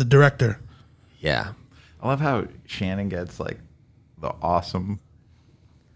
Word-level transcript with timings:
the 0.00 0.04
director. 0.06 0.58
Yeah. 1.20 1.52
I 2.02 2.08
love 2.08 2.20
how 2.20 2.46
Shannon 2.66 3.10
gets 3.10 3.38
like 3.38 3.58
the 4.18 4.32
awesome 4.42 4.98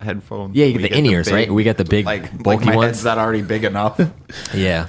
headphones. 0.00 0.54
Yeah, 0.54 0.66
you 0.66 0.72
get 0.74 0.82
We 0.82 0.88
the 0.90 0.98
in-ears, 0.98 1.32
right? 1.32 1.50
We 1.50 1.64
get 1.64 1.78
the 1.78 1.84
big, 1.86 2.04
like 2.04 2.30
bulky 2.42 2.66
like 2.66 2.66
my 2.66 2.76
ones. 2.76 2.86
head's 2.98 3.04
not 3.04 3.16
already 3.18 3.42
big 3.42 3.64
enough. 3.64 4.00
Yeah. 4.54 4.86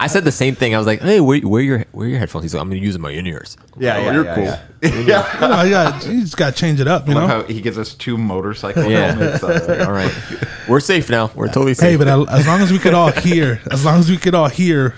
I 0.00 0.08
said 0.08 0.24
the 0.24 0.32
same 0.32 0.54
thing. 0.56 0.74
I 0.74 0.78
was 0.78 0.88
like, 0.88 1.00
"Hey, 1.02 1.20
where, 1.20 1.38
where 1.40 1.60
are 1.60 1.64
your 1.64 1.78
where 1.92 2.06
are 2.06 2.10
your 2.10 2.18
headphones?" 2.18 2.42
He's 2.44 2.52
like, 2.54 2.60
"I'm 2.62 2.68
gonna 2.68 2.80
use 2.80 2.98
my 2.98 3.10
in 3.12 3.26
ears." 3.28 3.56
yeah, 3.78 3.98
yeah, 3.98 4.12
you're 4.12 4.24
yeah, 4.24 4.34
cool. 4.34 4.44
Yeah. 4.44 4.60
yeah. 5.06 5.64
You, 5.64 5.70
know, 5.70 5.98
you, 6.02 6.12
you 6.16 6.20
just 6.22 6.36
got 6.36 6.52
to 6.52 6.58
change 6.60 6.80
it 6.80 6.88
up, 6.88 7.06
you 7.06 7.12
I 7.12 7.16
love 7.16 7.28
know. 7.28 7.42
how 7.42 7.42
he 7.44 7.60
gives 7.60 7.78
us 7.78 7.94
two 7.94 8.18
motorcycle 8.18 8.90
Yeah. 8.90 9.12
helmets. 9.12 9.44
All 9.86 9.92
right, 9.92 10.12
we're 10.68 10.80
safe 10.80 11.08
now. 11.10 11.30
We're 11.36 11.46
totally 11.46 11.74
safe. 11.74 11.90
Hey, 11.92 11.96
but 11.96 12.08
as 12.28 12.44
long 12.46 12.60
as 12.60 12.72
we 12.72 12.78
could 12.80 12.92
all 12.94 13.12
hear, 13.12 13.60
as 13.70 13.84
long 13.84 14.00
as 14.00 14.10
we 14.10 14.16
could 14.16 14.34
all 14.34 14.48
hear, 14.48 14.96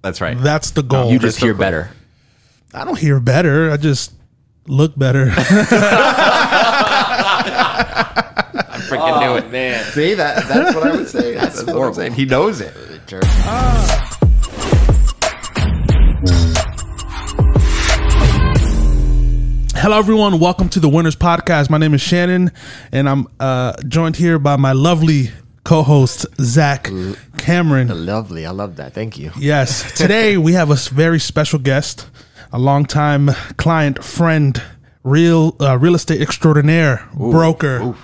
That's 0.00 0.22
right. 0.22 0.38
that's 0.40 0.70
the 0.70 0.82
goal. 0.82 1.10
you 1.12 1.18
just 1.18 1.38
crystal 1.40 1.46
hear 1.48 1.54
clear. 1.54 1.66
better. 1.70 1.90
I 2.74 2.84
don't 2.84 2.98
hear 2.98 3.18
better. 3.18 3.70
I 3.70 3.78
just 3.78 4.12
look 4.66 4.96
better. 4.98 5.32
I 5.34 5.38
freaking 8.88 9.22
do 9.22 9.36
it, 9.36 9.50
man. 9.50 9.82
See 9.92 10.12
that? 10.12 10.46
That's 10.46 10.74
what 10.74 10.86
I 10.86 10.96
would 10.96 11.08
say. 11.08 11.34
That's, 11.34 11.64
what 11.64 11.76
I'm 11.76 11.94
saying. 11.94 12.12
He 12.12 12.26
knows 12.26 12.60
it. 12.60 12.74
Hello, 19.74 19.98
everyone. 19.98 20.38
Welcome 20.38 20.68
to 20.70 20.80
the 20.80 20.90
Winners 20.90 21.16
Podcast. 21.16 21.70
My 21.70 21.78
name 21.78 21.94
is 21.94 22.02
Shannon, 22.02 22.52
and 22.92 23.08
I'm 23.08 23.28
uh, 23.40 23.80
joined 23.88 24.16
here 24.16 24.38
by 24.38 24.56
my 24.56 24.72
lovely 24.72 25.30
co-host 25.64 26.26
Zack 26.38 26.90
Cameron. 27.38 28.04
Lovely. 28.04 28.44
I 28.44 28.50
love 28.50 28.76
that. 28.76 28.92
Thank 28.92 29.16
you. 29.16 29.32
Yes, 29.38 29.96
today 29.96 30.36
we 30.36 30.52
have 30.52 30.70
a 30.70 30.76
very 30.76 31.18
special 31.18 31.58
guest, 31.58 32.08
a 32.52 32.58
longtime 32.58 33.30
client, 33.56 34.02
friend, 34.04 34.60
real 35.04 35.56
uh, 35.60 35.78
real 35.78 35.94
estate 35.94 36.20
extraordinaire, 36.20 37.06
broker, 37.14 37.94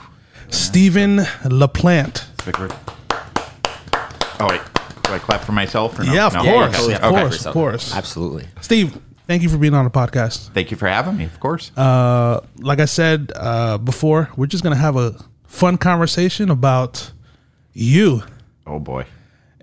Steven 0.51 1.19
Laplante. 1.45 2.25
Oh 4.41 4.47
wait, 4.51 4.61
do 5.03 5.13
I 5.13 5.19
clap 5.19 5.43
for 5.43 5.53
myself? 5.53 5.99
Or 5.99 6.05
no? 6.05 6.13
Yeah, 6.13 6.27
of 6.27 6.35
No? 6.35 6.43
course, 6.43 6.85
Okay. 6.85 6.95
of 6.95 7.03
Okay. 7.05 7.21
course, 7.21 7.47
of 7.47 7.53
course. 7.53 7.95
Absolutely. 7.95 8.47
Steve, 8.61 8.99
thank 9.27 9.43
you 9.43 9.49
for 9.49 9.57
being 9.59 9.75
on 9.75 9.85
the 9.85 9.91
podcast. 9.91 10.51
Thank 10.53 10.71
you 10.71 10.77
for 10.77 10.89
having 10.89 11.17
me. 11.17 11.25
Of 11.25 11.39
course. 11.41 11.71
Uh, 11.77 12.41
like 12.59 12.81
I 12.81 12.85
said 12.87 13.33
uh, 13.37 13.79
before, 13.79 14.29
we're 14.37 14.47
just 14.47 14.63
gonna 14.65 14.77
have 14.77 14.97
a 14.97 15.15
fun 15.47 15.79
conversation 15.79 16.51
about 16.51 17.13
you 17.73 18.23
oh 18.67 18.79
boy. 18.79 19.05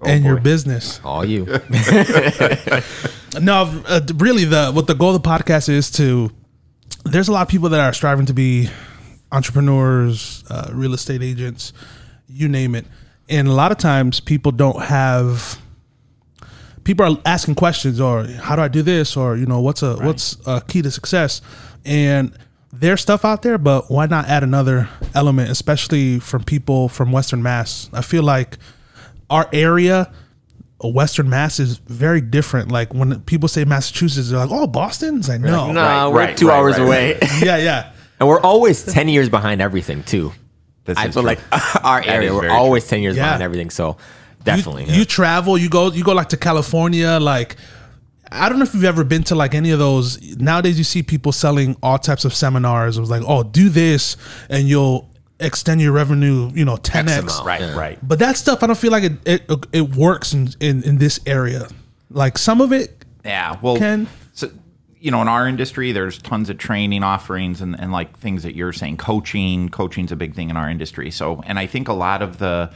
Oh, 0.03 0.07
and 0.07 0.23
your 0.23 0.39
business. 0.39 0.99
All 1.03 1.23
you. 1.23 1.45
No, 3.39 3.81
uh, 3.87 4.01
really, 4.15 4.43
the 4.43 4.71
what 4.71 4.87
the 4.87 4.93
goal 4.93 5.15
of 5.15 5.23
the 5.23 5.29
podcast 5.29 5.69
is 5.69 5.89
to. 5.91 6.31
There's 7.05 7.29
a 7.29 7.31
lot 7.31 7.43
of 7.43 7.47
people 7.47 7.69
that 7.69 7.79
are 7.79 7.93
striving 7.93 8.25
to 8.25 8.33
be 8.33 8.69
entrepreneurs, 9.31 10.43
uh, 10.49 10.69
real 10.73 10.93
estate 10.93 11.21
agents, 11.21 11.71
you 12.27 12.49
name 12.49 12.75
it, 12.75 12.85
and 13.29 13.47
a 13.47 13.53
lot 13.53 13.71
of 13.71 13.77
times 13.77 14.19
people 14.19 14.51
don't 14.51 14.83
have. 14.83 15.61
People 16.83 17.05
are 17.05 17.21
asking 17.25 17.55
questions, 17.55 18.01
or 18.01 18.25
how 18.25 18.57
do 18.57 18.61
I 18.63 18.67
do 18.67 18.81
this, 18.81 19.15
or 19.15 19.37
you 19.37 19.45
know, 19.45 19.61
what's 19.61 19.81
a 19.81 19.95
what's 19.95 20.35
a 20.45 20.61
key 20.67 20.81
to 20.81 20.91
success, 20.91 21.41
and 21.85 22.37
there's 22.73 22.99
stuff 23.01 23.23
out 23.23 23.43
there, 23.43 23.57
but 23.57 23.89
why 23.89 24.07
not 24.07 24.27
add 24.27 24.43
another 24.43 24.89
element, 25.13 25.49
especially 25.49 26.19
from 26.19 26.43
people 26.43 26.89
from 26.89 27.13
Western 27.13 27.41
Mass? 27.41 27.89
I 27.93 28.01
feel 28.01 28.23
like 28.23 28.57
our 29.31 29.47
area 29.53 30.11
Western 30.83 31.29
Mass 31.29 31.59
is 31.59 31.77
very 31.77 32.21
different. 32.21 32.71
Like 32.71 32.93
when 32.93 33.21
people 33.21 33.47
say 33.47 33.65
Massachusetts, 33.65 34.29
they're 34.29 34.39
like, 34.39 34.49
"Oh, 34.51 34.67
Boston's." 34.67 35.29
I 35.29 35.37
know. 35.37 35.71
no, 35.71 35.81
Right, 35.81 36.07
we're 36.07 36.17
right, 36.19 36.37
two 36.37 36.47
right, 36.47 36.57
hours 36.57 36.77
right, 36.79 36.85
away, 36.85 37.19
Yeah, 37.41 37.57
yeah. 37.57 37.91
and 38.19 38.27
we're 38.27 38.39
always 38.41 38.83
ten 38.83 39.07
years 39.07 39.29
behind 39.29 39.61
everything 39.61 40.03
too. 40.03 40.31
This 40.85 40.97
I 40.97 41.03
feel 41.03 41.21
true. 41.21 41.21
like 41.23 41.39
our 41.85 42.01
area, 42.03 42.33
we're 42.33 42.41
very 42.41 42.53
always 42.53 42.87
ten 42.87 43.01
years 43.01 43.15
Yeah. 43.15 43.25
behind 43.25 43.43
everything. 43.43 43.69
So 43.69 43.97
definitely, 44.43 44.85
You, 44.85 44.91
yeah. 44.91 44.95
you 44.97 45.05
travel. 45.05 45.55
You 45.57 45.69
go. 45.69 45.91
You 45.91 46.03
go 46.03 46.13
like 46.13 46.29
to 46.29 46.37
California. 46.37 47.19
Like 47.19 47.57
I 48.31 48.49
don't 48.49 48.57
know 48.57 48.63
if 48.65 48.73
you've 48.73 48.85
ever 48.85 49.03
been 49.03 49.21
to 49.25 49.35
like 49.35 49.53
any 49.53 49.69
of 49.69 49.77
those. 49.77 50.19
Nowadays, 50.37 50.79
you 50.79 50.83
see 50.83 51.03
people 51.03 51.31
selling 51.31 51.75
all 51.83 51.99
types 51.99 52.25
of 52.25 52.33
seminars. 52.33 52.97
It 52.97 53.01
was 53.01 53.11
like, 53.11 53.21
"Oh, 53.27 53.43
do 53.43 53.69
this, 53.69 54.17
and 54.49 54.67
you'll 54.67 55.10
extend 55.41 55.81
your 55.81 55.91
revenue." 55.91 56.49
You 56.53 56.65
know, 56.65 56.77
ten 56.77 57.09
X 57.09 57.23
x. 57.23 57.41
right, 57.43 57.61
Yeah. 57.61 57.77
right. 57.77 57.99
But 58.01 58.19
that 58.19 58.37
stuff, 58.37 58.63
I 58.63 58.67
don't 58.67 58.77
feel 58.77 58.91
like 58.91 59.03
it. 59.03 59.13
It, 59.25 59.65
it 59.73 59.95
works 59.95 60.33
in, 60.33 60.49
in 60.59 60.83
in 60.83 60.97
this 60.97 61.19
area. 61.25 61.67
Like 62.09 62.37
some 62.37 62.61
of 62.61 62.71
it, 62.73 63.05
Yeah. 63.25 63.57
Well, 63.61 63.77
Ken? 63.77 64.07
so 64.33 64.49
you 64.99 65.09
know, 65.09 65.21
in 65.21 65.27
our 65.27 65.47
industry, 65.47 65.91
there's 65.93 66.19
tons 66.19 66.49
of 66.49 66.57
training 66.59 67.01
offerings 67.03 67.59
and, 67.59 67.79
and 67.79 67.91
like 67.91 68.17
things 68.19 68.43
that 68.43 68.55
you're 68.55 68.73
saying. 68.73 68.97
Coaching, 68.97 69.69
coaching's 69.69 70.11
a 70.11 70.15
big 70.15 70.35
thing 70.35 70.49
in 70.51 70.57
our 70.57 70.69
industry. 70.69 71.09
So, 71.09 71.41
and 71.47 71.57
I 71.57 71.65
think 71.65 71.87
a 71.87 71.93
lot 71.93 72.21
of 72.21 72.37
the 72.37 72.71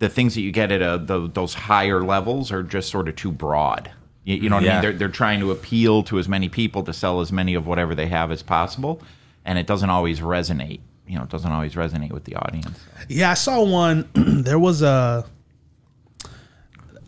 the 0.00 0.08
things 0.08 0.34
that 0.34 0.40
you 0.42 0.50
get 0.50 0.72
at 0.72 0.82
a, 0.82 0.98
the, 0.98 1.30
those 1.32 1.54
higher 1.54 2.02
levels 2.02 2.50
are 2.50 2.62
just 2.64 2.90
sort 2.90 3.06
of 3.08 3.14
too 3.16 3.30
broad. 3.30 3.90
You, 4.24 4.34
you 4.36 4.50
know 4.50 4.56
what 4.56 4.68
I 4.68 4.72
mean? 4.72 4.82
They're, 4.82 4.92
they're 4.92 5.08
trying 5.08 5.38
to 5.40 5.52
appeal 5.52 6.02
to 6.04 6.18
as 6.18 6.28
many 6.28 6.48
people 6.48 6.82
to 6.82 6.92
sell 6.92 7.20
as 7.20 7.30
many 7.30 7.54
of 7.54 7.66
whatever 7.68 7.94
they 7.94 8.06
have 8.08 8.32
as 8.32 8.42
possible, 8.42 9.00
and 9.44 9.58
it 9.60 9.66
doesn't 9.68 9.90
always 9.90 10.18
resonate. 10.20 10.80
You 11.06 11.18
know, 11.18 11.24
it 11.24 11.30
doesn't 11.30 11.50
always 11.50 11.74
resonate 11.74 12.12
with 12.12 12.24
the 12.24 12.36
audience. 12.36 12.78
Yeah, 13.08 13.30
I 13.30 13.34
saw 13.34 13.62
one. 13.62 14.08
there 14.14 14.58
was 14.58 14.82
a. 14.82 15.24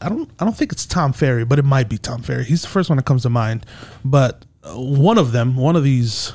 I 0.00 0.08
don't. 0.08 0.30
I 0.38 0.44
don't 0.44 0.56
think 0.56 0.72
it's 0.72 0.86
Tom 0.86 1.12
Ferry, 1.12 1.44
but 1.44 1.58
it 1.58 1.64
might 1.64 1.88
be 1.88 1.96
Tom 1.98 2.22
Ferry. 2.22 2.44
He's 2.44 2.62
the 2.62 2.68
first 2.68 2.90
one 2.90 2.96
that 2.96 3.06
comes 3.06 3.22
to 3.22 3.30
mind. 3.30 3.64
But 4.04 4.44
uh, 4.62 4.74
one 4.74 5.18
of 5.18 5.32
them, 5.32 5.56
one 5.56 5.76
of 5.76 5.84
these 5.84 6.32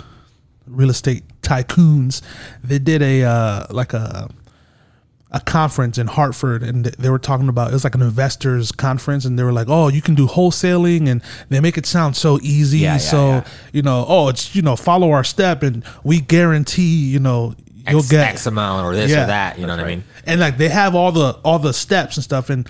real 0.65 0.89
estate 0.89 1.23
tycoons, 1.41 2.21
they 2.63 2.79
did 2.79 3.01
a 3.01 3.23
uh, 3.23 3.65
like 3.69 3.93
a 3.93 4.29
a 5.31 5.39
conference 5.39 5.97
in 5.97 6.07
Hartford, 6.07 6.63
and 6.63 6.85
they 6.85 7.09
were 7.09 7.19
talking 7.19 7.49
about 7.49 7.69
it 7.69 7.73
was 7.73 7.83
like 7.83 7.93
an 7.95 8.01
investors 8.01 8.71
conference, 8.71 9.25
and 9.25 9.37
they 9.37 9.43
were 9.43 9.53
like, 9.53 9.67
"Oh, 9.69 9.87
you 9.87 10.01
can 10.01 10.15
do 10.15 10.25
wholesaling," 10.27 11.07
and 11.07 11.21
they 11.49 11.59
make 11.59 11.77
it 11.77 11.85
sound 11.85 12.15
so 12.15 12.39
easy. 12.41 12.79
Yeah, 12.79 12.93
yeah, 12.93 12.97
so 12.97 13.27
yeah. 13.29 13.47
you 13.71 13.81
know, 13.83 14.05
oh, 14.07 14.29
it's 14.29 14.55
you 14.55 14.61
know, 14.63 14.75
follow 14.75 15.11
our 15.11 15.23
step, 15.23 15.61
and 15.61 15.83
we 16.03 16.19
guarantee, 16.19 17.09
you 17.09 17.19
know, 17.19 17.53
you'll 17.87 17.99
X, 17.99 18.09
get 18.09 18.27
X 18.27 18.45
amount 18.47 18.85
or 18.87 18.95
this 18.95 19.11
or 19.11 19.25
that. 19.27 19.59
You 19.59 19.67
know 19.67 19.75
what 19.75 19.85
I 19.85 19.87
mean? 19.87 20.03
and 20.25 20.39
like 20.41 20.57
they 20.57 20.69
have 20.69 20.95
all 20.95 21.11
the 21.11 21.31
all 21.43 21.59
the 21.59 21.73
steps 21.73 22.17
and 22.17 22.23
stuff 22.23 22.49
and 22.49 22.67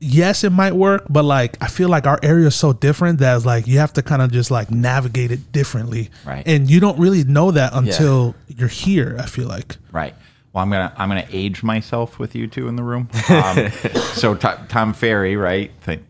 yes 0.00 0.42
it 0.42 0.50
might 0.50 0.72
work 0.74 1.04
but 1.08 1.24
like 1.24 1.56
i 1.62 1.68
feel 1.68 1.88
like 1.88 2.06
our 2.06 2.18
area 2.22 2.46
is 2.48 2.54
so 2.56 2.72
different 2.72 3.20
that 3.20 3.36
it's 3.36 3.46
like 3.46 3.66
you 3.68 3.78
have 3.78 3.92
to 3.92 4.02
kind 4.02 4.20
of 4.20 4.32
just 4.32 4.50
like 4.50 4.68
navigate 4.70 5.30
it 5.30 5.52
differently 5.52 6.10
Right. 6.26 6.42
and 6.46 6.68
you 6.68 6.80
don't 6.80 6.98
really 6.98 7.22
know 7.22 7.52
that 7.52 7.72
until 7.74 8.34
you're 8.48 8.66
here 8.68 9.16
i 9.20 9.26
feel 9.26 9.46
like 9.46 9.76
Right. 9.92 10.14
Well, 10.52 10.62
I'm 10.62 10.70
gonna 10.70 10.92
I'm 10.96 11.08
gonna 11.08 11.26
age 11.30 11.62
myself 11.62 12.18
with 12.18 12.34
you 12.34 12.46
two 12.46 12.68
in 12.68 12.76
the 12.76 12.82
room. 12.82 13.08
Um, 13.30 13.70
so 14.14 14.34
T- 14.34 14.48
Tom 14.68 14.92
Ferry, 14.92 15.36
right? 15.36 15.70
Th- 15.84 16.00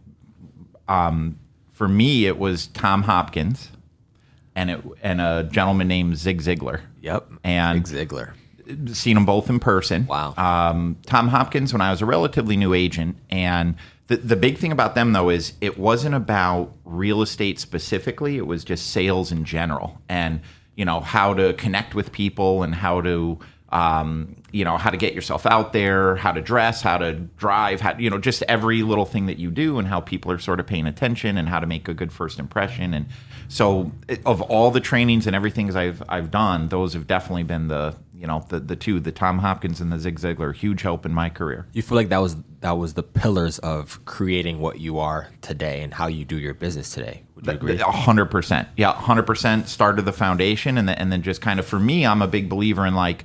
Um, 0.89 1.39
for 1.73 1.89
me, 1.89 2.27
it 2.27 2.39
was 2.39 2.67
Tom 2.69 3.03
Hopkins, 3.05 3.71
and 4.55 4.71
it 4.71 4.81
and 5.03 5.21
a 5.21 5.49
gentleman 5.51 5.89
named 5.89 6.17
Zig 6.17 6.43
Ziglar. 6.43 6.81
Yep. 7.01 7.29
And 7.45 7.87
Zig 7.87 8.09
Ziglar. 8.09 8.33
seen 8.95 9.15
them 9.15 9.25
both 9.25 9.49
in 9.49 9.59
person. 9.59 10.07
Wow. 10.07 10.35
Um, 10.37 10.97
Tom 11.07 11.29
Hopkins, 11.29 11.73
when 11.73 11.81
I 11.81 11.91
was 11.91 12.03
a 12.03 12.07
relatively 12.07 12.57
new 12.57 12.75
agent, 12.75 13.17
and 13.31 13.77
the 14.09 14.17
the 14.17 14.37
big 14.37 14.59
thing 14.59 14.73
about 14.73 14.95
them 14.95 15.13
though 15.13 15.31
is 15.31 15.53
it 15.61 15.79
wasn't 15.79 16.15
about 16.15 16.73
real 16.85 17.23
estate 17.23 17.59
specifically. 17.61 18.37
It 18.39 18.47
was 18.47 18.65
just 18.65 18.91
sales 18.91 19.31
in 19.33 19.45
general, 19.45 20.01
and 20.09 20.41
you 20.77 20.85
know 20.85 21.01
how 21.01 21.33
to 21.35 21.53
connect 21.55 21.95
with 21.95 22.11
people 22.13 22.63
and 22.65 22.75
how 22.75 23.01
to. 23.03 23.39
Um, 23.73 24.37
you 24.53 24.65
know 24.65 24.77
how 24.77 24.91
to 24.91 24.97
get 24.99 25.15
yourself 25.15 25.47
out 25.47 25.73
there, 25.73 26.17
how 26.17 26.33
to 26.33 26.43
dress, 26.43 26.83
how 26.83 26.99
to 26.99 27.13
drive, 27.15 27.81
how 27.81 27.97
you 27.97 28.11
know 28.11 28.19
just 28.19 28.43
every 28.43 28.83
little 28.83 29.07
thing 29.07 29.27
that 29.27 29.39
you 29.39 29.51
do, 29.51 29.79
and 29.79 29.89
how 29.89 30.01
people 30.01 30.31
are 30.31 30.39
sort 30.39 30.61
of 30.61 30.67
paying 30.67 30.87
attention, 30.87 31.39
and 31.39 31.49
how 31.49 31.59
to 31.59 31.67
make 31.67 31.89
a 31.89 31.95
good 31.95 32.13
first 32.13 32.39
impression. 32.39 32.93
And 32.93 33.07
so, 33.49 33.93
of 34.27 34.43
all 34.43 34.71
the 34.71 34.81
trainings 34.81 35.27
and 35.27 35.35
everything 35.35 35.75
I've 35.75 36.03
I've 36.09 36.31
done, 36.31 36.69
those 36.69 36.93
have 36.93 37.07
definitely 37.07 37.45
been 37.45 37.69
the 37.69 37.97
you 38.23 38.29
know 38.29 38.45
the 38.49 38.61
the 38.61 38.77
two, 38.77 39.01
the 39.01 39.11
Tom 39.11 39.39
Hopkins 39.39 39.81
and 39.81 39.91
the 39.91 39.99
Zig 39.99 40.21
Ziglar, 40.21 40.55
huge 40.55 40.83
help 40.83 41.05
in 41.05 41.13
my 41.13 41.29
career. 41.29 41.67
You 41.73 41.83
feel 41.83 41.97
like 41.97 42.11
that 42.11 42.19
was 42.19 42.37
that 42.61 42.79
was 42.79 42.95
the 42.95 43.03
pillars 43.03 43.59
of 43.59 44.05
creating 44.05 44.61
what 44.61 44.79
you 44.79 45.01
are 45.01 45.29
today 45.41 45.83
and 45.83 45.93
how 45.93 46.07
you 46.07 46.25
do 46.25 46.39
your 46.39 46.55
business 46.55 46.95
today. 46.95 47.25
Would 47.35 47.47
you 47.47 47.53
agree? 47.53 47.81
A 47.81 47.85
hundred 47.85 48.27
percent, 48.27 48.69
yeah, 48.77 48.93
hundred 48.93 49.25
percent. 49.25 49.69
Started 49.69 50.03
the 50.03 50.13
foundation, 50.13 50.79
and 50.79 50.89
then 50.89 50.97
and 50.99 51.11
then 51.11 51.23
just 51.23 51.41
kind 51.41 51.59
of 51.59 51.67
for 51.67 51.81
me, 51.81 52.07
I'm 52.07 52.23
a 52.23 52.29
big 52.29 52.49
believer 52.49 52.87
in 52.87 52.95
like, 52.95 53.25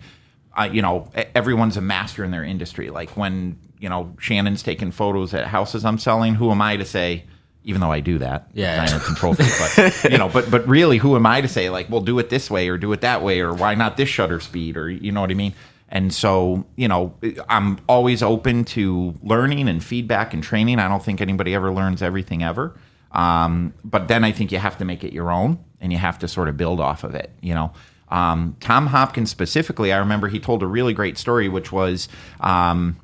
uh, 0.58 0.70
you 0.72 0.82
know, 0.82 1.10
everyone's 1.36 1.78
a 1.78 1.82
master 1.82 2.24
in 2.24 2.32
their 2.32 2.44
industry. 2.44 2.90
Like 2.90 3.12
when 3.18 3.58
you 3.80 3.90
know 3.90 4.14
Shannon's 4.20 4.64
taking 4.64 4.92
photos 4.92 5.34
at 5.34 5.48
houses 5.48 5.86
I'm 5.86 5.98
selling, 5.98 6.36
who 6.36 6.52
am 6.52 6.62
I 6.62 6.78
to 6.78 6.86
say? 6.86 7.26
Even 7.64 7.82
though 7.82 7.92
I 7.92 8.00
do 8.00 8.18
that, 8.20 8.50
Yeah. 8.54 8.86
I'm 8.88 8.96
a 8.96 9.04
control 9.04 9.34
freak, 9.34 9.50
but 9.76 10.04
you 10.12 10.18
know, 10.18 10.30
but 10.30 10.50
but 10.50 10.66
really, 10.68 10.98
who 11.00 11.16
am 11.18 11.26
I 11.26 11.42
to 11.42 11.50
say 11.50 11.70
like, 11.70 11.90
well, 11.90 12.00
do 12.02 12.18
it 12.20 12.30
this 12.30 12.50
way 12.50 12.70
or 12.70 12.78
do 12.78 12.92
it 12.94 13.02
that 13.02 13.22
way 13.22 13.42
or 13.42 13.54
why 13.54 13.76
not 13.76 13.98
this 13.98 14.08
shutter 14.08 14.40
speed 14.40 14.78
or 14.78 14.90
you 14.90 15.12
know 15.12 15.20
what 15.22 15.32
I 15.32 15.34
mean? 15.34 15.54
And 15.90 16.14
so, 16.14 16.66
you 16.76 16.88
know, 16.88 17.14
I'm 17.50 17.78
always 17.88 18.22
open 18.24 18.66
to 18.66 19.16
learning 19.22 19.70
and 19.70 19.84
feedback 19.84 20.34
and 20.34 20.44
training. 20.44 20.80
I 20.80 20.88
don't 20.88 21.04
think 21.04 21.22
anybody 21.22 21.54
ever 21.56 21.72
learns 21.74 22.02
everything 22.02 22.44
ever. 22.44 22.78
Um, 23.14 23.74
but 23.86 24.08
then 24.10 24.24
I 24.26 24.32
think 24.34 24.52
you 24.52 24.58
have 24.60 24.78
to 24.80 24.86
make 24.86 25.04
it 25.04 25.14
your 25.14 25.32
own 25.32 25.60
and 25.80 25.92
you 25.94 25.98
have 25.98 26.20
to 26.20 26.28
sort 26.28 26.50
of 26.50 26.58
build 26.58 26.80
off 26.82 27.04
of 27.04 27.16
it, 27.16 27.32
you 27.42 27.54
know. 27.54 27.72
Um, 28.10 28.56
Tom 28.60 28.88
Hopkins 28.88 29.30
specifically, 29.30 29.92
I 29.92 29.98
remember 29.98 30.28
he 30.28 30.40
told 30.40 30.64
a 30.64 30.68
really 30.68 30.94
great 30.94 31.18
story, 31.18 31.50
which 31.50 31.72
was, 31.72 32.08
um, 32.40 32.98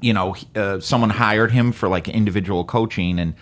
you 0.00 0.12
know, 0.12 0.36
uh, 0.54 0.80
someone 0.80 1.10
hired 1.10 1.52
him 1.52 1.72
for 1.72 1.88
like 1.88 2.08
individual 2.08 2.64
coaching, 2.64 3.18
and 3.18 3.34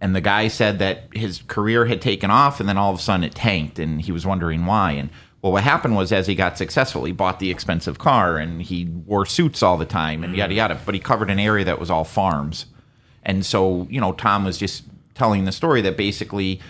and 0.00 0.14
the 0.14 0.20
guy 0.20 0.48
said 0.48 0.78
that 0.78 1.04
his 1.12 1.42
career 1.46 1.86
had 1.86 2.00
taken 2.00 2.30
off, 2.30 2.60
and 2.60 2.68
then 2.68 2.78
all 2.78 2.92
of 2.92 2.98
a 2.98 3.02
sudden 3.02 3.24
it 3.24 3.34
tanked, 3.34 3.78
and 3.78 4.00
he 4.00 4.12
was 4.12 4.24
wondering 4.24 4.66
why. 4.66 4.92
And 4.92 5.10
well, 5.42 5.52
what 5.52 5.64
happened 5.64 5.96
was 5.96 6.12
as 6.12 6.28
he 6.28 6.36
got 6.36 6.56
successful, 6.56 7.04
he 7.04 7.12
bought 7.12 7.40
the 7.40 7.50
expensive 7.50 7.98
car, 7.98 8.36
and 8.36 8.62
he 8.62 8.84
wore 8.84 9.26
suits 9.26 9.62
all 9.62 9.76
the 9.76 9.84
time, 9.84 10.22
and 10.22 10.36
yada 10.36 10.54
yada. 10.54 10.80
But 10.86 10.94
he 10.94 11.00
covered 11.00 11.30
an 11.30 11.40
area 11.40 11.64
that 11.64 11.80
was 11.80 11.90
all 11.90 12.04
farms, 12.04 12.66
and 13.24 13.44
so 13.44 13.88
you 13.90 14.00
know, 14.00 14.12
Tom 14.12 14.44
was 14.44 14.56
just 14.56 14.84
telling 15.14 15.44
the 15.44 15.52
story 15.52 15.80
that 15.82 15.96
basically 15.96 16.60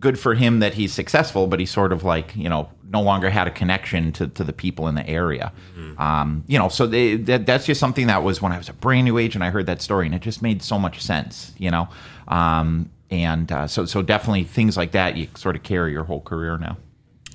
good 0.00 0.18
for 0.18 0.34
him 0.34 0.58
that 0.60 0.74
he's 0.74 0.92
successful, 0.92 1.46
but 1.46 1.60
he's 1.60 1.70
sort 1.70 1.92
of 1.92 2.02
like 2.02 2.34
you 2.34 2.48
know 2.48 2.68
no 2.90 3.00
longer 3.00 3.30
had 3.30 3.46
a 3.46 3.50
connection 3.50 4.10
to, 4.12 4.26
to 4.26 4.42
the 4.42 4.52
people 4.52 4.88
in 4.88 4.96
the 4.96 5.08
area. 5.08 5.52
Um, 5.98 6.44
you 6.46 6.58
know, 6.58 6.68
so 6.68 6.86
they, 6.86 7.16
that, 7.16 7.46
that's 7.46 7.64
just 7.64 7.78
something 7.78 8.08
that 8.08 8.22
was 8.22 8.42
when 8.42 8.52
I 8.52 8.58
was 8.58 8.68
a 8.68 8.72
brand 8.72 9.04
new 9.04 9.16
agent. 9.16 9.44
I 9.44 9.50
heard 9.50 9.66
that 9.66 9.80
story, 9.80 10.06
and 10.06 10.14
it 10.14 10.22
just 10.22 10.42
made 10.42 10.62
so 10.62 10.78
much 10.78 11.00
sense. 11.00 11.52
You 11.56 11.70
know, 11.70 11.88
um, 12.28 12.90
and 13.10 13.50
uh, 13.50 13.66
so 13.66 13.84
so 13.84 14.02
definitely 14.02 14.44
things 14.44 14.76
like 14.76 14.92
that 14.92 15.16
you 15.16 15.28
sort 15.36 15.56
of 15.56 15.62
carry 15.62 15.92
your 15.92 16.04
whole 16.04 16.20
career 16.20 16.58
now. 16.58 16.76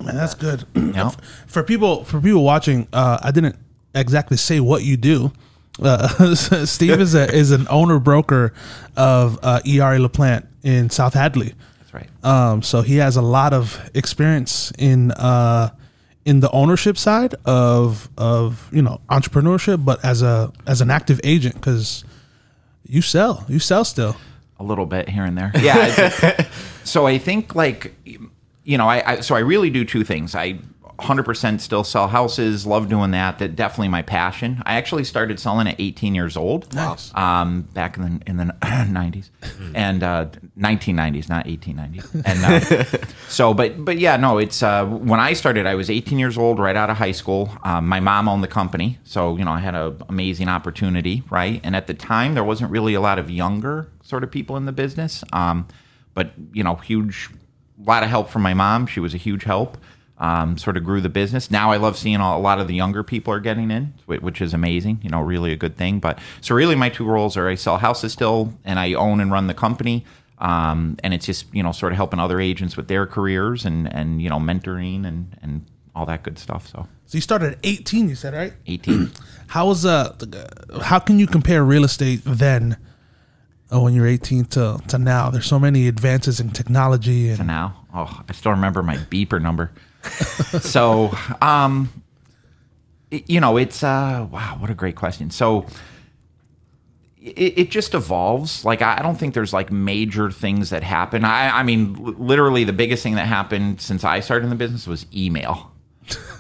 Man, 0.04 0.16
that's 0.16 0.34
good. 0.34 0.66
For 1.48 1.63
people 1.63 2.04
for 2.04 2.19
people 2.19 2.44
watching, 2.44 2.88
uh, 2.92 3.19
I 3.22 3.31
didn't 3.31 3.56
exactly 3.94 4.38
say 4.38 4.60
what 4.60 4.84
you 4.84 4.98
do. 4.98 5.31
Uh, 5.81 6.36
Steve 6.66 7.00
is 7.00 7.16
a 7.16 7.34
is 7.34 7.51
an 7.51 7.68
owner 7.69 8.00
broker 8.00 8.54
of 8.98 9.40
uh, 9.42 9.62
ERA 9.66 10.00
LaPlante 10.00 10.48
in 10.63 10.90
South 10.90 11.13
Hadley. 11.13 11.54
That's 11.96 12.12
right. 12.24 12.52
Um, 12.52 12.62
so 12.62 12.82
he 12.82 12.98
has 12.98 13.16
a 13.18 13.22
lot 13.22 13.54
of 13.54 13.90
experience 13.94 14.72
in 14.78 15.12
uh, 15.12 15.70
in 16.26 16.40
the 16.40 16.52
ownership 16.52 16.98
side 16.98 17.36
of 17.46 18.10
of 18.18 18.70
you 18.72 18.82
know 18.82 19.02
entrepreneurship, 19.10 19.84
but 19.86 20.04
as 20.04 20.22
a 20.22 20.52
as 20.68 20.82
an 20.82 20.90
active 20.90 21.20
agent 21.24 21.56
because 21.56 22.04
you 22.88 23.02
sell, 23.02 23.46
you 23.48 23.60
sell 23.60 23.84
still. 23.86 24.16
a 24.60 24.64
little 24.64 24.86
bit 24.86 25.10
here 25.10 25.26
and 25.26 25.38
there. 25.38 25.52
Yeah. 25.60 26.48
so 26.84 27.06
I 27.08 27.18
think 27.18 27.56
like, 27.56 27.94
you 28.64 28.78
know, 28.78 28.88
I, 28.88 29.14
I 29.14 29.20
so 29.22 29.36
I 29.36 29.40
really 29.40 29.70
do 29.70 29.84
two 29.86 30.04
things. 30.04 30.36
I 30.36 30.60
100% 30.98 31.60
still 31.60 31.84
sell 31.84 32.08
houses. 32.08 32.66
Love 32.66 32.90
doing 32.90 33.12
that. 33.12 33.40
That 33.40 33.56
definitely 33.56 33.90
my 33.90 34.02
passion. 34.02 34.62
I 34.66 34.76
actually 34.76 35.04
started 35.04 35.40
selling 35.40 35.68
at 35.68 35.76
18 35.80 36.16
years 36.16 36.38
old. 36.38 36.74
Nice. 36.74 37.14
Um, 37.16 37.64
back 37.74 37.98
in 37.98 38.04
the 38.04 38.30
in 38.30 38.38
the 38.38 38.44
90s 38.62 39.30
and 39.74 40.04
uh, 40.04 40.28
1990s, 40.58 41.30
not 41.30 41.46
1890s. 41.46 42.24
And 42.26 43.04
uh, 43.04 43.08
so, 43.28 43.54
but 43.54 43.84
but 43.84 43.98
yeah, 43.98 44.18
no. 44.18 44.38
It's 44.38 44.64
uh, 44.64 44.86
when 44.86 45.20
I 45.20 45.34
started, 45.34 45.66
I 45.66 45.76
was 45.76 45.90
18 45.90 46.18
years 46.18 46.38
old, 46.38 46.60
right 46.60 46.76
out 46.76 46.90
of 46.90 46.98
high 46.98 47.12
school. 47.12 47.52
Um, 47.64 47.88
my 47.88 48.00
mom 48.00 48.30
owned 48.30 48.44
the 48.44 48.48
company, 48.48 49.00
so 49.04 49.38
you 49.38 49.46
know 49.46 49.52
I 49.52 49.60
had 49.60 49.76
an 49.76 49.98
amazing 50.10 50.48
opportunity, 50.48 51.24
right? 51.30 51.60
And 51.64 51.76
at 51.76 51.88
the 51.88 51.94
time, 51.94 52.34
there 52.34 52.44
wasn't 52.44 52.72
really 52.72 52.94
a 52.94 53.02
lot 53.02 53.20
of 53.20 53.30
younger 53.30 53.90
sort 54.04 54.24
of 54.24 54.32
people 54.32 54.56
in 54.58 54.66
the 54.66 54.72
business. 54.72 55.24
Um, 55.34 55.68
but 56.14 56.32
you 56.54 56.64
know, 56.64 56.76
huge, 56.76 57.30
lot 57.84 58.04
of 58.04 58.10
help 58.10 58.30
from 58.30 58.42
my 58.42 58.54
mom. 58.54 58.88
She 58.88 59.00
was 59.00 59.14
a 59.14 59.18
huge 59.18 59.44
help. 59.44 59.78
Um, 60.18 60.58
sort 60.58 60.78
of 60.78 60.86
grew 60.86 61.02
the 61.02 61.10
business. 61.10 61.52
Now 61.52 61.74
I 61.74 61.78
love 61.78 61.98
seeing 61.98 62.16
a 62.22 62.40
lot 62.40 62.58
of 62.60 62.68
the 62.70 62.74
younger 62.74 63.04
people 63.04 63.34
are 63.34 63.42
getting 63.42 63.70
in, 63.70 63.94
whi- 64.06 64.20
which 64.20 64.40
is 64.40 64.54
amazing. 64.54 65.00
You 65.04 65.10
know, 65.10 65.20
really 65.20 65.52
a 65.52 65.58
good 65.58 65.76
thing. 65.76 66.00
But 66.00 66.20
so 66.40 66.56
really, 66.56 66.76
my 66.76 66.88
two 66.90 67.04
roles 67.06 67.36
are 67.36 67.50
I 67.50 67.56
sell 67.56 67.78
houses 67.78 68.14
still, 68.14 68.54
and 68.64 68.80
I 68.80 68.94
own 68.94 69.20
and 69.20 69.30
run 69.30 69.48
the 69.48 69.54
company. 69.54 70.06
Um, 70.38 70.96
and 71.04 71.14
it's 71.14 71.26
just 71.26 71.54
you 71.54 71.62
know 71.64 71.72
sort 71.74 71.92
of 71.92 71.98
helping 71.98 72.20
other 72.20 72.40
agents 72.40 72.78
with 72.78 72.88
their 72.88 73.06
careers 73.06 73.66
and 73.66 73.94
and 73.94 74.22
you 74.22 74.30
know 74.30 74.38
mentoring 74.40 75.06
and 75.06 75.36
and 75.42 75.66
all 75.94 76.06
that 76.06 76.24
good 76.24 76.40
stuff. 76.40 76.68
So 76.68 76.88
So 77.08 77.18
you 77.18 77.22
started 77.22 77.54
at 77.54 77.60
18, 77.64 78.10
you 78.10 78.16
said, 78.16 78.34
right? 78.34 78.54
18. 78.68 79.12
How 79.48 79.68
was 79.68 79.86
uh 79.86 80.16
how 80.82 81.00
can 81.00 81.20
you 81.20 81.28
compare 81.28 81.64
real 81.64 81.84
estate 81.84 82.22
then 82.26 82.78
uh, 83.74 83.80
when 83.82 83.94
you're 83.94 84.08
18 84.08 84.46
to 84.46 84.80
to 84.88 84.98
now? 84.98 85.30
There's 85.30 85.46
so 85.46 85.60
many 85.60 85.88
advances 85.90 86.40
in 86.40 86.52
technology 86.52 87.28
and 87.30 87.38
to 87.40 87.44
now. 87.44 87.86
Oh, 87.94 88.22
I 88.30 88.34
still 88.34 88.52
remember 88.52 88.82
my 88.82 88.96
beeper 88.98 89.42
number. 89.42 89.72
so, 90.62 91.16
um, 91.42 91.90
you 93.12 93.40
know, 93.40 93.57
it's 93.57 93.84
uh, 93.84 94.28
wow, 94.31 94.57
what 94.60 94.69
a 94.69 94.74
great 94.74 94.96
question. 94.96 95.30
So, 95.30 95.66
it, 97.25 97.57
it 97.57 97.72
just 97.72 97.94
evolves. 97.94 98.63
Like 98.63 98.81
I 98.81 98.98
I 99.00 99.02
don't 99.02 99.16
think 99.16 99.34
there's 99.34 99.54
like 99.54 99.72
major 99.72 100.31
things 100.31 100.69
that 100.69 100.84
happen. 100.84 101.25
I, 101.25 101.60
I 101.60 101.63
mean, 101.63 101.96
literally, 102.18 102.63
the 102.63 102.74
biggest 102.74 103.04
thing 103.04 103.16
that 103.16 103.25
happened 103.28 103.81
since 103.81 104.04
I 104.04 104.19
started 104.19 104.46
in 104.46 104.50
the 104.50 104.56
business 104.56 104.88
was 104.88 105.06
email. 105.13 105.72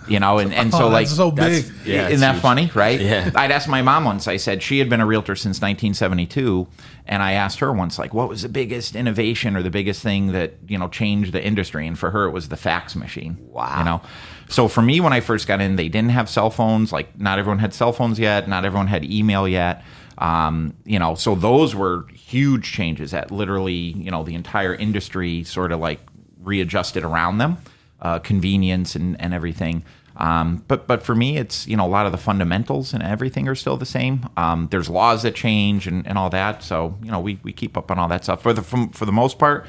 You 0.07 0.19
know, 0.19 0.37
and, 0.39 0.53
and 0.53 0.71
so 0.71 0.85
Oh, 0.85 0.89
like 0.89 1.07
that's 1.07 1.15
so 1.17 1.31
big. 1.31 1.65
yeah, 1.85 2.01
isn't 2.03 2.11
it's 2.11 2.19
that 2.21 2.33
huge. 2.35 2.41
funny, 2.41 2.71
right? 2.75 2.99
Yeah. 3.01 3.31
I'd 3.35 3.51
asked 3.51 3.67
my 3.67 3.81
mom 3.81 4.05
once. 4.05 4.27
I 4.27 4.37
said 4.37 4.61
she 4.61 4.77
had 4.79 4.89
been 4.89 5.01
a 5.01 5.05
realtor 5.05 5.35
since 5.35 5.59
1972, 5.61 6.67
and 7.07 7.23
I 7.23 7.33
asked 7.33 7.59
her 7.59 7.71
once, 7.73 7.97
like, 7.97 8.13
what 8.13 8.29
was 8.29 8.41
the 8.43 8.49
biggest 8.49 8.95
innovation 8.95 9.55
or 9.55 9.63
the 9.63 9.69
biggest 9.69 10.01
thing 10.03 10.31
that 10.33 10.53
you 10.67 10.77
know 10.77 10.87
changed 10.89 11.33
the 11.33 11.43
industry? 11.43 11.87
And 11.87 11.97
for 11.97 12.11
her, 12.11 12.25
it 12.25 12.31
was 12.31 12.49
the 12.49 12.57
fax 12.57 12.95
machine. 12.95 13.37
Wow. 13.51 13.79
You 13.79 13.85
know, 13.85 14.01
so 14.47 14.67
for 14.67 14.81
me, 14.81 14.99
when 14.99 15.13
I 15.13 15.21
first 15.21 15.47
got 15.47 15.59
in, 15.61 15.75
they 15.75 15.89
didn't 15.89 16.11
have 16.11 16.29
cell 16.29 16.49
phones. 16.51 16.91
Like, 16.91 17.19
not 17.19 17.39
everyone 17.39 17.59
had 17.59 17.73
cell 17.73 17.91
phones 17.91 18.19
yet. 18.19 18.47
Not 18.47 18.63
everyone 18.65 18.87
had 18.87 19.03
email 19.03 19.47
yet. 19.47 19.83
Um, 20.17 20.75
you 20.85 20.99
know, 20.99 21.15
so 21.15 21.35
those 21.35 21.75
were 21.75 22.05
huge 22.13 22.71
changes 22.71 23.11
that 23.11 23.31
literally, 23.31 23.73
you 23.73 24.11
know, 24.11 24.23
the 24.23 24.35
entire 24.35 24.73
industry 24.73 25.43
sort 25.43 25.71
of 25.71 25.79
like 25.79 25.99
readjusted 26.41 27.03
around 27.03 27.39
them, 27.39 27.57
uh, 28.05 28.19
convenience 28.19 28.95
and, 28.95 29.19
and 29.19 29.33
everything. 29.33 29.83
Um, 30.17 30.63
but 30.67 30.87
but 30.87 31.03
for 31.03 31.15
me, 31.15 31.37
it's 31.37 31.67
you 31.67 31.75
know 31.75 31.85
a 31.85 31.93
lot 31.97 32.05
of 32.05 32.11
the 32.11 32.17
fundamentals 32.17 32.93
and 32.93 33.01
everything 33.03 33.47
are 33.47 33.55
still 33.55 33.77
the 33.77 33.85
same. 33.85 34.29
Um, 34.37 34.67
there's 34.71 34.89
laws 34.89 35.23
that 35.23 35.35
change 35.35 35.87
and, 35.87 36.05
and 36.07 36.17
all 36.17 36.29
that, 36.29 36.63
so 36.63 36.97
you 37.03 37.11
know 37.11 37.19
we, 37.19 37.39
we 37.43 37.51
keep 37.51 37.75
up 37.75 37.91
on 37.91 37.99
all 37.99 38.07
that 38.07 38.23
stuff. 38.23 38.41
For 38.41 38.53
the 38.53 38.61
from, 38.61 38.89
for 38.91 39.05
the 39.05 39.11
most 39.11 39.39
part, 39.39 39.65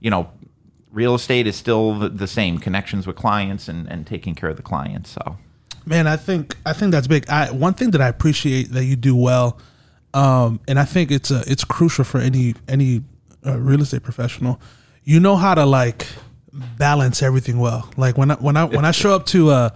you 0.00 0.10
know, 0.10 0.30
real 0.92 1.14
estate 1.14 1.46
is 1.46 1.56
still 1.56 1.94
the, 1.98 2.08
the 2.10 2.28
same 2.28 2.58
connections 2.58 3.06
with 3.06 3.16
clients 3.16 3.68
and, 3.68 3.90
and 3.90 4.06
taking 4.06 4.34
care 4.34 4.50
of 4.50 4.56
the 4.56 4.62
clients. 4.62 5.10
So 5.10 5.36
Man, 5.86 6.06
I 6.06 6.16
think 6.16 6.56
I 6.66 6.74
think 6.74 6.92
that's 6.92 7.06
big. 7.06 7.28
I, 7.30 7.50
one 7.50 7.72
thing 7.72 7.92
that 7.92 8.02
I 8.02 8.08
appreciate 8.08 8.70
that 8.72 8.84
you 8.84 8.94
do 8.94 9.16
well, 9.16 9.58
um, 10.12 10.60
and 10.68 10.78
I 10.78 10.84
think 10.84 11.10
it's 11.10 11.30
a, 11.30 11.42
it's 11.46 11.64
crucial 11.64 12.04
for 12.04 12.18
any 12.20 12.54
any 12.68 13.02
uh, 13.46 13.58
real 13.58 13.80
estate 13.80 14.02
professional. 14.02 14.60
You 15.04 15.18
know 15.18 15.36
how 15.36 15.54
to 15.54 15.64
like 15.64 16.06
balance 16.78 17.22
everything 17.22 17.58
well. 17.58 17.88
Like 17.96 18.18
when 18.18 18.30
I 18.30 18.34
when 18.34 18.56
I 18.56 18.64
when 18.64 18.84
I 18.84 18.90
show 18.90 19.14
up 19.14 19.26
to 19.26 19.50
uh 19.50 19.70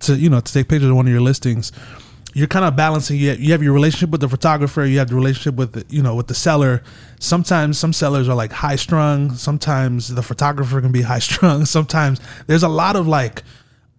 to 0.00 0.16
you 0.16 0.30
know 0.30 0.40
to 0.40 0.52
take 0.52 0.68
pictures 0.68 0.90
of 0.90 0.96
one 0.96 1.06
of 1.06 1.12
your 1.12 1.20
listings, 1.20 1.72
you're 2.34 2.46
kind 2.46 2.64
of 2.64 2.76
balancing. 2.76 3.16
You 3.18 3.30
have, 3.30 3.40
you 3.40 3.52
have 3.52 3.62
your 3.62 3.72
relationship 3.72 4.10
with 4.10 4.20
the 4.20 4.28
photographer. 4.28 4.84
You 4.84 4.98
have 4.98 5.08
the 5.08 5.14
relationship 5.16 5.54
with 5.56 5.72
the, 5.72 5.84
you 5.88 6.02
know 6.02 6.14
with 6.14 6.26
the 6.28 6.34
seller. 6.34 6.82
Sometimes 7.20 7.78
some 7.78 7.92
sellers 7.92 8.28
are 8.28 8.34
like 8.34 8.52
high 8.52 8.76
strung. 8.76 9.32
Sometimes 9.34 10.14
the 10.14 10.22
photographer 10.22 10.80
can 10.80 10.92
be 10.92 11.02
high 11.02 11.18
strung. 11.30 11.64
Sometimes 11.64 12.20
there's 12.46 12.62
a 12.62 12.68
lot 12.68 12.96
of 12.96 13.06
like 13.08 13.42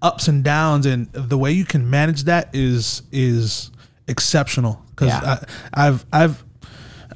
ups 0.01 0.27
and 0.27 0.43
downs, 0.43 0.85
and 0.85 1.11
the 1.11 1.37
way 1.37 1.51
you 1.51 1.65
can 1.65 1.89
manage 1.89 2.23
that 2.23 2.49
is 2.53 3.01
is 3.11 3.71
exceptional. 4.07 4.81
Because 4.91 5.09
Yeah. 5.09 5.39
I've 5.73 6.05
I've 6.13 6.43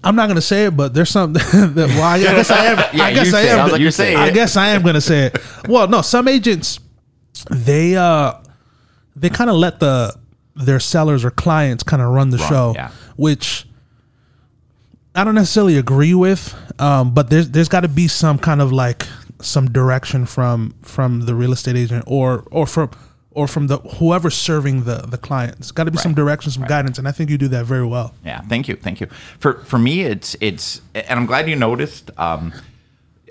I'm 0.04 0.16
not 0.16 0.28
gonna 0.28 0.42
say 0.42 0.66
it, 0.66 0.76
but 0.76 0.94
there's 0.94 1.10
something 1.10 1.42
that 1.74 1.88
well, 1.90 2.04
I 2.04 2.20
guess 2.20 2.52
I 2.52 2.66
am. 2.66 2.78
Yeah, 2.94 3.04
I 3.04 3.14
guess 3.14 3.34
I 3.34 3.42
am. 3.42 3.72
Like 3.72 3.80
you're 3.80 3.88
I 3.88 3.92
saying 3.92 4.28
it. 4.28 4.34
guess 4.34 4.58
I 4.58 4.68
am 4.70 4.82
gonna 4.84 5.02
say 5.02 5.28
it. 5.28 5.38
Well, 5.68 5.88
no, 5.88 6.02
some 6.02 6.28
agents 6.28 6.80
they 7.50 7.96
uh 7.96 8.34
they 9.16 9.30
kind 9.30 9.50
of 9.50 9.56
let 9.56 9.80
the 9.80 10.16
their 10.56 10.80
sellers 10.80 11.26
or 11.26 11.32
clients 11.32 11.84
kind 11.84 12.02
of 12.02 12.10
run 12.10 12.30
the 12.30 12.38
show, 12.38 12.74
yeah. 12.76 12.92
which 13.16 13.66
I 15.16 15.24
don't 15.24 15.36
necessarily 15.36 15.78
agree 15.78 16.14
with. 16.14 16.56
Um, 16.80 17.14
but 17.14 17.30
there's 17.30 17.50
there's 17.50 17.70
got 17.70 17.82
to 17.82 17.88
be 17.88 18.08
some 18.08 18.38
kind 18.38 18.62
of 18.62 18.72
like 18.72 19.08
some 19.42 19.72
direction 19.72 20.26
from 20.26 20.76
from 20.82 21.22
the 21.22 21.36
real 21.36 21.54
estate 21.54 21.76
agent 21.76 22.04
or 22.08 22.46
or 22.52 22.66
from 22.66 22.92
or 23.36 23.48
from 23.48 23.68
the 23.68 23.78
whoever's 23.78 24.36
serving 24.36 24.84
the 24.84 25.06
the 25.08 25.18
client. 25.18 25.58
There's 25.58 25.72
got 25.72 25.86
to 25.86 25.92
be 25.92 25.98
some 25.98 26.12
Right. 26.12 26.16
direction, 26.18 26.52
some 26.52 26.64
guidance, 26.66 26.98
and 26.98 27.08
I 27.08 27.12
think 27.12 27.30
you 27.30 27.38
do 27.38 27.48
that 27.50 27.66
very 27.66 27.86
well. 27.86 28.14
Yeah, 28.26 28.42
thank 28.42 28.68
you, 28.68 28.76
thank 28.76 29.02
you. 29.02 29.08
For 29.40 29.56
for 29.66 29.78
me, 29.80 30.02
it's 30.02 30.36
it's, 30.42 30.82
and 30.94 31.20
I'm 31.20 31.26
glad 31.26 31.50
you 31.50 31.56
noticed. 31.56 32.12
Um, 32.18 32.54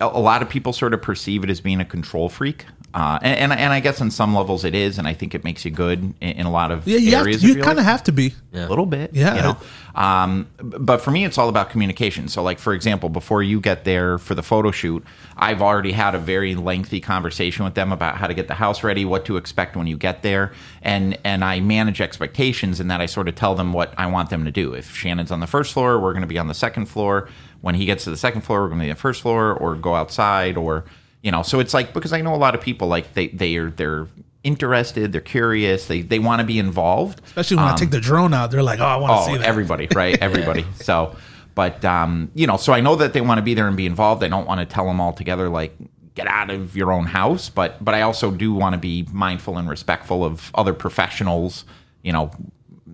a 0.00 0.06
lot 0.20 0.42
of 0.42 0.48
people 0.48 0.72
sort 0.72 0.94
of 0.94 1.02
perceive 1.02 1.44
it 1.44 1.50
as 1.50 1.60
being 1.60 1.80
a 1.80 1.84
control 1.84 2.28
freak, 2.28 2.64
uh, 2.94 3.18
and, 3.22 3.52
and 3.52 3.60
and 3.60 3.72
I 3.72 3.80
guess 3.80 4.00
on 4.00 4.10
some 4.10 4.34
levels 4.34 4.64
it 4.64 4.74
is, 4.74 4.98
and 4.98 5.08
I 5.08 5.14
think 5.14 5.34
it 5.34 5.44
makes 5.44 5.64
you 5.64 5.70
good 5.70 6.00
in, 6.20 6.32
in 6.32 6.46
a 6.46 6.50
lot 6.50 6.70
of 6.70 6.86
Yeah, 6.86 6.98
you 6.98 7.12
have 7.12 7.26
areas. 7.26 7.40
to, 7.42 7.48
you 7.48 7.62
kind 7.62 7.78
of 7.78 7.84
have 7.84 8.02
to 8.04 8.12
be. 8.12 8.34
a 8.54 8.66
little 8.68 8.84
bit 8.86 9.14
Yeah. 9.14 9.34
you 9.36 9.42
know 9.42 9.56
um, 9.94 10.46
but 10.58 10.98
for 11.00 11.10
me 11.10 11.24
it's 11.24 11.38
all 11.38 11.48
about 11.48 11.70
communication 11.70 12.28
so 12.28 12.42
like 12.42 12.58
for 12.58 12.74
example 12.74 13.08
before 13.08 13.42
you 13.42 13.60
get 13.60 13.84
there 13.84 14.18
for 14.18 14.34
the 14.34 14.42
photo 14.42 14.70
shoot 14.70 15.02
i've 15.38 15.62
already 15.62 15.92
had 15.92 16.14
a 16.14 16.18
very 16.18 16.54
lengthy 16.54 17.00
conversation 17.00 17.64
with 17.64 17.74
them 17.74 17.92
about 17.92 18.16
how 18.16 18.26
to 18.26 18.34
get 18.34 18.48
the 18.48 18.54
house 18.54 18.82
ready 18.82 19.04
what 19.06 19.24
to 19.24 19.36
expect 19.38 19.74
when 19.74 19.86
you 19.86 19.96
get 19.96 20.22
there 20.22 20.52
and 20.82 21.16
and 21.24 21.42
i 21.44 21.60
manage 21.60 22.00
expectations 22.00 22.78
in 22.78 22.88
that 22.88 23.00
i 23.00 23.06
sort 23.06 23.26
of 23.26 23.34
tell 23.34 23.54
them 23.54 23.72
what 23.72 23.94
i 23.98 24.06
want 24.06 24.28
them 24.30 24.44
to 24.44 24.50
do 24.50 24.74
if 24.74 24.94
shannon's 24.94 25.30
on 25.30 25.40
the 25.40 25.46
first 25.46 25.72
floor 25.72 25.98
we're 25.98 26.12
going 26.12 26.20
to 26.20 26.26
be 26.26 26.38
on 26.38 26.48
the 26.48 26.54
second 26.54 26.84
floor 26.86 27.28
when 27.62 27.74
he 27.74 27.84
gets 27.86 28.02
to 28.04 28.10
the 28.10 28.16
second 28.16 28.40
floor, 28.40 28.62
we're 28.62 28.68
going 28.68 28.80
to 28.80 28.86
be 28.86 28.90
the 28.90 28.96
first 28.96 29.22
floor, 29.22 29.52
or 29.52 29.76
go 29.76 29.94
outside, 29.94 30.56
or 30.56 30.84
you 31.22 31.30
know. 31.30 31.42
So 31.42 31.60
it's 31.60 31.74
like 31.74 31.92
because 31.92 32.12
I 32.12 32.20
know 32.20 32.34
a 32.34 32.36
lot 32.36 32.54
of 32.54 32.60
people 32.60 32.88
like 32.88 33.14
they 33.14 33.28
they 33.28 33.56
are 33.56 33.70
they're 33.70 34.08
interested, 34.44 35.12
they're 35.12 35.20
curious, 35.20 35.86
they 35.86 36.02
they 36.02 36.18
want 36.18 36.40
to 36.40 36.46
be 36.46 36.58
involved. 36.58 37.20
Especially 37.26 37.56
when 37.56 37.66
I 37.66 37.76
take 37.76 37.90
the 37.90 38.00
drone 38.00 38.34
out, 38.34 38.50
they're 38.50 38.62
like, 38.62 38.80
"Oh, 38.80 38.84
I 38.84 38.96
want 38.96 39.12
to 39.12 39.18
Oh, 39.18 39.26
see 39.34 39.38
that." 39.38 39.46
everybody, 39.46 39.88
right? 39.94 40.18
Everybody. 40.20 40.64
So, 40.74 41.16
but 41.54 41.84
um, 41.84 42.30
you 42.34 42.46
know, 42.46 42.56
so 42.56 42.72
I 42.72 42.80
know 42.80 42.96
that 42.96 43.12
they 43.12 43.20
want 43.20 43.38
to 43.38 43.42
be 43.42 43.54
there 43.54 43.68
and 43.68 43.76
be 43.76 43.86
involved. 43.86 44.22
I 44.24 44.28
don't 44.28 44.46
want 44.46 44.60
to 44.60 44.66
tell 44.66 44.86
them 44.86 45.00
all 45.00 45.12
together 45.12 45.48
like 45.48 45.76
get 46.14 46.26
out 46.26 46.50
of 46.50 46.76
your 46.76 46.92
own 46.92 47.06
house, 47.06 47.48
but 47.48 47.82
but 47.84 47.94
I 47.94 48.02
also 48.02 48.30
do 48.30 48.52
want 48.52 48.74
to 48.74 48.78
be 48.78 49.06
mindful 49.12 49.56
and 49.58 49.68
respectful 49.68 50.24
of 50.24 50.50
other 50.54 50.74
professionals, 50.74 51.64
you 52.02 52.12
know, 52.12 52.30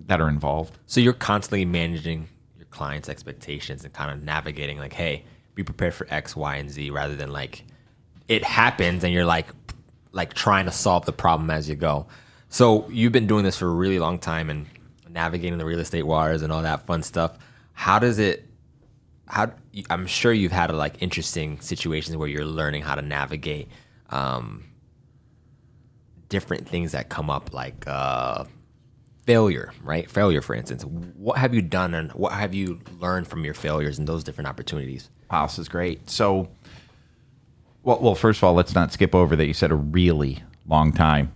that 0.07 0.21
are 0.21 0.29
involved. 0.29 0.77
So 0.85 1.01
you're 1.01 1.13
constantly 1.13 1.65
managing 1.65 2.27
your 2.57 2.67
clients' 2.67 3.09
expectations 3.09 3.83
and 3.83 3.93
kind 3.93 4.11
of 4.11 4.23
navigating 4.23 4.77
like, 4.77 4.93
hey, 4.93 5.25
be 5.55 5.63
prepared 5.63 5.93
for 5.95 6.07
X, 6.09 6.35
Y, 6.35 6.55
and 6.55 6.69
Z 6.69 6.91
rather 6.91 7.15
than 7.15 7.31
like 7.31 7.65
it 8.29 8.43
happens 8.43 9.03
and 9.03 9.13
you're 9.13 9.25
like 9.25 9.47
like 10.11 10.33
trying 10.33 10.65
to 10.65 10.71
solve 10.71 11.05
the 11.05 11.11
problem 11.11 11.49
as 11.49 11.67
you 11.67 11.75
go. 11.75 12.07
So 12.47 12.89
you've 12.89 13.11
been 13.11 13.27
doing 13.27 13.43
this 13.43 13.57
for 13.57 13.67
a 13.67 13.73
really 13.73 13.99
long 13.99 14.17
time 14.17 14.49
and 14.49 14.65
navigating 15.09 15.57
the 15.57 15.65
real 15.65 15.79
estate 15.79 16.03
waters 16.03 16.41
and 16.41 16.53
all 16.53 16.61
that 16.63 16.85
fun 16.85 17.03
stuff. 17.03 17.37
How 17.73 17.99
does 17.99 18.19
it 18.19 18.45
how 19.27 19.51
I'm 19.89 20.07
sure 20.07 20.33
you've 20.33 20.51
had 20.51 20.71
like 20.71 21.01
interesting 21.01 21.59
situations 21.59 22.17
where 22.17 22.27
you're 22.27 22.45
learning 22.45 22.83
how 22.83 22.95
to 22.95 23.01
navigate 23.01 23.67
um, 24.09 24.65
different 26.29 26.67
things 26.67 26.93
that 26.93 27.09
come 27.09 27.29
up 27.29 27.53
like 27.53 27.87
uh, 27.87 28.45
failure, 29.25 29.71
right? 29.83 30.09
Failure, 30.09 30.41
for 30.41 30.55
instance. 30.55 30.83
What 30.83 31.37
have 31.37 31.53
you 31.53 31.61
done 31.61 31.93
and 31.93 32.11
what 32.13 32.33
have 32.33 32.55
you 32.55 32.79
learned 32.99 33.27
from 33.27 33.45
your 33.45 33.53
failures 33.53 33.99
and 33.99 34.07
those 34.07 34.23
different 34.23 34.47
opportunities? 34.47 35.11
Wow, 35.31 35.45
this 35.45 35.59
is 35.59 35.69
great. 35.69 36.09
So, 36.09 36.49
well, 37.83 37.99
well, 38.01 38.15
first 38.15 38.39
of 38.39 38.43
all, 38.43 38.53
let's 38.53 38.75
not 38.75 38.91
skip 38.93 39.13
over 39.15 39.35
that 39.35 39.45
you 39.47 39.53
said 39.53 39.71
a 39.71 39.75
really 39.75 40.43
long 40.67 40.91
time. 40.93 41.31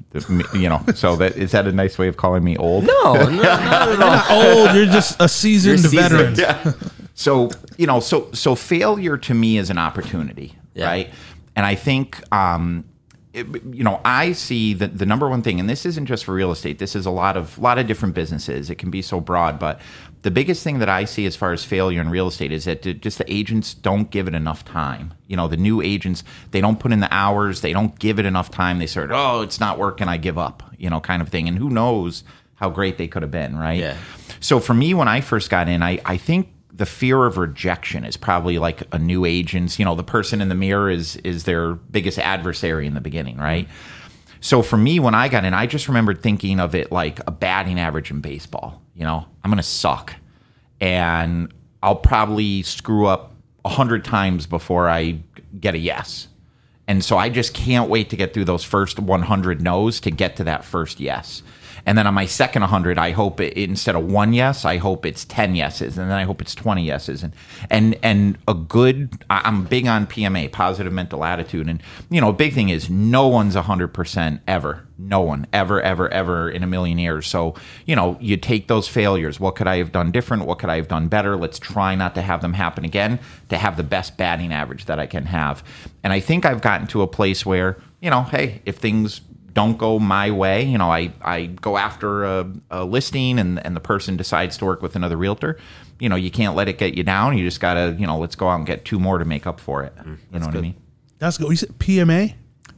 You 0.54 0.70
know, 0.70 0.82
so 0.94 1.16
that 1.16 1.36
is 1.38 1.52
that 1.52 1.68
a 1.68 1.72
nice 1.72 1.98
way 1.98 2.08
of 2.08 2.18
calling 2.18 2.44
me 2.44 2.56
old? 2.58 2.86
No, 2.86 3.14
no, 3.14 3.30
You're 3.30 3.98
not 3.98 4.30
old. 4.32 4.76
You're 4.76 4.86
just 4.86 5.20
a 5.20 5.28
seasoned, 5.28 5.80
You're 5.82 5.90
seasoned. 5.92 6.36
veteran. 6.38 6.74
So 7.16 7.52
you 7.78 7.86
know, 7.86 8.00
so 8.00 8.32
so 8.34 8.56
failure 8.56 9.18
to 9.18 9.34
me 9.36 9.58
is 9.60 9.70
an 9.70 9.78
opportunity, 9.78 10.56
Yeah. 10.74 10.86
right? 10.88 11.10
And 11.56 11.64
I 11.64 11.76
think, 11.76 12.20
um, 12.34 12.86
it, 13.34 13.48
you 13.72 13.84
know, 13.84 14.00
I 14.06 14.34
see 14.34 14.76
that 14.76 15.00
the 15.00 15.08
number 15.08 15.28
one 15.28 15.42
thing, 15.42 15.60
and 15.60 15.68
this 15.68 15.86
isn't 15.86 16.06
just 16.06 16.24
for 16.24 16.34
real 16.34 16.52
estate. 16.52 16.78
This 16.78 16.96
is 16.96 17.08
a 17.08 17.12
lot 17.12 17.36
of 17.36 17.58
lot 17.58 17.80
of 17.80 17.88
different 17.88 18.14
businesses. 18.14 18.70
It 18.70 18.76
can 18.76 18.92
be 18.92 19.02
so 19.02 19.20
broad, 19.20 19.58
but 19.58 19.82
the 20.22 20.32
biggest 20.32 20.64
thing 20.64 20.80
that 20.80 20.88
I 20.88 21.06
see 21.06 21.26
as 21.26 21.36
far 21.36 21.52
as 21.52 21.66
failure 21.66 22.00
in 22.00 22.10
real 22.10 22.28
estate 22.28 22.52
is 22.52 22.66
that 22.66 23.02
just 23.02 23.18
the 23.18 23.32
agents 23.32 23.74
don't 23.74 24.10
give 24.10 24.28
it 24.28 24.36
enough 24.36 24.64
time. 24.64 25.14
You 25.28 25.36
know, 25.36 25.48
the 25.48 25.58
new 25.58 25.82
agents 25.82 26.24
they 26.52 26.62
don't 26.62 26.80
put 26.80 26.94
in 26.94 27.00
the 27.00 27.14
hours. 27.14 27.62
They 27.62 27.74
don't 27.74 27.98
give 27.98 28.20
it 28.20 28.26
enough 28.26 28.52
time. 28.52 28.78
They 28.78 28.88
sort 28.88 29.12
of, 29.12 29.18
oh, 29.18 29.42
it's 29.42 29.60
not 29.60 29.80
working. 29.80 30.08
I 30.08 30.18
give 30.18 30.38
up. 30.38 30.64
You 30.78 30.90
know, 30.90 31.00
kind 31.00 31.22
of 31.22 31.30
thing. 31.30 31.48
And 31.48 31.58
who 31.58 31.70
knows 31.70 32.24
how 32.56 32.70
great 32.70 32.98
they 32.98 33.08
could 33.08 33.24
have 33.24 33.32
been, 33.32 33.58
right? 33.58 33.80
Yeah. 33.80 33.98
So 34.40 34.60
for 34.60 34.74
me, 34.74 34.94
when 34.94 35.08
I 35.08 35.22
first 35.22 35.50
got 35.50 35.68
in, 35.68 35.82
I, 35.82 36.00
I 36.06 36.18
think 36.18 36.50
the 36.76 36.86
fear 36.86 37.26
of 37.26 37.38
rejection 37.38 38.04
is 38.04 38.18
probably 38.18 38.58
like 38.58 38.84
a 38.92 39.00
new 39.00 39.26
agent's. 39.26 39.78
You 39.78 39.86
know, 39.86 39.96
the 39.96 40.04
person 40.04 40.42
in 40.42 40.50
the 40.50 40.56
mirror 40.56 40.90
is 40.90 41.16
is 41.18 41.44
their 41.44 41.74
biggest 41.74 42.20
adversary 42.20 42.88
in 42.88 42.94
the 42.94 43.02
beginning, 43.02 43.38
right? 43.38 43.68
So 44.42 44.62
for 44.62 44.76
me, 44.76 45.00
when 45.00 45.16
I 45.16 45.30
got 45.30 45.46
in, 45.46 45.54
I 45.54 45.68
just 45.68 45.88
remembered 45.88 46.22
thinking 46.22 46.60
of 46.60 46.76
it 46.76 46.92
like 46.92 47.20
a 47.26 47.32
batting 47.32 47.80
average 47.80 48.12
in 48.12 48.20
baseball. 48.20 48.82
You 48.96 49.04
know, 49.04 49.26
I'm 49.44 49.52
gonna 49.52 49.64
suck, 49.64 50.16
and 50.82 51.54
I'll 51.82 51.96
probably 51.96 52.64
screw 52.64 53.06
up 53.06 53.34
a 53.66 53.70
hundred 53.70 54.04
times 54.04 54.48
before 54.48 54.90
I 54.90 55.20
get 55.60 55.76
a 55.76 55.78
yes. 55.78 56.28
And 56.88 57.04
so 57.04 57.18
I 57.18 57.30
just 57.30 57.54
can't 57.54 57.90
wait 57.90 58.10
to 58.10 58.18
get 58.18 58.34
through 58.34 58.46
those 58.46 58.64
first 58.64 59.00
100 59.00 59.62
no's 59.62 60.02
to 60.02 60.12
get 60.12 60.36
to 60.38 60.44
that 60.44 60.66
first 60.66 61.00
yes. 61.00 61.42
And 61.86 61.98
then 61.98 62.08
on 62.08 62.14
my 62.14 62.26
second 62.26 62.62
100, 62.62 62.98
I 62.98 63.12
hope 63.12 63.42
it, 63.42 63.54
instead 63.54 63.96
of 63.96 64.06
one 64.06 64.34
yes, 64.34 64.64
I 64.64 64.78
hope 64.78 65.06
it's 65.06 65.26
10 65.26 65.56
yeses, 65.56 65.98
and 65.98 66.10
then 66.10 66.18
I 66.18 66.24
hope 66.24 66.42
it's 66.42 66.56
20 66.56 66.84
yeses. 66.84 67.24
And 67.24 67.34
and 67.70 67.98
and 68.02 68.38
a 68.48 68.54
good, 68.54 69.24
I'm 69.30 69.66
big 69.66 69.88
on 69.88 70.08
PMA, 70.08 70.52
positive 70.52 70.94
mental 70.94 71.26
attitude. 71.26 71.68
And 71.68 71.82
you 72.10 72.22
know, 72.22 72.30
a 72.30 72.34
big 72.34 72.54
thing 72.54 72.70
is 72.70 72.90
no 72.90 73.28
one's 73.28 73.56
100% 73.56 74.40
ever. 74.48 74.88
No 74.98 75.22
one 75.22 75.48
ever, 75.52 75.82
ever, 75.82 76.08
ever 76.10 76.50
in 76.50 76.64
a 76.64 76.68
million 76.68 76.98
years. 76.98 77.28
So 77.28 77.56
you 77.86 77.96
know, 77.96 78.18
you 78.22 78.38
take 78.38 78.68
those 78.68 78.88
failures. 78.88 79.40
What 79.40 79.56
could 79.56 79.68
I 79.68 79.78
have 79.78 79.92
done 79.92 80.12
different? 80.12 80.46
What 80.46 80.60
could 80.60 80.70
I 80.70 80.78
have 80.78 80.88
done 80.88 81.10
better? 81.10 81.36
Let's 81.36 81.60
try 81.60 81.96
not 81.96 82.16
to 82.16 82.22
have 82.22 82.42
them 82.42 82.54
happen 82.54 82.86
again. 82.86 83.20
To 83.50 83.58
have 83.58 83.76
the 83.76 83.84
best 83.84 84.18
batting 84.18 84.54
average 84.54 84.86
that 84.86 85.00
I 85.00 85.08
can 85.08 85.26
have. 85.26 85.64
And 86.04 86.14
I 86.14 86.20
think 86.20 86.46
I've 86.46 86.62
gotten 86.62 86.88
to 86.88 87.02
a 87.02 87.08
place 87.08 87.46
where 87.46 87.78
you 88.04 88.10
know, 88.10 88.24
hey, 88.24 88.62
if 88.66 88.78
things 88.78 89.22
don't 89.54 89.78
go 89.78 90.00
my 90.00 90.32
way, 90.32 90.64
you 90.64 90.78
know, 90.78 90.90
I, 90.92 91.12
I 91.22 91.46
go 91.46 91.78
after 91.78 92.24
a, 92.24 92.52
a 92.72 92.84
listing 92.84 93.38
and, 93.40 93.64
and 93.66 93.76
the 93.76 93.80
person 93.80 94.18
decides 94.18 94.58
to 94.58 94.66
work 94.66 94.82
with 94.82 94.96
another 94.96 95.16
realtor, 95.18 95.58
you 96.00 96.10
know, 96.10 96.16
you 96.16 96.32
can't 96.32 96.56
let 96.56 96.68
it 96.68 96.78
get 96.78 96.96
you 96.96 97.04
down. 97.04 97.38
You 97.38 97.44
just 97.46 97.60
got 97.60 97.76
to, 97.76 97.96
you 98.00 98.08
know, 98.08 98.18
let's 98.18 98.36
go 98.36 98.50
out 98.50 98.56
and 98.58 98.66
get 98.66 98.84
two 98.84 99.00
more 99.00 99.20
to 99.20 99.26
make 99.26 99.46
up 99.46 99.60
for 99.60 99.84
it. 99.84 99.94
you 100.32 100.40
know 100.40 100.48
what 100.48 100.56
I 100.56 100.62
mean? 100.62 100.76
That's 101.20 101.38
good. 101.38 101.50
You 101.50 101.56
said 101.56 101.70
PMA. 101.80 102.34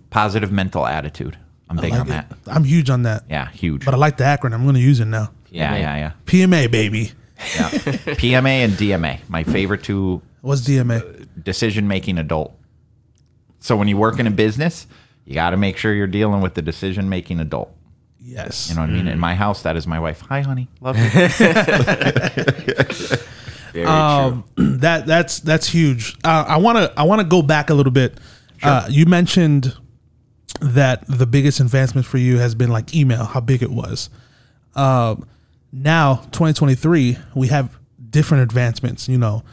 Positive 0.10 0.52
mental 0.52 0.86
attitude. 0.86 1.38
I'm 1.70 1.78
big 1.78 1.92
Like 1.92 2.02
on 2.02 2.08
it. 2.08 2.10
that. 2.12 2.32
I'm 2.48 2.64
huge 2.64 2.90
on 2.90 3.04
that. 3.04 3.24
Yeah, 3.30 3.50
huge. 3.52 3.84
But 3.86 3.94
I 3.94 3.98
like 3.98 4.18
the 4.18 4.24
acronym. 4.26 4.54
I'm 4.56 4.64
going 4.64 4.76
to 4.76 4.82
use 4.82 5.00
it 5.00 5.06
now. 5.06 5.32
yeah, 5.50 5.76
yeah, 5.76 5.96
yeah. 5.98 6.12
PMA, 6.26 6.70
baby. 6.70 7.12
yeah. 7.56 7.70
PMA 7.70 8.50
and 8.66 8.74
DMA, 8.74 9.20
my 9.30 9.44
favorite 9.44 9.84
two 9.84 10.22
What's 10.42 10.62
DMA? 10.62 11.28
decision 11.44 11.88
making 11.88 12.18
adult. 12.18 12.54
So 13.60 13.76
when 13.76 13.88
you 13.88 13.98
work 13.98 14.20
in 14.20 14.28
a 14.28 14.32
business, 14.32 14.86
you 15.26 15.34
got 15.34 15.52
to 15.52 15.58
make 15.58 15.78
sure 15.78 15.94
you're 15.94 16.08
dealing 16.08 16.42
with 16.42 16.54
the 16.54 16.62
decision 16.62 17.10
making 17.10 17.40
adult. 17.40 17.76
Yes. 18.20 18.70
You 18.70 18.76
know 18.76 18.82
what 18.82 18.90
I 18.90 18.94
mean? 18.94 19.08
In 19.08 19.20
my 19.20 19.36
house, 19.36 19.64
that 19.64 19.76
is 19.76 19.86
my 19.86 20.00
wife. 20.00 20.22
Hi, 20.22 20.42
honey. 20.42 20.68
Love 20.82 20.98
you. 20.98 21.10
Very 23.74 23.86
um, 23.86 24.46
that 24.56 25.06
that's 25.06 25.42
that's 25.42 25.68
huge. 25.68 26.16
Uh, 26.24 26.46
I 26.48 26.58
want 26.58 26.78
to 26.78 26.94
I 26.98 27.04
want 27.04 27.22
to 27.22 27.28
go 27.28 27.42
back 27.42 27.70
a 27.70 27.74
little 27.74 27.92
bit. 27.92 28.18
Uh, 28.64 28.88
you 28.90 29.06
mentioned 29.06 29.76
that 30.62 31.06
the 31.08 31.28
biggest 31.28 31.60
advancement 31.60 32.08
for 32.08 32.18
you 32.18 32.40
has 32.40 32.56
been 32.56 32.70
like 32.70 32.96
email, 32.96 33.26
how 33.26 33.42
big 33.42 33.62
it 33.62 33.70
was. 33.70 34.10
Uh, 34.76 35.16
now, 35.72 36.16
2023, 36.32 37.18
we 37.36 37.48
have 37.50 37.78
different 38.10 38.44
advancements. 38.44 39.10
You 39.10 39.18
know, 39.18 39.44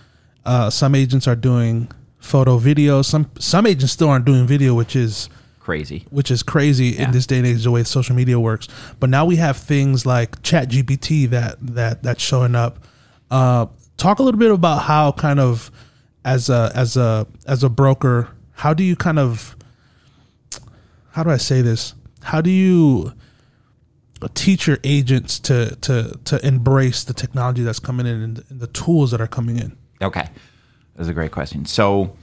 uh, 0.44 0.70
some 0.70 0.94
agents 0.94 1.26
are 1.26 1.36
doing 1.36 1.90
photo, 2.18 2.58
video. 2.58 3.02
Some 3.02 3.30
some 3.38 3.66
agents 3.66 3.92
still 3.92 4.08
aren't 4.08 4.24
doing 4.24 4.46
video, 4.46 4.74
which 4.74 4.96
is 4.96 5.28
Crazy. 5.62 6.04
which 6.10 6.30
is 6.30 6.42
crazy 6.42 6.86
Yeah. 6.86 7.04
in 7.04 7.10
this 7.12 7.24
day 7.26 7.38
and 7.38 7.46
age 7.46 7.62
the 7.62 7.70
way 7.70 7.84
social 7.84 8.16
media 8.16 8.38
works. 8.40 8.66
But 8.98 9.10
now 9.10 9.24
we 9.24 9.36
have 9.36 9.56
things 9.56 10.04
like 10.04 10.42
Chat 10.42 10.68
GPT 10.70 11.30
that 11.30 11.56
that 11.60 12.02
that's 12.02 12.22
showing 12.22 12.54
up. 12.56 12.84
Uh, 13.30 13.66
talk 13.96 14.18
a 14.18 14.22
little 14.24 14.38
bit 14.40 14.50
about 14.50 14.82
how 14.82 15.12
kind 15.12 15.38
of 15.38 15.70
as 16.24 16.48
a 16.50 16.72
as 16.74 16.96
a 16.96 17.26
as 17.46 17.62
a 17.62 17.68
broker, 17.68 18.28
how 18.54 18.74
do 18.74 18.82
you 18.82 18.96
kind 18.96 19.18
of 19.20 19.54
how 21.12 21.22
do 21.22 21.30
I 21.30 21.36
say 21.36 21.62
this? 21.62 21.94
How 22.22 22.40
do 22.40 22.50
you 22.50 23.12
teach 24.34 24.66
your 24.66 24.78
agents 24.84 25.38
to 25.40 25.76
to 25.76 26.18
to 26.24 26.46
embrace 26.46 27.04
the 27.04 27.12
technology 27.14 27.62
that's 27.62 27.80
coming 27.80 28.06
in 28.06 28.20
and, 28.20 28.44
and 28.50 28.60
the 28.60 28.68
tools 28.68 29.10
that 29.10 29.20
are 29.20 29.26
coming 29.26 29.58
in? 29.58 29.76
Okay. 30.00 30.28
That's 30.96 31.08
a 31.08 31.14
great 31.14 31.32
question. 31.32 31.64
So, 31.66 32.16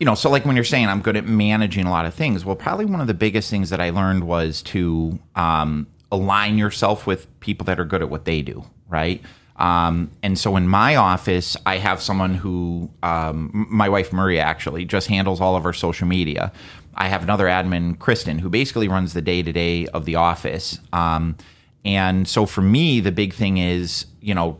you 0.00 0.06
know, 0.06 0.14
so 0.14 0.30
like 0.30 0.46
when 0.46 0.56
you're 0.56 0.64
saying 0.64 0.88
I'm 0.88 1.02
good 1.02 1.16
at 1.16 1.26
managing 1.26 1.84
a 1.84 1.90
lot 1.90 2.06
of 2.06 2.14
things, 2.14 2.44
well, 2.44 2.56
probably 2.56 2.86
one 2.86 3.02
of 3.02 3.06
the 3.06 3.14
biggest 3.14 3.50
things 3.50 3.68
that 3.68 3.80
I 3.80 3.90
learned 3.90 4.24
was 4.24 4.62
to 4.62 5.18
um, 5.36 5.86
align 6.10 6.56
yourself 6.56 7.06
with 7.06 7.28
people 7.40 7.66
that 7.66 7.78
are 7.78 7.84
good 7.84 8.00
at 8.00 8.08
what 8.08 8.24
they 8.24 8.40
do, 8.40 8.64
right? 8.88 9.22
Um, 9.56 10.10
and 10.22 10.38
so 10.38 10.56
in 10.56 10.66
my 10.66 10.96
office, 10.96 11.54
I 11.66 11.76
have 11.76 12.00
someone 12.00 12.34
who, 12.34 12.90
um, 13.02 13.66
my 13.70 13.90
wife 13.90 14.10
Maria 14.10 14.40
actually, 14.40 14.86
just 14.86 15.08
handles 15.08 15.38
all 15.38 15.54
of 15.54 15.66
our 15.66 15.74
social 15.74 16.08
media. 16.08 16.50
I 16.94 17.08
have 17.08 17.22
another 17.22 17.44
admin, 17.44 17.98
Kristen, 17.98 18.38
who 18.38 18.48
basically 18.48 18.88
runs 18.88 19.12
the 19.12 19.20
day 19.20 19.42
to 19.42 19.52
day 19.52 19.86
of 19.88 20.06
the 20.06 20.16
office. 20.16 20.80
Um, 20.94 21.36
and 21.84 22.26
so 22.26 22.46
for 22.46 22.62
me, 22.62 23.00
the 23.00 23.12
big 23.12 23.34
thing 23.34 23.58
is, 23.58 24.06
you 24.22 24.34
know, 24.34 24.58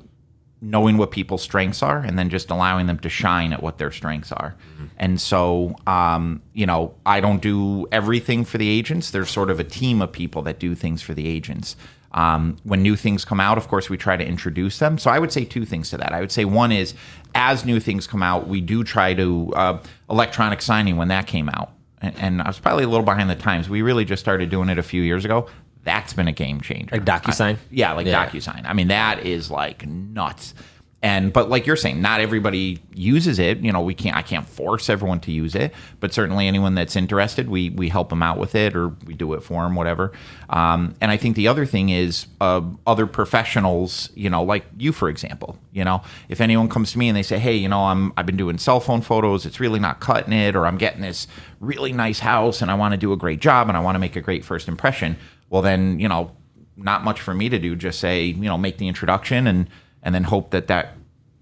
knowing 0.62 0.98
what 0.98 1.10
people's 1.10 1.42
strengths 1.42 1.82
are 1.82 1.98
and 1.98 2.18
then 2.18 2.28
just 2.28 2.50
allowing 2.50 2.86
them 2.86 2.98
to 2.98 3.08
shine 3.08 3.52
at 3.52 3.62
what 3.62 3.78
their 3.78 3.90
strengths 3.90 4.30
are. 4.30 4.54
And 4.98 5.18
so, 5.20 5.74
um, 5.86 6.42
you 6.52 6.66
know, 6.66 6.94
I 7.06 7.20
don't 7.20 7.40
do 7.40 7.86
everything 7.90 8.44
for 8.44 8.58
the 8.58 8.68
agents. 8.68 9.10
There's 9.10 9.30
sort 9.30 9.50
of 9.50 9.58
a 9.58 9.64
team 9.64 10.02
of 10.02 10.12
people 10.12 10.42
that 10.42 10.58
do 10.58 10.74
things 10.74 11.00
for 11.00 11.14
the 11.14 11.26
agents. 11.26 11.76
Um, 12.12 12.56
when 12.64 12.82
new 12.82 12.96
things 12.96 13.24
come 13.24 13.40
out, 13.40 13.56
of 13.56 13.68
course, 13.68 13.88
we 13.88 13.96
try 13.96 14.16
to 14.16 14.26
introduce 14.26 14.78
them. 14.78 14.98
So 14.98 15.10
I 15.10 15.18
would 15.18 15.32
say 15.32 15.44
two 15.44 15.64
things 15.64 15.90
to 15.90 15.96
that. 15.98 16.12
I 16.12 16.20
would 16.20 16.32
say 16.32 16.44
one 16.44 16.72
is 16.72 16.94
as 17.34 17.64
new 17.64 17.80
things 17.80 18.06
come 18.06 18.22
out, 18.22 18.48
we 18.48 18.60
do 18.60 18.84
try 18.84 19.14
to 19.14 19.52
uh, 19.54 19.78
electronic 20.10 20.60
signing 20.60 20.96
when 20.96 21.08
that 21.08 21.26
came 21.26 21.48
out. 21.48 21.72
And, 22.02 22.18
and 22.18 22.42
I 22.42 22.48
was 22.48 22.58
probably 22.58 22.84
a 22.84 22.88
little 22.88 23.04
behind 23.04 23.30
the 23.30 23.36
times. 23.36 23.68
We 23.68 23.82
really 23.82 24.04
just 24.04 24.20
started 24.20 24.50
doing 24.50 24.68
it 24.68 24.78
a 24.78 24.82
few 24.82 25.02
years 25.02 25.24
ago. 25.24 25.46
That's 25.84 26.12
been 26.12 26.28
a 26.28 26.32
game 26.32 26.60
changer. 26.60 26.94
Like 26.96 27.04
DocuSign? 27.04 27.54
I- 27.54 27.58
yeah, 27.70 27.92
like 27.92 28.06
Yeah. 28.06 28.26
DocuSign. 28.28 28.62
I 28.66 28.72
mean, 28.74 28.88
that 28.88 29.24
is 29.26 29.50
like 29.50 29.86
nuts. 29.86 30.54
and 31.02 31.32
but 31.32 31.48
like 31.48 31.66
you're 31.66 31.76
saying, 31.76 32.02
not 32.02 32.20
everybody 32.20 32.78
uses 32.94 33.38
it. 33.38 33.60
You 33.60 33.72
know, 33.72 33.80
we 33.80 33.94
can't. 33.94 34.14
I 34.14 34.20
can't 34.20 34.46
force 34.46 34.90
everyone 34.90 35.20
to 35.20 35.32
use 35.32 35.54
it, 35.54 35.72
but 35.98 36.12
certainly 36.12 36.46
anyone 36.46 36.74
that's 36.74 36.94
interested, 36.94 37.48
we 37.48 37.70
we 37.70 37.88
help 37.88 38.10
them 38.10 38.22
out 38.22 38.36
with 38.36 38.54
it, 38.54 38.76
or 38.76 38.88
we 39.06 39.14
do 39.14 39.32
it 39.32 39.42
for 39.42 39.62
them, 39.62 39.74
whatever. 39.76 40.12
Um, 40.50 40.94
and 41.00 41.10
I 41.10 41.16
think 41.16 41.36
the 41.36 41.48
other 41.48 41.64
thing 41.64 41.88
is 41.88 42.26
uh, 42.42 42.60
other 42.86 43.06
professionals. 43.06 44.10
You 44.14 44.28
know, 44.28 44.42
like 44.42 44.66
you, 44.76 44.92
for 44.92 45.08
example. 45.08 45.56
You 45.72 45.84
know, 45.84 46.02
if 46.28 46.40
anyone 46.42 46.68
comes 46.68 46.92
to 46.92 46.98
me 46.98 47.08
and 47.08 47.16
they 47.16 47.22
say, 47.22 47.38
"Hey, 47.38 47.56
you 47.56 47.68
know, 47.70 47.84
I'm 47.86 48.12
I've 48.18 48.26
been 48.26 48.36
doing 48.36 48.58
cell 48.58 48.80
phone 48.80 49.00
photos. 49.00 49.46
It's 49.46 49.58
really 49.58 49.80
not 49.80 50.00
cutting 50.00 50.34
it," 50.34 50.54
or 50.54 50.66
"I'm 50.66 50.76
getting 50.76 51.00
this 51.00 51.26
really 51.60 51.92
nice 51.94 52.18
house 52.18 52.60
and 52.60 52.70
I 52.70 52.74
want 52.74 52.92
to 52.92 52.98
do 52.98 53.12
a 53.12 53.16
great 53.16 53.40
job 53.40 53.68
and 53.68 53.76
I 53.76 53.80
want 53.80 53.94
to 53.94 53.98
make 54.00 54.16
a 54.16 54.20
great 54.20 54.44
first 54.44 54.68
impression," 54.68 55.16
well, 55.50 55.60
then 55.62 56.00
you 56.00 56.08
know, 56.08 56.32
not 56.76 57.04
much 57.04 57.20
for 57.20 57.34
me 57.34 57.48
to 57.50 57.58
do. 57.58 57.76
Just 57.76 58.00
say, 58.00 58.24
you 58.24 58.34
know, 58.48 58.56
make 58.56 58.78
the 58.78 58.88
introduction 58.88 59.46
and 59.46 59.68
and 60.02 60.14
then 60.14 60.24
hope 60.24 60.50
that 60.52 60.68
that 60.68 60.94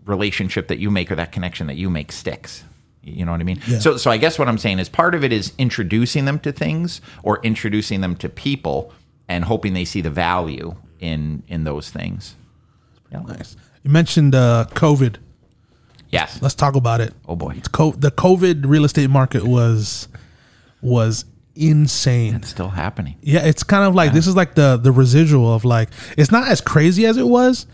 relationship 0.04 0.68
that 0.68 0.78
you 0.78 0.90
make 0.90 1.12
or 1.12 1.14
that 1.14 1.30
connection 1.30 1.66
that 1.68 1.76
you 1.76 1.88
make 1.88 2.10
sticks. 2.10 2.64
You 3.02 3.24
know 3.24 3.32
what 3.32 3.40
I 3.40 3.44
mean? 3.44 3.60
So, 3.60 3.96
so 3.96 4.10
I 4.10 4.16
guess 4.18 4.38
what 4.38 4.48
I'm 4.48 4.58
saying 4.58 4.80
is 4.80 4.88
part 4.88 5.14
of 5.14 5.22
it 5.24 5.32
is 5.32 5.52
introducing 5.56 6.24
them 6.24 6.38
to 6.40 6.52
things 6.52 7.00
or 7.22 7.40
introducing 7.42 8.00
them 8.00 8.16
to 8.16 8.28
people 8.28 8.92
and 9.28 9.44
hoping 9.44 9.72
they 9.72 9.84
see 9.84 10.00
the 10.00 10.10
value 10.10 10.74
in 11.00 11.42
in 11.48 11.64
those 11.64 11.90
things. 11.90 12.36
Yeah. 13.12 13.20
Nice. 13.20 13.56
You 13.82 13.90
mentioned 13.90 14.34
uh, 14.34 14.66
COVID. 14.70 15.16
Yes. 16.10 16.40
Let's 16.42 16.54
talk 16.54 16.74
about 16.74 17.00
it. 17.00 17.14
Oh 17.26 17.36
boy, 17.36 17.54
It's 17.56 17.68
co- 17.68 17.92
the 17.92 18.10
COVID 18.10 18.64
real 18.66 18.84
estate 18.84 19.10
market 19.10 19.44
was 19.44 20.08
was 20.82 21.24
insane. 21.58 22.34
it's 22.36 22.48
still 22.48 22.68
happening. 22.68 23.16
Yeah, 23.20 23.44
it's 23.44 23.62
kind 23.62 23.84
of 23.84 23.94
like 23.94 24.12
this 24.12 24.26
is 24.26 24.36
like 24.36 24.54
the 24.54 24.76
the 24.76 24.92
residual 24.92 25.52
of 25.52 25.64
like 25.64 25.90
it's 26.16 26.30
not 26.30 26.48
as 26.48 26.60
crazy 26.60 27.06
as 27.06 27.16
it 27.16 27.26
was. 27.26 27.66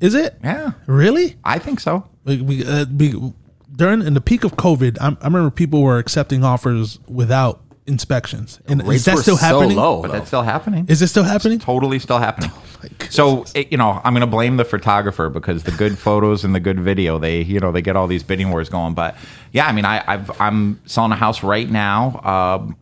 Is 0.00 0.14
it? 0.14 0.38
Yeah, 0.42 0.72
Really? 0.86 1.36
I 1.44 1.58
think 1.58 1.78
so. 1.78 2.08
We, 2.24 2.40
we, 2.40 2.64
uh, 2.64 2.86
we, 2.86 3.34
during 3.76 4.00
in 4.00 4.14
the 4.14 4.20
peak 4.22 4.44
of 4.44 4.56
COVID, 4.56 4.96
I, 4.98 5.08
I 5.08 5.24
remember 5.26 5.50
people 5.50 5.82
were 5.82 5.98
accepting 5.98 6.42
offers 6.42 6.98
without 7.06 7.60
inspections. 7.86 8.60
And 8.66 8.82
is 8.88 9.04
that 9.04 9.16
were 9.16 9.22
still 9.22 9.36
so 9.36 9.44
happening? 9.44 9.76
low. 9.76 10.02
But 10.02 10.08
though. 10.08 10.14
that's 10.14 10.28
still 10.28 10.42
happening. 10.42 10.86
Is 10.88 11.02
it 11.02 11.08
still 11.08 11.24
happening? 11.24 11.58
totally 11.58 11.98
still 11.98 12.18
happening. 12.18 12.50
so 13.10 13.44
it, 13.54 13.70
you 13.70 13.78
know, 13.78 14.00
I'm 14.04 14.12
going 14.12 14.20
to 14.22 14.26
blame 14.26 14.56
the 14.56 14.64
photographer 14.64 15.28
because 15.28 15.64
the 15.64 15.72
good 15.72 15.98
photos 15.98 16.44
and 16.44 16.54
the 16.54 16.60
good 16.60 16.80
video, 16.80 17.18
they 17.18 17.42
you 17.42 17.60
know 17.60 17.72
they 17.72 17.82
get 17.82 17.96
all 17.96 18.06
these 18.06 18.22
bidding 18.22 18.50
wars 18.50 18.68
going. 18.68 18.94
But 18.94 19.16
yeah, 19.52 19.66
I 19.66 19.72
mean, 19.72 19.84
I, 19.84 20.02
I've 20.06 20.40
I'm 20.40 20.80
selling 20.86 21.12
a 21.12 21.16
house 21.16 21.42
right 21.42 21.68
now, 21.68 22.20
um, 22.24 22.76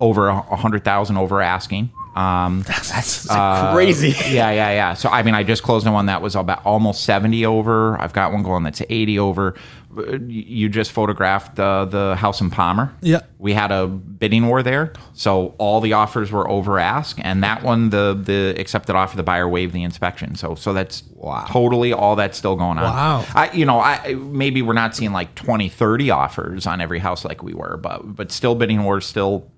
over 0.00 0.28
a 0.28 0.36
a 0.36 0.56
hundred 0.56 0.84
thousand 0.84 1.16
over 1.16 1.40
asking. 1.40 1.90
Um, 2.16 2.62
That's 2.66 3.26
crazy. 3.74 4.08
yeah, 4.34 4.50
yeah, 4.50 4.70
yeah. 4.70 4.94
So 4.94 5.08
I 5.10 5.22
mean, 5.22 5.34
I 5.34 5.42
just 5.42 5.62
closed 5.62 5.86
on 5.86 5.92
one 5.92 6.06
that 6.06 6.22
was 6.22 6.34
about 6.34 6.64
almost 6.64 7.04
seventy 7.04 7.44
over. 7.44 8.00
I've 8.00 8.12
got 8.14 8.32
one 8.32 8.42
going 8.42 8.62
that's 8.62 8.82
eighty 8.88 9.18
over. 9.18 9.54
Uh, 9.96 10.18
You 10.26 10.68
just 10.70 10.92
photographed 10.92 11.58
uh, 11.58 11.84
the 11.84 12.16
house 12.16 12.40
in 12.40 12.50
Palmer. 12.50 12.94
Yeah. 13.02 13.20
we 13.38 13.52
had 13.54 13.70
a 13.72 13.86
bidding 13.86 14.46
war 14.46 14.62
there, 14.62 14.92
so 15.12 15.54
all 15.58 15.80
the 15.82 15.92
offers 15.94 16.30
were 16.32 16.48
over 16.48 16.78
ask, 16.78 17.18
and 17.22 17.42
that 17.44 17.62
one 17.62 17.90
the 17.90 18.18
the 18.20 18.54
accepted 18.58 18.94
offer, 18.96 19.16
the 19.16 19.22
buyer 19.22 19.46
waived 19.48 19.74
the 19.74 19.82
inspection. 19.82 20.34
So 20.36 20.54
so 20.54 20.72
that's 20.72 21.02
Wow. 21.16 21.44
totally 21.48 21.92
all 21.92 22.14
that's 22.16 22.38
still 22.38 22.56
going 22.56 22.78
on. 22.78 22.84
Wow. 22.84 23.24
I 23.34 23.50
you 23.52 23.66
know 23.66 23.78
I 23.80 24.14
maybe 24.14 24.62
we're 24.62 24.72
not 24.74 24.94
seeing 24.96 25.12
like 25.12 25.34
20, 25.34 25.68
30 25.68 26.10
offers 26.10 26.66
on 26.66 26.80
every 26.80 26.98
house 27.00 27.24
like 27.26 27.42
we 27.42 27.52
were, 27.52 27.76
but 27.76 28.14
but 28.16 28.32
still 28.32 28.54
bidding 28.54 28.84
wars 28.84 29.04
still 29.04 29.50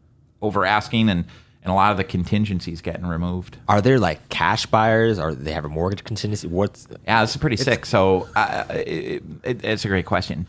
over 0.42 0.64
asking 0.64 1.08
and. 1.08 1.24
And 1.64 1.72
a 1.72 1.74
lot 1.74 1.90
of 1.90 1.96
the 1.96 2.04
contingencies 2.04 2.80
getting 2.80 3.04
removed. 3.04 3.58
Are 3.68 3.82
there 3.82 3.98
like 3.98 4.28
cash 4.28 4.64
buyers 4.66 5.18
or 5.18 5.34
they 5.34 5.52
have 5.52 5.64
a 5.64 5.68
mortgage 5.68 6.04
contingency? 6.04 6.46
What's 6.46 6.86
Yeah, 7.04 7.20
this 7.22 7.32
is 7.32 7.36
pretty 7.36 7.56
sick. 7.56 7.84
So 7.84 8.28
uh, 8.36 8.64
it, 8.70 9.22
it, 9.42 9.64
it's 9.64 9.84
a 9.84 9.88
great 9.88 10.06
question. 10.06 10.46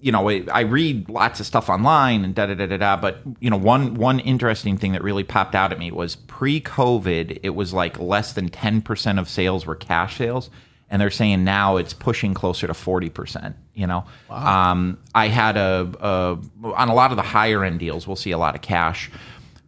You 0.00 0.12
know, 0.12 0.28
I 0.28 0.44
I 0.52 0.60
read 0.60 1.08
lots 1.08 1.40
of 1.40 1.46
stuff 1.46 1.68
online 1.68 2.22
and 2.22 2.34
da 2.34 2.46
da 2.46 2.54
da 2.54 2.66
da 2.66 2.76
da. 2.76 2.96
But 2.96 3.20
you 3.40 3.50
know, 3.50 3.56
one 3.56 3.94
one 3.94 4.20
interesting 4.20 4.76
thing 4.76 4.92
that 4.92 5.02
really 5.02 5.24
popped 5.24 5.54
out 5.54 5.72
at 5.72 5.78
me 5.78 5.90
was 5.90 6.14
pre-COVID, 6.14 7.40
it 7.42 7.50
was 7.50 7.72
like 7.72 7.98
less 7.98 8.34
than 8.34 8.50
ten 8.50 8.82
percent 8.82 9.18
of 9.18 9.28
sales 9.28 9.66
were 9.66 9.74
cash 9.74 10.18
sales, 10.18 10.50
and 10.90 11.00
they're 11.00 11.10
saying 11.10 11.44
now 11.44 11.76
it's 11.76 11.92
pushing 11.92 12.34
closer 12.34 12.66
to 12.66 12.74
forty 12.74 13.08
percent. 13.08 13.56
You 13.74 13.86
know, 13.86 14.04
um, 14.30 14.98
I 15.14 15.28
had 15.28 15.56
a, 15.56 15.90
a 16.00 16.38
on 16.74 16.88
a 16.88 16.94
lot 16.94 17.10
of 17.10 17.16
the 17.16 17.22
higher 17.22 17.64
end 17.64 17.78
deals, 17.78 18.06
we'll 18.06 18.16
see 18.16 18.32
a 18.32 18.38
lot 18.38 18.54
of 18.54 18.60
cash 18.62 19.10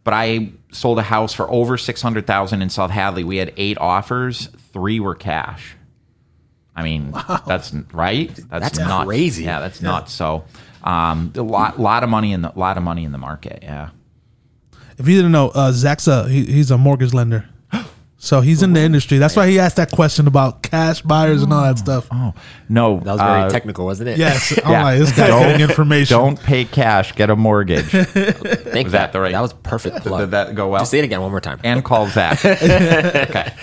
but 0.05 0.15
I 0.15 0.51
sold 0.73 0.99
a 0.99 1.03
house 1.03 1.35
for 1.35 1.51
over 1.51 1.77
six 1.77 2.01
hundred 2.03 2.27
thousand 2.27 2.63
in 2.63 2.71
South 2.71 2.91
Hadley. 2.91 3.25
We 3.25 3.37
had 3.37 3.53
eight 3.57 3.79
offers, 3.79 4.49
three 4.73 5.01
were 5.01 5.15
cash. 5.15 5.77
I 6.75 6.83
mean, 6.83 7.13
that's 7.47 7.75
right. 7.93 8.29
That's, 8.35 8.49
That's 8.49 8.79
nuts. 8.79 9.07
crazy. 9.07 9.45
Yeah, 9.45 9.61
that's 9.61 9.83
nuts. 9.83 10.13
So, 10.13 10.45
um, 10.83 11.33
a 11.37 11.43
lot, 11.43 11.79
lot 11.79 12.03
of 12.03 12.09
money 12.09 12.33
in 12.33 12.43
the 12.43 12.53
lot 12.57 12.77
of 12.77 12.83
money 12.83 13.05
in 13.05 13.13
the 13.13 13.19
market. 13.19 13.61
Yeah. 13.63 13.91
If 14.97 15.09
you 15.09 15.17
didn't 15.17 15.33
know, 15.33 15.49
uh, 15.49 15.73
Zack's 15.73 16.07
a 16.07 16.29
he, 16.29 16.45
he's 16.45 16.71
a 16.71 16.79
mortgage 16.79 17.13
lender, 17.13 17.49
so 18.23 18.43
he's 18.43 18.63
in 18.63 18.75
the 18.75 18.81
industry. 18.81 19.17
That's 19.17 19.35
why 19.35 19.49
he 19.49 19.59
asked 19.59 19.77
that 19.77 19.91
question 19.91 20.27
about 20.27 20.63
cash 20.63 21.01
buyers 21.01 21.43
and 21.43 21.51
all 21.55 21.63
that 21.63 21.79
stuff. 21.79 22.07
Oh 22.13 22.35
no, 22.69 22.99
that 23.01 23.13
was 23.13 23.21
very 23.21 23.41
uh, 23.43 23.49
technical, 23.49 23.87
wasn't 23.87 24.11
it? 24.11 24.19
Yes, 24.19 24.53
I'm 24.63 24.71
Yeah. 24.73 24.83
like 24.85 24.99
this 24.99 25.13
guy 25.13 25.29
Don't- 25.29 25.43
getting 25.43 25.63
information. 25.63 26.19
Don't 26.19 26.39
pay 26.39 26.67
cash. 26.67 27.15
Get 27.15 27.31
a 27.31 27.37
mortgage. 27.37 27.87
Thank 27.87 28.85
Was 28.85 28.93
that 28.93 29.13
the 29.13 29.21
right- 29.21 29.33
That 29.33 29.41
was 29.41 29.55
perfect 29.55 30.03
plug. 30.03 30.21
Did 30.21 30.31
that 30.33 30.55
go 30.55 30.69
well? 30.69 30.81
Just 30.83 30.91
say 30.91 30.99
it 30.99 31.05
again 31.05 31.23
one 31.23 31.31
more 31.31 31.41
time. 31.41 31.61
and 31.65 31.83
call 31.83 32.07
Zack. 32.09 32.45
okay. 32.45 33.55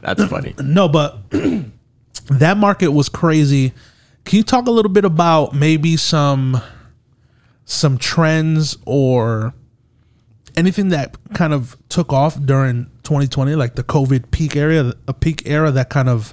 That's 0.00 0.24
funny. 0.24 0.54
No, 0.58 0.88
but 0.88 1.18
that 2.30 2.56
market 2.56 2.88
was 2.90 3.08
crazy. 3.08 3.72
Can 4.24 4.38
you 4.38 4.42
talk 4.42 4.66
a 4.66 4.70
little 4.70 4.90
bit 4.90 5.04
about 5.04 5.54
maybe 5.54 5.96
some 5.96 6.60
some 7.64 7.96
trends 7.98 8.76
or 8.86 9.54
anything 10.56 10.88
that 10.90 11.16
kind 11.34 11.52
of 11.52 11.76
took 11.88 12.12
off 12.12 12.38
during 12.40 12.84
2020, 13.02 13.54
like 13.54 13.74
the 13.74 13.82
COVID 13.84 14.30
peak 14.30 14.56
area, 14.56 14.92
a 15.08 15.12
peak 15.14 15.42
era 15.46 15.70
that 15.70 15.90
kind 15.90 16.08
of 16.08 16.32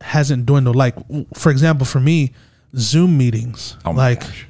hasn't 0.00 0.46
dwindled? 0.46 0.76
Like, 0.76 0.94
for 1.34 1.50
example, 1.50 1.86
for 1.86 2.00
me, 2.00 2.32
Zoom 2.76 3.18
meetings. 3.18 3.76
Oh 3.84 3.90
like 3.90 4.20
gosh. 4.20 4.46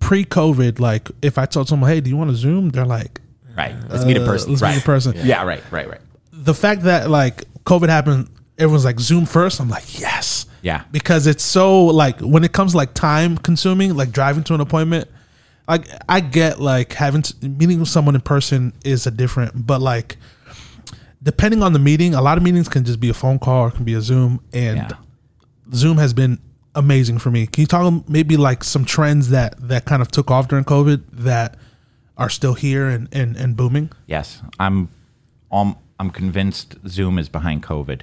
pre-COVID, 0.00 0.78
like 0.80 1.10
if 1.22 1.38
I 1.38 1.46
told 1.46 1.68
someone, 1.68 1.90
"Hey, 1.90 2.00
do 2.00 2.08
you 2.10 2.16
want 2.16 2.30
to 2.30 2.36
Zoom?" 2.36 2.70
They're 2.70 2.86
like, 2.86 3.20
Right. 3.56 3.74
Let's 3.88 4.04
meet 4.04 4.16
in 4.18 4.22
uh, 4.22 4.26
person. 4.26 4.50
Let's 4.50 4.62
meet 4.62 4.68
in 4.68 4.74
Right. 4.76 4.84
person 4.84 5.14
Yeah. 5.24 5.42
Right. 5.44 5.62
Right. 5.70 5.88
Right. 5.88 6.00
the 6.32 6.52
fact 6.54 6.82
that 6.82 7.08
like 7.10 7.44
COVID 7.64 7.88
happened, 7.88 8.28
everyone's 8.58 8.84
like 8.84 9.00
Zoom 9.00 9.24
first. 9.26 9.60
I'm 9.60 9.68
like, 9.70 9.98
yes, 9.98 10.46
Yeah. 10.62 10.82
because 10.92 11.26
it's 11.26 11.42
so 11.44 11.84
like 11.86 12.20
when 12.20 12.44
it 12.44 12.52
comes 12.52 12.74
like 12.74 12.92
time 12.94 13.36
consuming, 13.38 13.94
like 13.96 14.12
driving 14.12 14.44
to 14.44 14.54
an 14.54 14.60
appointment. 14.60 15.08
Like 15.68 15.88
I 16.08 16.20
get 16.20 16.60
like 16.60 16.92
having 16.92 17.22
to, 17.22 17.48
meeting 17.48 17.80
with 17.80 17.88
someone 17.88 18.14
in 18.14 18.20
person 18.20 18.72
is 18.84 19.06
a 19.06 19.10
different, 19.10 19.66
but 19.66 19.80
like 19.80 20.16
depending 21.22 21.62
on 21.62 21.72
the 21.72 21.78
meeting, 21.78 22.14
a 22.14 22.22
lot 22.22 22.38
of 22.38 22.44
meetings 22.44 22.68
can 22.68 22.84
just 22.84 23.00
be 23.00 23.08
a 23.08 23.14
phone 23.14 23.38
call 23.38 23.66
or 23.66 23.70
can 23.70 23.84
be 23.84 23.94
a 23.94 24.00
Zoom, 24.00 24.40
and 24.52 24.76
Yeah. 24.78 24.90
Zoom 25.74 25.98
has 25.98 26.14
been 26.14 26.38
amazing 26.74 27.18
for 27.18 27.30
me. 27.30 27.46
Can 27.46 27.62
you 27.62 27.66
talk 27.66 28.08
maybe 28.08 28.36
like 28.36 28.62
some 28.62 28.84
trends 28.84 29.30
that 29.30 29.54
that 29.68 29.84
kind 29.86 30.02
of 30.02 30.08
took 30.10 30.30
off 30.30 30.46
during 30.48 30.64
COVID 30.64 31.02
that 31.12 31.56
are 32.16 32.30
still 32.30 32.54
here 32.54 32.86
and 32.86 33.08
and, 33.12 33.36
and 33.36 33.56
booming? 33.56 33.90
Yes, 34.06 34.42
I'm. 34.60 34.88
Um, 35.50 35.76
I'm 35.98 36.10
convinced 36.10 36.76
Zoom 36.86 37.18
is 37.18 37.28
behind 37.30 37.62
COVID. 37.62 38.02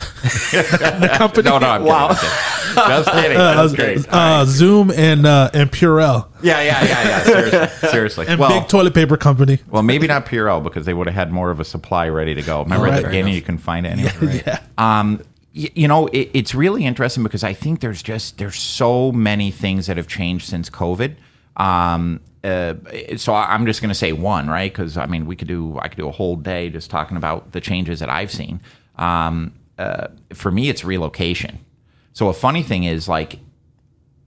The 0.00 1.10
company, 1.16 1.48
No, 1.48 1.58
no, 1.58 1.68
I'm 1.68 1.80
kidding. 1.82 1.92
I'm 1.94 2.14
kidding. 2.16 2.76
Just 2.76 3.10
kidding. 3.12 3.38
That's 3.38 3.74
great. 3.74 4.06
uh, 4.10 4.44
Zoom 4.44 4.90
and 4.90 5.26
uh, 5.26 5.50
and 5.54 5.70
Purell 5.70 6.28
Yeah, 6.42 6.60
yeah, 6.62 6.84
yeah, 6.84 7.08
yeah. 7.08 7.22
Seriously, 7.24 7.88
seriously. 7.90 8.26
and 8.28 8.40
well, 8.40 8.60
big 8.60 8.68
toilet 8.68 8.94
paper 8.94 9.16
company. 9.16 9.58
well, 9.68 9.82
maybe 9.82 10.06
not 10.06 10.26
Purell 10.26 10.62
because 10.62 10.86
they 10.86 10.94
would 10.94 11.06
have 11.06 11.14
had 11.14 11.32
more 11.32 11.50
of 11.50 11.60
a 11.60 11.64
supply 11.64 12.08
ready 12.08 12.34
to 12.34 12.42
go. 12.42 12.62
Remember 12.62 12.86
at 12.86 12.90
Right. 12.90 13.02
the 13.02 13.08
beginning, 13.08 13.34
you 13.34 13.42
can 13.42 13.58
find 13.58 13.86
it 13.86 13.90
anywhere. 13.90 14.42
Yeah. 14.46 14.60
Um, 14.78 15.22
y- 15.54 15.70
you 15.74 15.88
know, 15.88 16.06
it, 16.08 16.30
it's 16.32 16.54
really 16.54 16.84
interesting 16.84 17.22
because 17.22 17.44
I 17.44 17.52
think 17.52 17.80
there's 17.80 18.02
just 18.02 18.38
there's 18.38 18.58
so 18.58 19.12
many 19.12 19.50
things 19.50 19.86
that 19.86 19.96
have 19.96 20.08
changed 20.08 20.48
since 20.48 20.70
COVID. 20.70 21.16
Um, 21.56 22.20
uh, 22.44 22.74
so 23.16 23.34
I- 23.34 23.52
I'm 23.52 23.66
just 23.66 23.80
going 23.82 23.90
to 23.90 23.94
say 23.94 24.12
one, 24.12 24.48
right? 24.48 24.72
Because 24.72 24.96
I 24.96 25.06
mean, 25.06 25.26
we 25.26 25.36
could 25.36 25.48
do 25.48 25.78
I 25.80 25.88
could 25.88 25.98
do 25.98 26.08
a 26.08 26.12
whole 26.12 26.36
day 26.36 26.70
just 26.70 26.88
talking 26.90 27.16
about 27.16 27.52
the 27.52 27.60
changes 27.60 28.00
that 28.00 28.08
I've 28.08 28.30
seen. 28.30 28.60
Um, 28.96 29.52
uh, 29.80 30.08
for 30.34 30.50
me, 30.50 30.68
it's 30.68 30.84
relocation. 30.84 31.58
So 32.12 32.28
a 32.28 32.34
funny 32.34 32.62
thing 32.62 32.84
is 32.84 33.08
like 33.08 33.38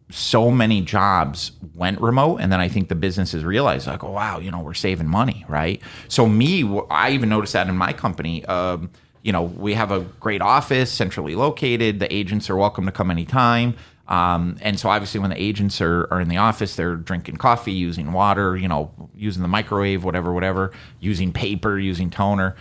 so 0.09 0.51
many 0.51 0.81
jobs 0.81 1.51
went 1.73 1.99
remote 1.99 2.37
and 2.37 2.51
then 2.51 2.59
i 2.59 2.67
think 2.67 2.87
the 2.87 2.93
businesses 2.93 3.43
realized 3.43 3.87
like 3.87 4.03
oh 4.03 4.11
wow 4.11 4.37
you 4.37 4.51
know 4.51 4.59
we're 4.59 4.73
saving 4.73 5.07
money 5.07 5.43
right 5.47 5.81
so 6.07 6.27
me 6.27 6.63
i 6.91 7.09
even 7.09 7.29
noticed 7.29 7.53
that 7.53 7.67
in 7.67 7.75
my 7.75 7.91
company 7.91 8.45
um, 8.45 8.91
you 9.23 9.31
know 9.31 9.41
we 9.41 9.73
have 9.73 9.91
a 9.91 10.01
great 10.19 10.41
office 10.41 10.91
centrally 10.91 11.33
located 11.33 11.99
the 11.99 12.13
agents 12.13 12.47
are 12.47 12.55
welcome 12.55 12.85
to 12.85 12.91
come 12.91 13.09
anytime 13.09 13.75
um, 14.07 14.57
and 14.61 14.79
so 14.79 14.87
obviously 14.89 15.19
when 15.19 15.31
the 15.31 15.41
agents 15.41 15.81
are, 15.81 16.07
are 16.11 16.21
in 16.21 16.27
the 16.27 16.37
office 16.37 16.75
they're 16.75 16.97
drinking 16.97 17.37
coffee 17.37 17.71
using 17.71 18.11
water 18.11 18.55
you 18.55 18.67
know 18.67 18.91
using 19.15 19.41
the 19.41 19.47
microwave 19.47 20.03
whatever 20.03 20.31
whatever 20.31 20.71
using 20.99 21.33
paper 21.33 21.79
using 21.79 22.11
toner 22.11 22.55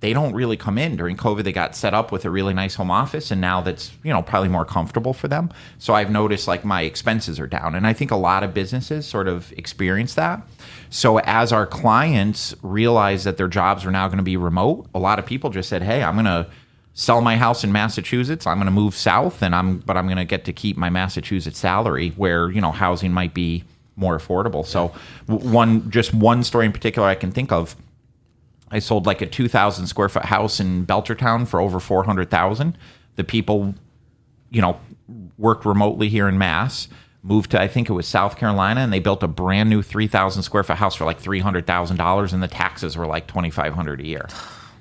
they 0.00 0.12
don't 0.12 0.34
really 0.34 0.56
come 0.56 0.76
in 0.76 0.96
during 0.96 1.16
COVID. 1.16 1.44
They 1.44 1.52
got 1.52 1.74
set 1.74 1.94
up 1.94 2.12
with 2.12 2.24
a 2.24 2.30
really 2.30 2.52
nice 2.52 2.74
home 2.74 2.90
office, 2.90 3.30
and 3.30 3.40
now 3.40 3.60
that's 3.60 3.92
you 4.02 4.12
know 4.12 4.22
probably 4.22 4.48
more 4.48 4.64
comfortable 4.64 5.12
for 5.12 5.28
them. 5.28 5.50
So 5.78 5.94
I've 5.94 6.10
noticed 6.10 6.46
like 6.46 6.64
my 6.64 6.82
expenses 6.82 7.40
are 7.40 7.46
down, 7.46 7.74
and 7.74 7.86
I 7.86 7.92
think 7.92 8.10
a 8.10 8.16
lot 8.16 8.42
of 8.42 8.52
businesses 8.52 9.06
sort 9.06 9.28
of 9.28 9.52
experience 9.52 10.14
that. 10.14 10.42
So 10.90 11.18
as 11.20 11.52
our 11.52 11.66
clients 11.66 12.54
realize 12.62 13.24
that 13.24 13.36
their 13.36 13.48
jobs 13.48 13.84
are 13.84 13.90
now 13.90 14.06
going 14.08 14.18
to 14.18 14.24
be 14.24 14.36
remote, 14.36 14.86
a 14.94 14.98
lot 14.98 15.18
of 15.18 15.26
people 15.26 15.50
just 15.50 15.68
said, 15.68 15.82
"Hey, 15.82 16.02
I'm 16.02 16.14
going 16.14 16.26
to." 16.26 16.46
sell 16.98 17.20
my 17.20 17.36
house 17.36 17.62
in 17.62 17.70
Massachusetts. 17.70 18.46
I'm 18.46 18.56
going 18.56 18.64
to 18.64 18.70
move 18.70 18.94
south, 18.94 19.42
and 19.42 19.54
I'm 19.54 19.80
but 19.80 19.98
I'm 19.98 20.06
going 20.06 20.16
to 20.16 20.24
get 20.24 20.46
to 20.46 20.52
keep 20.54 20.78
my 20.78 20.88
Massachusetts 20.88 21.58
salary, 21.58 22.14
where 22.16 22.50
you 22.50 22.62
know 22.62 22.72
housing 22.72 23.12
might 23.12 23.34
be 23.34 23.64
more 23.96 24.18
affordable. 24.18 24.64
So 24.64 24.92
one 25.26 25.90
just 25.90 26.14
one 26.14 26.42
story 26.42 26.66
in 26.66 26.72
particular 26.72 27.06
I 27.06 27.14
can 27.14 27.32
think 27.32 27.52
of. 27.52 27.76
I 28.70 28.78
sold 28.80 29.06
like 29.06 29.22
a 29.22 29.26
2,000 29.26 29.86
square 29.86 30.08
foot 30.08 30.24
house 30.24 30.60
in 30.60 30.86
Belchertown 30.86 31.46
for 31.46 31.60
over 31.60 31.78
400,000. 31.78 32.76
The 33.14 33.24
people, 33.24 33.74
you 34.50 34.60
know, 34.60 34.80
worked 35.38 35.64
remotely 35.64 36.08
here 36.08 36.28
in 36.28 36.36
Mass, 36.36 36.88
moved 37.22 37.52
to 37.52 37.60
I 37.60 37.68
think 37.68 37.88
it 37.88 37.92
was 37.92 38.06
South 38.06 38.36
Carolina, 38.36 38.80
and 38.80 38.92
they 38.92 38.98
built 38.98 39.22
a 39.22 39.28
brand 39.28 39.70
new 39.70 39.82
3,000 39.82 40.42
square 40.42 40.62
foot 40.64 40.76
house 40.76 40.94
for 40.94 41.04
like 41.04 41.20
$300,000, 41.20 42.32
and 42.32 42.42
the 42.42 42.48
taxes 42.48 42.96
were 42.96 43.06
like 43.06 43.26
2,500 43.26 44.00
a 44.00 44.06
year. 44.06 44.28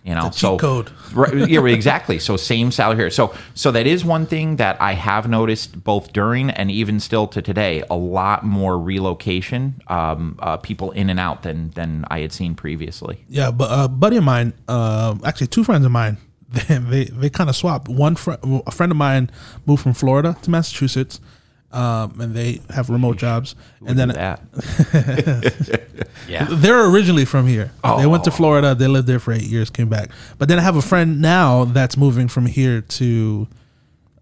You 0.05 0.13
know, 0.13 0.29
cheat 0.29 0.59
code. 0.59 0.91
right, 1.13 1.49
yeah, 1.49 1.65
exactly. 1.65 2.19
So 2.19 2.37
same 2.37 2.69
salary 2.71 2.97
here. 2.97 3.09
So 3.09 3.33
so 3.55 3.71
that 3.71 3.87
is 3.87 4.05
one 4.05 4.27
thing 4.27 4.57
that 4.57 4.79
I 4.79 4.93
have 4.93 5.27
noticed 5.27 5.83
both 5.83 6.13
during 6.13 6.51
and 6.51 6.69
even 6.69 6.99
still 6.99 7.25
to 7.29 7.41
today. 7.41 7.83
A 7.89 7.95
lot 7.95 8.45
more 8.45 8.77
relocation, 8.77 9.81
um, 9.87 10.37
uh, 10.43 10.57
people 10.57 10.91
in 10.91 11.09
and 11.09 11.19
out 11.19 11.41
than 11.41 11.71
than 11.71 12.05
I 12.11 12.19
had 12.19 12.31
seen 12.31 12.53
previously. 12.53 13.25
Yeah, 13.29 13.49
but 13.49 13.69
a 13.71 13.87
buddy 13.87 14.17
of 14.17 14.23
mine, 14.23 14.53
uh, 14.67 15.15
actually 15.25 15.47
two 15.47 15.63
friends 15.63 15.83
of 15.85 15.91
mine, 15.91 16.17
they 16.49 16.77
they, 16.77 17.03
they 17.05 17.29
kind 17.31 17.49
of 17.49 17.55
swapped. 17.55 17.89
One 17.89 18.15
fr- 18.15 18.33
a 18.43 18.71
friend 18.71 18.91
of 18.91 18.97
mine 18.97 19.31
moved 19.65 19.81
from 19.81 19.95
Florida 19.95 20.37
to 20.43 20.51
Massachusetts, 20.51 21.19
um, 21.75 22.19
and 22.21 22.33
they 22.33 22.61
have 22.69 22.89
remote 22.89 23.17
jobs. 23.17 23.55
And 23.85 23.97
then 23.99 24.09
Yeah. 24.11 24.37
they're 26.49 26.85
originally 26.89 27.25
from 27.25 27.47
here. 27.47 27.71
They 27.97 28.05
went 28.05 28.23
to 28.25 28.31
Oh. 28.31 28.33
Florida. 28.33 28.75
They 28.75 28.87
lived 28.87 29.07
there 29.07 29.19
for 29.19 29.31
eight 29.33 29.43
years. 29.43 29.69
Came 29.69 29.89
back. 29.89 30.09
But 30.37 30.47
then 30.47 30.57
I 30.59 30.61
have 30.61 30.75
a 30.75 30.81
friend 30.81 31.21
now 31.21 31.65
that's 31.65 31.97
moving 31.97 32.27
from 32.27 32.45
here 32.45 32.81
to 32.81 33.47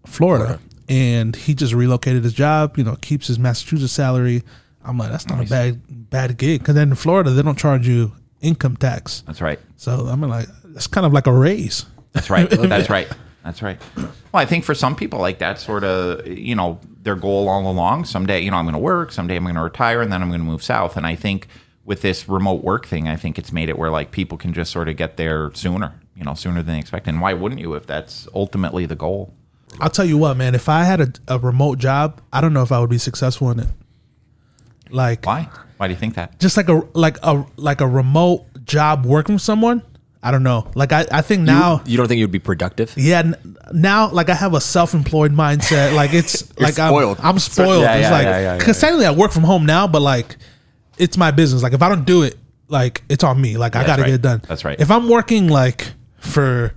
Florida, 0.06 0.58
and 0.88 1.34
he 1.34 1.54
just 1.54 1.72
relocated 1.72 2.24
his 2.24 2.32
job. 2.34 2.76
You 2.76 2.84
know, 2.84 2.96
keeps 3.00 3.26
his 3.28 3.38
Massachusetts 3.38 3.92
salary. 3.92 4.42
I'm 4.84 4.98
like, 4.98 5.10
that's 5.10 5.26
not 5.28 5.40
a 5.44 5.48
bad 5.48 6.10
bad 6.10 6.36
gig. 6.36 6.60
Because 6.60 6.74
then 6.74 6.90
in 6.90 6.94
Florida, 6.96 7.30
they 7.30 7.42
don't 7.42 7.58
charge 7.58 7.88
you 7.88 8.12
income 8.42 8.76
tax. 8.76 9.22
that's 9.26 9.40
right. 9.40 9.58
So 9.76 10.06
I'm 10.06 10.20
like, 10.20 10.48
it's 10.74 10.86
kind 10.86 11.06
of 11.06 11.12
like 11.12 11.26
a 11.26 11.32
raise. 11.32 11.86
That's 12.12 12.30
right. 12.30 12.48
That's 12.74 12.88
right. 12.90 13.08
That's 13.42 13.60
right. 13.60 13.78
Well, 13.96 14.08
I 14.42 14.46
think 14.46 14.64
for 14.64 14.72
some 14.74 14.94
people, 14.94 15.18
like 15.18 15.38
that 15.40 15.58
sort 15.58 15.82
of 15.84 16.26
you 16.28 16.54
know 16.54 16.78
their 17.04 17.14
goal 17.14 17.48
all 17.48 17.70
along. 17.70 18.04
Someday, 18.06 18.40
you 18.40 18.50
know, 18.50 18.56
I'm 18.56 18.64
going 18.64 18.72
to 18.74 18.78
work. 18.78 19.12
Someday, 19.12 19.36
I'm 19.36 19.44
going 19.44 19.54
to 19.54 19.62
retire, 19.62 20.02
and 20.02 20.12
then 20.12 20.20
I'm 20.22 20.28
going 20.28 20.40
to 20.40 20.46
move 20.46 20.62
south. 20.62 20.96
And 20.96 21.06
I 21.06 21.14
think 21.14 21.46
with 21.84 22.02
this 22.02 22.28
remote 22.28 22.64
work 22.64 22.86
thing, 22.86 23.06
I 23.08 23.16
think 23.16 23.38
it's 23.38 23.52
made 23.52 23.68
it 23.68 23.78
where 23.78 23.90
like 23.90 24.10
people 24.10 24.36
can 24.36 24.52
just 24.52 24.72
sort 24.72 24.88
of 24.88 24.96
get 24.96 25.16
there 25.16 25.50
sooner. 25.54 25.94
You 26.16 26.24
know, 26.24 26.34
sooner 26.34 26.62
than 26.62 26.76
expected. 26.76 27.10
And 27.14 27.20
why 27.20 27.32
wouldn't 27.34 27.60
you 27.60 27.74
if 27.74 27.86
that's 27.86 28.28
ultimately 28.34 28.86
the 28.86 28.94
goal? 28.94 29.34
I'll 29.80 29.90
tell 29.90 30.04
you 30.04 30.16
what, 30.16 30.36
man. 30.36 30.54
If 30.54 30.68
I 30.68 30.84
had 30.84 31.00
a, 31.00 31.12
a 31.26 31.38
remote 31.40 31.78
job, 31.78 32.20
I 32.32 32.40
don't 32.40 32.52
know 32.52 32.62
if 32.62 32.70
I 32.70 32.78
would 32.78 32.90
be 32.90 32.98
successful 32.98 33.50
in 33.50 33.58
it. 33.58 33.68
Like, 34.90 35.26
Why? 35.26 35.48
Why 35.76 35.88
do 35.88 35.94
you 35.94 35.98
think 35.98 36.14
that? 36.14 36.38
just 36.38 36.56
like 36.56 36.68
a 36.68 36.82
like 36.94 37.18
a 37.22 37.44
like 37.56 37.80
a 37.80 37.86
remote 37.88 38.46
job 38.64 39.04
working 39.04 39.34
with 39.34 39.42
someone. 39.42 39.82
I 40.24 40.30
don't 40.30 40.42
know. 40.42 40.66
Like 40.74 40.90
I, 40.90 41.04
I 41.12 41.20
think 41.20 41.42
now, 41.42 41.82
you 41.84 41.98
don't 41.98 42.08
think 42.08 42.18
you'd 42.18 42.32
be 42.32 42.38
productive? 42.38 42.94
yeah, 42.96 43.18
n- 43.18 43.56
now 43.74 44.10
like 44.10 44.30
I 44.30 44.34
have 44.34 44.54
a 44.54 44.60
self-employed 44.60 45.32
mindset. 45.32 45.94
Like 45.94 46.14
it's 46.14 46.58
like 46.58 46.74
spoiled. 46.74 47.18
I'm, 47.18 47.26
I'm 47.26 47.38
spoiled. 47.38 47.82
Yeah, 47.82 47.94
it's 47.96 48.04
yeah, 48.04 48.10
like 48.10 48.24
yeah, 48.24 48.56
because 48.56 48.80
technically 48.80 49.04
I 49.04 49.10
work 49.10 49.32
from 49.32 49.44
home 49.44 49.66
now, 49.66 49.86
but 49.86 50.00
like 50.00 50.36
it's 50.96 51.18
my 51.18 51.30
business. 51.30 51.62
Like 51.62 51.74
if 51.74 51.82
I 51.82 51.90
don't 51.90 52.06
do 52.06 52.22
it, 52.22 52.38
like 52.68 53.02
it's 53.10 53.22
on 53.22 53.38
me. 53.38 53.58
Like 53.58 53.76
I 53.76 53.86
got 53.86 53.96
to 53.96 54.02
right. 54.02 54.08
get 54.08 54.14
it 54.14 54.22
done. 54.22 54.40
That's 54.48 54.64
right. 54.64 54.80
If 54.80 54.90
I'm 54.90 55.10
working 55.10 55.48
like 55.48 55.92
for 56.16 56.72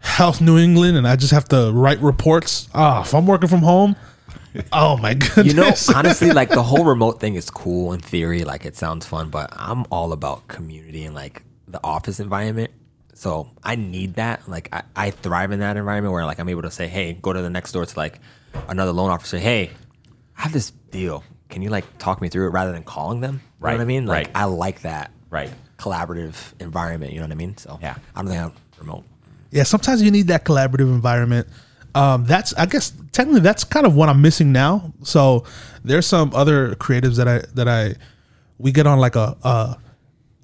Health 0.00 0.40
New 0.40 0.58
England 0.58 0.96
and 0.96 1.06
I 1.06 1.14
just 1.14 1.32
have 1.32 1.46
to 1.50 1.70
write 1.72 2.00
reports, 2.00 2.68
ah, 2.74 3.02
if 3.02 3.14
I'm 3.14 3.26
working 3.28 3.48
from 3.48 3.60
home, 3.60 3.94
oh 4.72 4.96
my 4.96 5.14
goodness. 5.14 5.46
You 5.46 5.54
know, 5.54 5.72
honestly, 5.96 6.32
like 6.32 6.48
the 6.48 6.64
whole 6.64 6.84
remote 6.84 7.20
thing 7.20 7.36
is 7.36 7.48
cool 7.48 7.92
in 7.92 8.00
theory. 8.00 8.42
Like 8.42 8.64
it 8.64 8.76
sounds 8.76 9.06
fun, 9.06 9.30
but 9.30 9.52
I'm 9.52 9.84
all 9.90 10.12
about 10.12 10.48
community 10.48 11.04
and 11.04 11.14
like 11.14 11.42
the 11.66 11.80
office 11.84 12.20
environment. 12.20 12.72
So 13.18 13.50
I 13.64 13.74
need 13.74 14.14
that. 14.14 14.48
Like 14.48 14.68
I, 14.72 14.82
I 14.94 15.10
thrive 15.10 15.50
in 15.50 15.58
that 15.58 15.76
environment 15.76 16.12
where 16.12 16.24
like 16.24 16.38
I'm 16.38 16.48
able 16.48 16.62
to 16.62 16.70
say, 16.70 16.86
hey, 16.86 17.14
go 17.20 17.32
to 17.32 17.42
the 17.42 17.50
next 17.50 17.72
door 17.72 17.84
to 17.84 17.98
like 17.98 18.20
another 18.68 18.92
loan 18.92 19.10
officer. 19.10 19.38
Hey, 19.40 19.72
I 20.36 20.42
have 20.42 20.52
this 20.52 20.70
deal. 20.92 21.24
Can 21.48 21.60
you 21.60 21.68
like 21.68 21.98
talk 21.98 22.20
me 22.20 22.28
through 22.28 22.46
it 22.46 22.50
rather 22.50 22.70
than 22.70 22.84
calling 22.84 23.20
them? 23.20 23.34
You 23.34 23.38
know 23.40 23.44
Right, 23.58 23.72
what 23.72 23.80
I 23.80 23.86
mean? 23.86 24.06
Like 24.06 24.26
right. 24.28 24.36
I 24.36 24.44
like 24.44 24.82
that 24.82 25.10
Right. 25.30 25.50
collaborative 25.78 26.36
environment. 26.60 27.12
You 27.12 27.18
know 27.18 27.24
what 27.24 27.32
I 27.32 27.34
mean? 27.34 27.56
So 27.56 27.80
Yeah. 27.82 27.96
I 28.14 28.22
don't 28.22 28.30
think 28.30 28.40
I'm 28.40 28.52
remote. 28.78 29.02
Yeah, 29.50 29.64
sometimes 29.64 30.00
you 30.00 30.12
need 30.12 30.28
that 30.28 30.44
collaborative 30.44 30.82
environment. 30.82 31.48
Um, 31.96 32.24
that's 32.24 32.54
I 32.54 32.66
guess 32.66 32.92
technically 33.10 33.40
that's 33.40 33.64
kind 33.64 33.84
of 33.84 33.96
what 33.96 34.08
I'm 34.08 34.22
missing 34.22 34.52
now. 34.52 34.92
So 35.02 35.42
there's 35.82 36.06
some 36.06 36.30
other 36.36 36.76
creatives 36.76 37.16
that 37.16 37.26
I 37.26 37.38
that 37.54 37.66
I 37.66 37.96
we 38.58 38.70
get 38.70 38.86
on 38.86 39.00
like 39.00 39.16
a 39.16 39.36
uh 39.42 39.74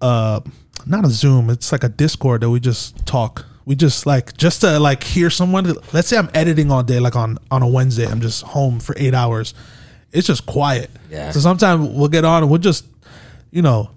uh 0.03 0.41
not 0.87 1.05
a 1.05 1.11
Zoom, 1.11 1.51
it's 1.51 1.73
like 1.73 1.85
a 1.85 1.89
Discord 1.89 2.43
that 2.43 2.51
we 2.51 2.61
just 2.61 3.05
talk. 3.07 3.47
We 3.67 3.75
just 3.75 4.05
like 4.05 4.37
just 4.37 4.61
to 4.61 4.79
like 4.79 5.03
hear 5.03 5.31
someone. 5.31 5.73
Let's 5.93 6.09
say 6.09 6.19
I'm 6.19 6.31
editing 6.35 6.71
all 6.71 6.83
day, 6.83 7.01
like 7.01 7.17
on 7.17 7.39
on 7.51 7.63
a 7.63 7.69
Wednesday. 7.69 8.07
I'm 8.07 8.21
just 8.21 8.43
home 8.43 8.79
for 8.81 8.95
eight 8.99 9.15
hours. 9.15 9.55
It's 10.13 10.27
just 10.27 10.47
quiet. 10.47 10.91
Yeah. 11.11 11.31
So 11.31 11.41
sometimes 11.41 11.89
we'll 11.89 12.09
get 12.09 12.25
on 12.25 12.43
and 12.43 12.51
we'll 12.51 12.61
just, 12.61 12.85
you 13.51 13.63
know, 13.63 13.91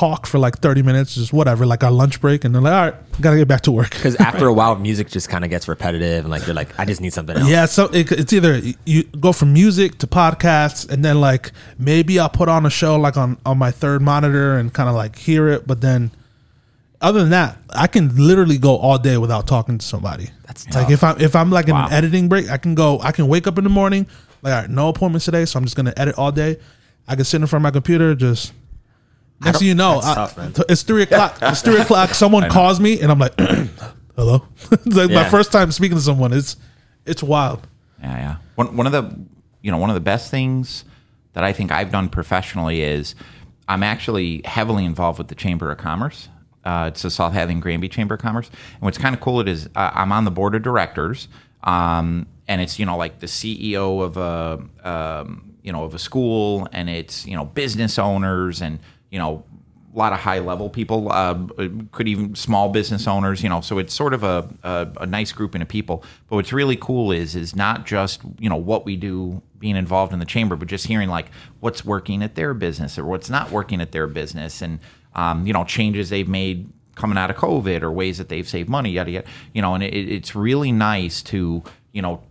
talk 0.00 0.26
for 0.26 0.38
like 0.38 0.58
30 0.58 0.82
minutes, 0.82 1.14
just 1.14 1.32
whatever, 1.32 1.66
like 1.66 1.84
our 1.84 1.90
lunch 1.90 2.20
break, 2.20 2.44
and 2.44 2.54
they're 2.54 2.62
like, 2.62 2.72
all 2.72 2.90
right, 2.90 3.20
gotta 3.20 3.36
get 3.36 3.48
back 3.48 3.60
to 3.62 3.72
work. 3.72 3.90
Because 3.90 4.16
after 4.30 4.46
a 4.46 4.52
while, 4.52 4.76
music 4.76 5.08
just 5.10 5.28
kind 5.28 5.44
of 5.44 5.50
gets 5.50 5.68
repetitive, 5.68 6.24
and 6.24 6.30
like 6.30 6.46
you're 6.46 6.54
like, 6.54 6.78
I 6.78 6.84
just 6.84 7.00
need 7.00 7.12
something 7.12 7.36
else. 7.36 7.48
Yeah, 7.48 7.66
so 7.66 7.86
it, 7.86 8.10
it's 8.12 8.32
either 8.32 8.60
you 8.84 9.04
go 9.04 9.32
from 9.32 9.52
music 9.52 9.98
to 9.98 10.06
podcasts, 10.06 10.88
and 10.88 11.04
then 11.04 11.20
like 11.20 11.52
maybe 11.78 12.18
I'll 12.18 12.28
put 12.28 12.48
on 12.48 12.66
a 12.66 12.70
show 12.70 12.96
like 12.96 13.16
on 13.16 13.36
on 13.44 13.58
my 13.58 13.70
third 13.70 14.02
monitor 14.02 14.56
and 14.56 14.72
kind 14.72 14.88
of 14.88 14.94
like 14.94 15.16
hear 15.16 15.48
it, 15.48 15.66
but 15.66 15.80
then 15.80 16.10
other 17.02 17.20
than 17.20 17.30
that, 17.30 17.56
I 17.70 17.86
can 17.86 18.14
literally 18.16 18.58
go 18.58 18.76
all 18.76 18.98
day 18.98 19.16
without 19.16 19.46
talking 19.46 19.78
to 19.78 19.86
somebody. 19.86 20.30
That's 20.46 20.68
like 20.74 20.90
if 20.90 21.02
I'm 21.04 21.20
if 21.20 21.34
I'm 21.36 21.50
like 21.50 21.68
in 21.68 21.74
Wow. 21.74 21.86
an 21.86 21.92
editing 21.92 22.28
break, 22.28 22.50
I 22.50 22.56
can 22.56 22.74
go. 22.74 23.00
I 23.00 23.12
can 23.12 23.28
wake 23.28 23.46
up 23.46 23.58
in 23.58 23.64
the 23.64 23.70
morning 23.70 24.06
like 24.42 24.54
all 24.54 24.60
right, 24.60 24.70
no 24.70 24.88
appointments 24.88 25.24
today, 25.24 25.44
so 25.44 25.58
I'm 25.58 25.64
just 25.64 25.76
gonna 25.76 25.92
edit 25.96 26.16
all 26.18 26.32
day. 26.32 26.58
I 27.08 27.16
can 27.16 27.24
sit 27.24 27.40
in 27.40 27.46
front 27.46 27.60
of 27.60 27.64
my 27.64 27.70
computer 27.70 28.14
just. 28.14 28.52
Next 29.42 29.58
thing 29.58 29.68
you 29.68 29.74
know, 29.74 30.00
I- 30.02 30.14
tough, 30.14 30.38
it's 30.68 30.82
three 30.82 31.02
o'clock. 31.02 31.38
It's 31.42 31.62
three 31.62 31.80
o'clock. 31.80 32.14
Someone 32.14 32.48
calls 32.50 32.78
me, 32.78 33.00
and 33.00 33.10
I'm 33.10 33.18
like, 33.18 33.34
"Hello." 34.16 34.44
it's 34.70 34.96
like 34.96 35.10
my 35.10 35.28
first 35.28 35.50
time 35.50 35.72
speaking 35.72 35.96
to 35.96 36.02
someone. 36.02 36.32
It's 36.32 36.56
it's 37.06 37.22
wild. 37.22 37.66
Yeah, 38.00 38.16
yeah. 38.16 38.36
One 38.54 38.76
one 38.76 38.86
of 38.86 38.92
the 38.92 39.18
you 39.62 39.70
know 39.70 39.78
one 39.78 39.90
of 39.90 39.94
the 39.94 40.00
best 40.00 40.30
things 40.30 40.84
that 41.32 41.44
I 41.44 41.52
think 41.52 41.70
I've 41.72 41.90
done 41.90 42.08
professionally 42.08 42.82
is 42.82 43.14
I'm 43.68 43.82
actually 43.82 44.42
heavily 44.44 44.84
involved 44.84 45.18
with 45.18 45.28
the 45.28 45.34
Chamber 45.34 45.70
of 45.70 45.78
Commerce. 45.78 46.28
Uh, 46.64 46.86
it's 46.88 47.02
the 47.02 47.10
South 47.10 47.32
Hadley 47.32 47.54
Granby 47.54 47.88
Chamber 47.88 48.16
of 48.16 48.20
Commerce, 48.20 48.48
and 48.48 48.82
what's 48.82 48.98
kind 48.98 49.14
of 49.14 49.20
cool 49.20 49.40
it 49.40 49.48
is 49.48 49.68
uh, 49.74 49.90
I'm 49.94 50.12
on 50.12 50.24
the 50.24 50.30
board 50.30 50.54
of 50.54 50.62
directors, 50.62 51.28
um, 51.64 52.26
and 52.46 52.60
it's 52.60 52.78
you 52.78 52.84
know 52.84 52.98
like 52.98 53.20
the 53.20 53.26
CEO 53.26 54.02
of 54.02 54.16
a 54.18 54.60
um, 54.86 55.54
you 55.62 55.72
know 55.72 55.84
of 55.84 55.94
a 55.94 55.98
school, 55.98 56.68
and 56.72 56.90
it's 56.90 57.26
you 57.26 57.34
know 57.36 57.46
business 57.46 57.98
owners 57.98 58.60
and 58.60 58.78
you 59.10 59.18
know 59.18 59.44
a 59.92 59.98
lot 59.98 60.12
of 60.12 60.20
high 60.20 60.38
level 60.38 60.70
people, 60.70 61.10
uh, 61.10 61.36
could 61.90 62.06
even 62.06 62.34
small 62.36 62.68
business 62.68 63.08
owners, 63.08 63.42
you 63.42 63.48
know. 63.48 63.60
So 63.60 63.78
it's 63.78 63.92
sort 63.92 64.14
of 64.14 64.22
a, 64.22 64.48
a, 64.62 64.88
a 65.00 65.06
nice 65.06 65.32
grouping 65.32 65.62
of 65.62 65.68
people. 65.68 66.04
But 66.28 66.36
what's 66.36 66.52
really 66.52 66.76
cool 66.76 67.10
is 67.10 67.34
is 67.34 67.56
not 67.56 67.86
just 67.86 68.20
you 68.38 68.48
know 68.48 68.56
what 68.56 68.84
we 68.84 68.96
do 68.96 69.42
being 69.58 69.76
involved 69.76 70.12
in 70.12 70.18
the 70.18 70.24
chamber, 70.24 70.56
but 70.56 70.68
just 70.68 70.86
hearing 70.86 71.08
like 71.08 71.26
what's 71.60 71.84
working 71.84 72.22
at 72.22 72.34
their 72.34 72.54
business 72.54 72.98
or 72.98 73.04
what's 73.04 73.28
not 73.28 73.50
working 73.50 73.80
at 73.80 73.92
their 73.92 74.06
business, 74.06 74.62
and 74.62 74.78
um, 75.14 75.46
you 75.46 75.52
know 75.52 75.64
changes 75.64 76.10
they've 76.10 76.28
made 76.28 76.68
coming 76.94 77.18
out 77.18 77.30
of 77.30 77.36
COVID 77.36 77.82
or 77.82 77.90
ways 77.90 78.18
that 78.18 78.28
they've 78.28 78.48
saved 78.48 78.68
money, 78.68 78.90
yada 78.90 79.10
yada. 79.10 79.28
You 79.54 79.62
know, 79.62 79.74
and 79.74 79.82
it, 79.82 79.94
it's 79.94 80.36
really 80.36 80.70
nice 80.70 81.20
to 81.24 81.64
you 81.92 82.02
know 82.02 82.22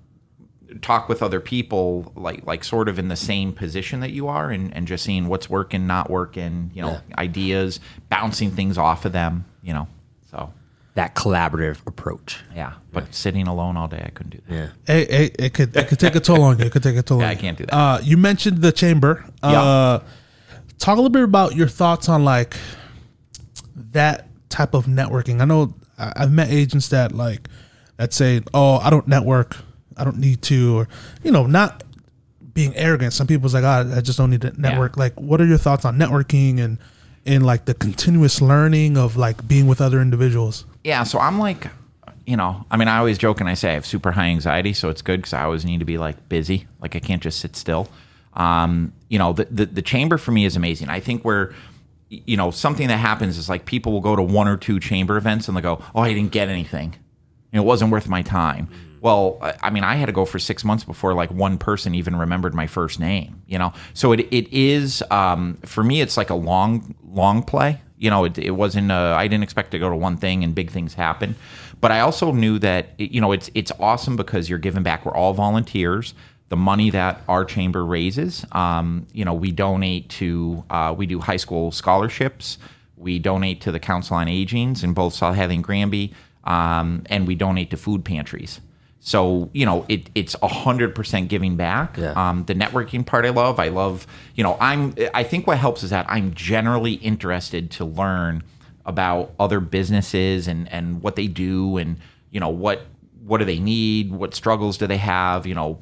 talk 0.82 1.10
with 1.10 1.24
other 1.24 1.40
people 1.40 2.12
like 2.16 2.46
like 2.46 2.64
sort 2.64 2.88
of 2.88 3.00
in 3.00 3.08
the 3.08 3.16
same 3.16 3.52
position 3.54 4.00
that 4.02 4.12
you 4.12 4.28
are 4.28 4.52
and, 4.52 4.74
and 4.76 4.88
just 4.88 5.04
seeing 5.04 5.28
what's 5.28 5.50
working 5.50 5.88
not 5.88 6.10
working 6.10 6.70
you 6.76 6.82
know 6.82 6.92
Yeah. 7.10 7.16
ideas 7.18 7.80
bouncing 8.10 8.52
things 8.52 8.78
off 8.78 9.04
of 9.06 9.12
them 9.12 9.46
you 9.64 9.74
know 9.74 9.88
so 10.30 10.54
that 10.94 11.16
collaborative 11.16 11.78
approach. 11.88 12.42
yeah 12.56 12.74
but 12.94 13.14
sitting 13.16 13.48
alone 13.48 13.78
all 13.78 13.88
day 13.88 14.04
i 14.06 14.10
couldn't 14.10 14.32
do 14.32 14.42
that 14.48 14.54
Yeah. 14.56 14.68
Hey, 14.86 15.06
hey, 15.10 15.32
it 15.40 15.54
could 15.56 15.76
it 15.76 15.88
could 15.88 16.00
take 16.00 16.16
a 16.16 16.20
toll 16.20 16.44
on 16.44 16.60
you. 16.60 16.66
It 16.66 16.72
could 16.72 16.84
take 16.84 16.98
a 16.98 17.02
toll. 17.04 17.20
Yeah, 17.20 17.26
on 17.26 17.32
I 17.32 17.36
can't 17.36 17.58
do 17.58 17.66
that. 17.66 17.74
Uh, 17.76 18.00
you 18.04 18.18
mentioned 18.18 18.62
the 18.62 18.72
chamber. 18.72 19.26
Uh, 19.42 20.00
talk 20.78 20.94
a 20.98 21.02
little 21.02 21.10
bit 21.10 21.24
about 21.24 21.56
your 21.56 21.68
thoughts 21.68 22.10
on 22.10 22.24
like 22.26 22.56
that 23.76 24.28
type 24.50 24.74
of 24.74 24.86
networking. 24.86 25.42
I 25.42 25.46
know 25.46 25.74
I've 25.98 26.32
met 26.32 26.50
agents 26.50 26.90
that 26.90 27.12
like 27.14 27.48
that 27.98 28.14
say, 28.14 28.42
"Oh, 28.54 28.78
I 28.78 28.90
don't 28.90 29.08
network. 29.08 29.58
I 30.00 30.04
don't 30.04 30.18
need 30.18 30.42
to," 30.44 30.78
or 30.78 30.88
you 31.24 31.32
know, 31.32 31.46
not 31.46 31.84
being 32.54 32.76
arrogant. 32.76 33.14
Some 33.14 33.28
people's 33.28 33.54
like, 33.54 33.64
"Ah, 33.64 33.86
I 33.96 34.02
just 34.02 34.18
don't 34.18 34.30
need 34.30 34.42
to 34.42 34.60
network." 34.60 34.98
Like, 34.98 35.20
what 35.20 35.42
are 35.42 35.46
your 35.46 35.58
thoughts 35.58 35.86
on 35.86 35.98
networking 35.98 36.60
and 36.60 36.78
and 37.26 37.46
like 37.46 37.66
the 37.66 37.74
continuous 37.74 38.42
learning 38.42 38.98
of 38.98 39.18
like 39.18 39.48
being 39.48 39.68
with 39.68 39.82
other 39.82 40.02
individuals? 40.02 40.66
Yeah, 40.84 41.04
so 41.04 41.20
I'm 41.20 41.40
like, 41.40 41.68
you 42.26 42.38
know, 42.38 42.66
I 42.72 42.78
mean, 42.78 42.88
I 42.88 42.98
always 42.98 43.18
joke 43.18 43.40
and 43.40 43.50
I 43.50 43.54
say 43.54 43.72
I 43.72 43.74
have 43.74 43.86
super 43.86 44.12
high 44.12 44.28
anxiety, 44.28 44.74
so 44.74 44.90
it's 44.90 45.02
good 45.02 45.20
because 45.20 45.34
I 45.34 45.44
always 45.44 45.66
need 45.66 45.80
to 45.80 45.86
be 45.86 45.98
like 45.98 46.30
busy. 46.30 46.68
Like 46.82 46.96
I 46.96 47.00
can't 47.00 47.22
just 47.22 47.40
sit 47.40 47.56
still. 47.56 47.90
Um, 48.34 48.94
you 49.10 49.18
know, 49.18 49.34
the, 49.34 49.46
the 49.46 49.66
the 49.66 49.82
chamber 49.82 50.18
for 50.18 50.32
me 50.32 50.46
is 50.46 50.56
amazing. 50.56 50.90
I 50.90 51.00
think 51.00 51.24
where 51.24 51.54
you 52.10 52.38
know 52.38 52.52
something 52.52 52.88
that 52.88 52.98
happens 52.98 53.38
is 53.38 53.50
like 53.50 53.66
people 53.66 53.92
will 53.92 54.02
go 54.02 54.16
to 54.16 54.22
one 54.22 54.48
or 54.48 54.58
two 54.58 54.80
chamber 54.80 55.18
events 55.18 55.48
and 55.48 55.58
they 55.58 55.62
go, 55.62 55.84
"Oh, 55.96 56.02
I 56.02 56.14
didn't 56.14 56.32
get 56.32 56.50
anything. 56.50 56.96
You 57.52 57.58
know, 57.58 57.64
it 57.64 57.66
wasn't 57.66 57.92
worth 57.92 58.08
my 58.08 58.22
time." 58.22 58.70
Well, 59.02 59.38
I- 59.42 59.70
mean, 59.70 59.84
I 59.84 59.96
had 59.96 60.08
to 60.08 60.12
go 60.12 60.26
for 60.26 60.40
six 60.40 60.66
months 60.66 60.84
before 60.84 61.14
like 61.14 61.32
one 61.32 61.58
person 61.58 61.96
even 61.96 62.16
remembered 62.16 62.54
my 62.54 62.68
first 62.68 63.00
name. 63.00 63.42
You 63.48 63.58
know, 63.60 63.74
so 63.94 64.12
it 64.12 64.22
it 64.32 64.52
is 64.52 65.04
um, 65.12 65.56
for 65.66 65.84
me. 65.84 66.02
It's 66.02 66.18
like 66.18 66.30
a 66.30 66.36
long 66.36 66.96
long 67.08 67.44
play. 67.44 67.82
You 67.98 68.10
know, 68.10 68.24
it, 68.26 68.38
it 68.38 68.52
wasn't. 68.52 68.92
Uh, 68.92 69.16
I 69.18 69.28
didn't 69.28 69.44
expect 69.44 69.72
to 69.72 69.80
go 69.80 69.90
to 69.90 69.96
one 69.96 70.18
thing 70.18 70.44
and 70.44 70.56
big 70.56 70.72
things 70.72 70.94
happen, 70.94 71.36
but 71.82 71.92
I 71.92 72.00
also 72.00 72.32
knew 72.32 72.58
that 72.60 72.90
it, 72.98 73.12
you 73.12 73.20
know 73.22 73.32
it's 73.32 73.50
it's 73.54 73.72
awesome 73.80 74.16
because 74.16 74.50
you're 74.50 74.60
giving 74.60 74.84
back. 74.84 75.06
We're 75.06 75.16
all 75.16 75.34
volunteers. 75.34 76.14
The 76.50 76.58
money 76.58 76.90
that 76.90 77.22
our 77.28 77.46
chamber 77.46 77.86
raises, 77.86 78.44
um, 78.54 79.06
you 79.14 79.24
know, 79.24 79.34
we 79.36 79.52
donate 79.52 80.10
to. 80.12 80.64
Uh, 80.70 80.94
we 80.98 81.06
do 81.06 81.20
high 81.20 81.38
school 81.38 81.72
scholarships. 81.72 82.58
We 82.98 83.20
donate 83.20 83.62
to 83.62 83.72
the 83.72 83.80
Council 83.80 84.18
on 84.18 84.28
Aging's 84.28 84.84
in 84.84 84.94
both 84.94 85.14
South 85.14 85.36
Hadley 85.36 85.56
and 85.56 85.64
Granby, 85.64 86.14
um, 86.44 87.04
and 87.06 87.28
we 87.28 87.36
donate 87.36 87.70
to 87.70 87.78
food 87.78 88.04
pantries. 88.04 88.60
So 89.00 89.50
you 89.54 89.66
know, 89.66 89.86
it, 89.88 90.10
it's 90.16 90.36
hundred 90.42 90.94
percent 90.94 91.30
giving 91.30 91.56
back. 91.56 91.98
Yeah. 91.98 92.12
Um, 92.12 92.46
the 92.46 92.54
networking 92.54 93.06
part 93.06 93.26
I 93.26 93.30
love. 93.30 93.60
I 93.60 93.70
love, 93.70 94.06
you 94.36 94.44
know, 94.44 94.58
I'm. 94.60 94.94
I 95.14 95.24
think 95.24 95.48
what 95.48 95.58
helps 95.58 95.84
is 95.84 95.90
that 95.90 96.06
I'm 96.10 96.34
generally 96.34 96.94
interested 96.94 97.72
to 97.72 97.86
learn 97.86 98.44
about 98.86 99.34
other 99.40 99.60
businesses 99.60 100.48
and 100.48 100.72
and 100.72 101.02
what 101.02 101.16
they 101.16 101.28
do 101.28 101.78
and 101.78 101.98
you 102.32 102.40
know 102.40 102.50
what 102.50 102.88
what 103.24 103.38
do 103.38 103.46
they 103.46 103.60
need 103.60 104.12
what 104.12 104.34
struggles 104.34 104.78
do 104.78 104.88
they 104.88 104.98
have 104.98 105.46
you 105.46 105.54
know 105.54 105.78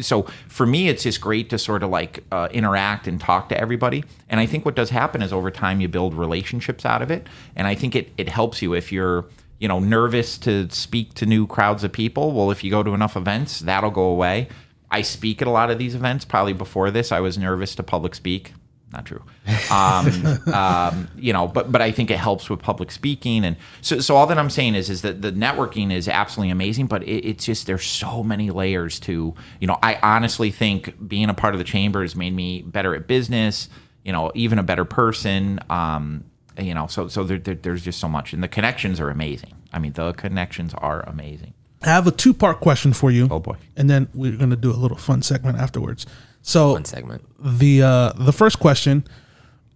so 0.00 0.24
for 0.48 0.66
me 0.66 0.88
it's 0.88 1.02
just 1.04 1.20
great 1.20 1.48
to 1.48 1.58
sort 1.58 1.82
of 1.82 1.88
like 1.88 2.22
uh, 2.30 2.48
interact 2.52 3.06
and 3.08 3.20
talk 3.20 3.48
to 3.48 3.58
everybody 3.58 4.04
and 4.28 4.38
i 4.38 4.44
think 4.44 4.66
what 4.66 4.74
does 4.74 4.90
happen 4.90 5.22
is 5.22 5.32
over 5.32 5.50
time 5.50 5.80
you 5.80 5.88
build 5.88 6.12
relationships 6.12 6.84
out 6.84 7.00
of 7.00 7.10
it 7.10 7.26
and 7.56 7.66
i 7.66 7.74
think 7.74 7.96
it, 7.96 8.12
it 8.18 8.28
helps 8.28 8.60
you 8.60 8.74
if 8.74 8.92
you're 8.92 9.24
you 9.62 9.68
know 9.68 9.78
nervous 9.78 10.36
to 10.38 10.68
speak 10.70 11.14
to 11.14 11.24
new 11.24 11.46
crowds 11.46 11.84
of 11.84 11.92
people 11.92 12.32
well 12.32 12.50
if 12.50 12.64
you 12.64 12.70
go 12.70 12.82
to 12.82 12.90
enough 12.90 13.16
events 13.16 13.60
that'll 13.60 13.92
go 13.92 14.06
away 14.06 14.48
i 14.90 15.00
speak 15.00 15.40
at 15.40 15.46
a 15.46 15.50
lot 15.50 15.70
of 15.70 15.78
these 15.78 15.94
events 15.94 16.24
probably 16.24 16.52
before 16.52 16.90
this 16.90 17.12
i 17.12 17.20
was 17.20 17.38
nervous 17.38 17.76
to 17.76 17.82
public 17.84 18.14
speak 18.14 18.52
not 18.92 19.06
true. 19.06 19.22
Um, 19.70 20.52
um, 20.54 21.08
you 21.16 21.32
know, 21.32 21.48
but 21.48 21.72
but 21.72 21.80
I 21.80 21.90
think 21.92 22.10
it 22.10 22.18
helps 22.18 22.50
with 22.50 22.60
public 22.60 22.90
speaking, 22.90 23.42
and 23.44 23.56
so 23.80 24.00
so 24.00 24.16
all 24.16 24.26
that 24.26 24.38
I'm 24.38 24.50
saying 24.50 24.74
is 24.74 24.90
is 24.90 25.00
that 25.00 25.22
the 25.22 25.32
networking 25.32 25.90
is 25.90 26.08
absolutely 26.08 26.50
amazing, 26.50 26.88
but 26.88 27.02
it, 27.04 27.26
it's 27.26 27.46
just 27.46 27.66
there's 27.66 27.86
so 27.86 28.22
many 28.22 28.50
layers 28.50 29.00
to 29.00 29.34
you 29.60 29.66
know. 29.66 29.78
I 29.82 29.98
honestly 30.02 30.50
think 30.50 31.08
being 31.08 31.30
a 31.30 31.34
part 31.34 31.54
of 31.54 31.58
the 31.58 31.64
chamber 31.64 32.02
has 32.02 32.14
made 32.14 32.34
me 32.34 32.62
better 32.62 32.94
at 32.94 33.06
business. 33.06 33.68
You 34.04 34.12
know, 34.12 34.30
even 34.34 34.58
a 34.58 34.62
better 34.62 34.84
person. 34.84 35.60
Um, 35.70 36.24
you 36.58 36.74
know, 36.74 36.86
so 36.86 37.08
so 37.08 37.24
there, 37.24 37.38
there, 37.38 37.54
there's 37.54 37.82
just 37.82 37.98
so 38.00 38.08
much, 38.08 38.32
and 38.32 38.42
the 38.42 38.48
connections 38.48 39.00
are 39.00 39.10
amazing. 39.10 39.54
I 39.72 39.78
mean, 39.78 39.92
the 39.92 40.12
connections 40.12 40.74
are 40.74 41.00
amazing. 41.08 41.54
I 41.82 41.88
have 41.88 42.06
a 42.06 42.10
two 42.12 42.32
part 42.34 42.60
question 42.60 42.92
for 42.92 43.10
you. 43.10 43.26
Oh, 43.30 43.40
boy. 43.40 43.56
And 43.76 43.88
then 43.90 44.08
we're 44.14 44.36
gonna 44.36 44.56
do 44.56 44.70
a 44.70 44.76
little 44.76 44.96
fun 44.98 45.22
segment 45.22 45.58
afterwards. 45.58 46.06
So 46.42 46.72
One 46.72 46.84
segment. 46.84 47.24
the 47.38 47.82
uh, 47.82 48.12
the 48.16 48.32
first 48.32 48.58
question, 48.60 49.04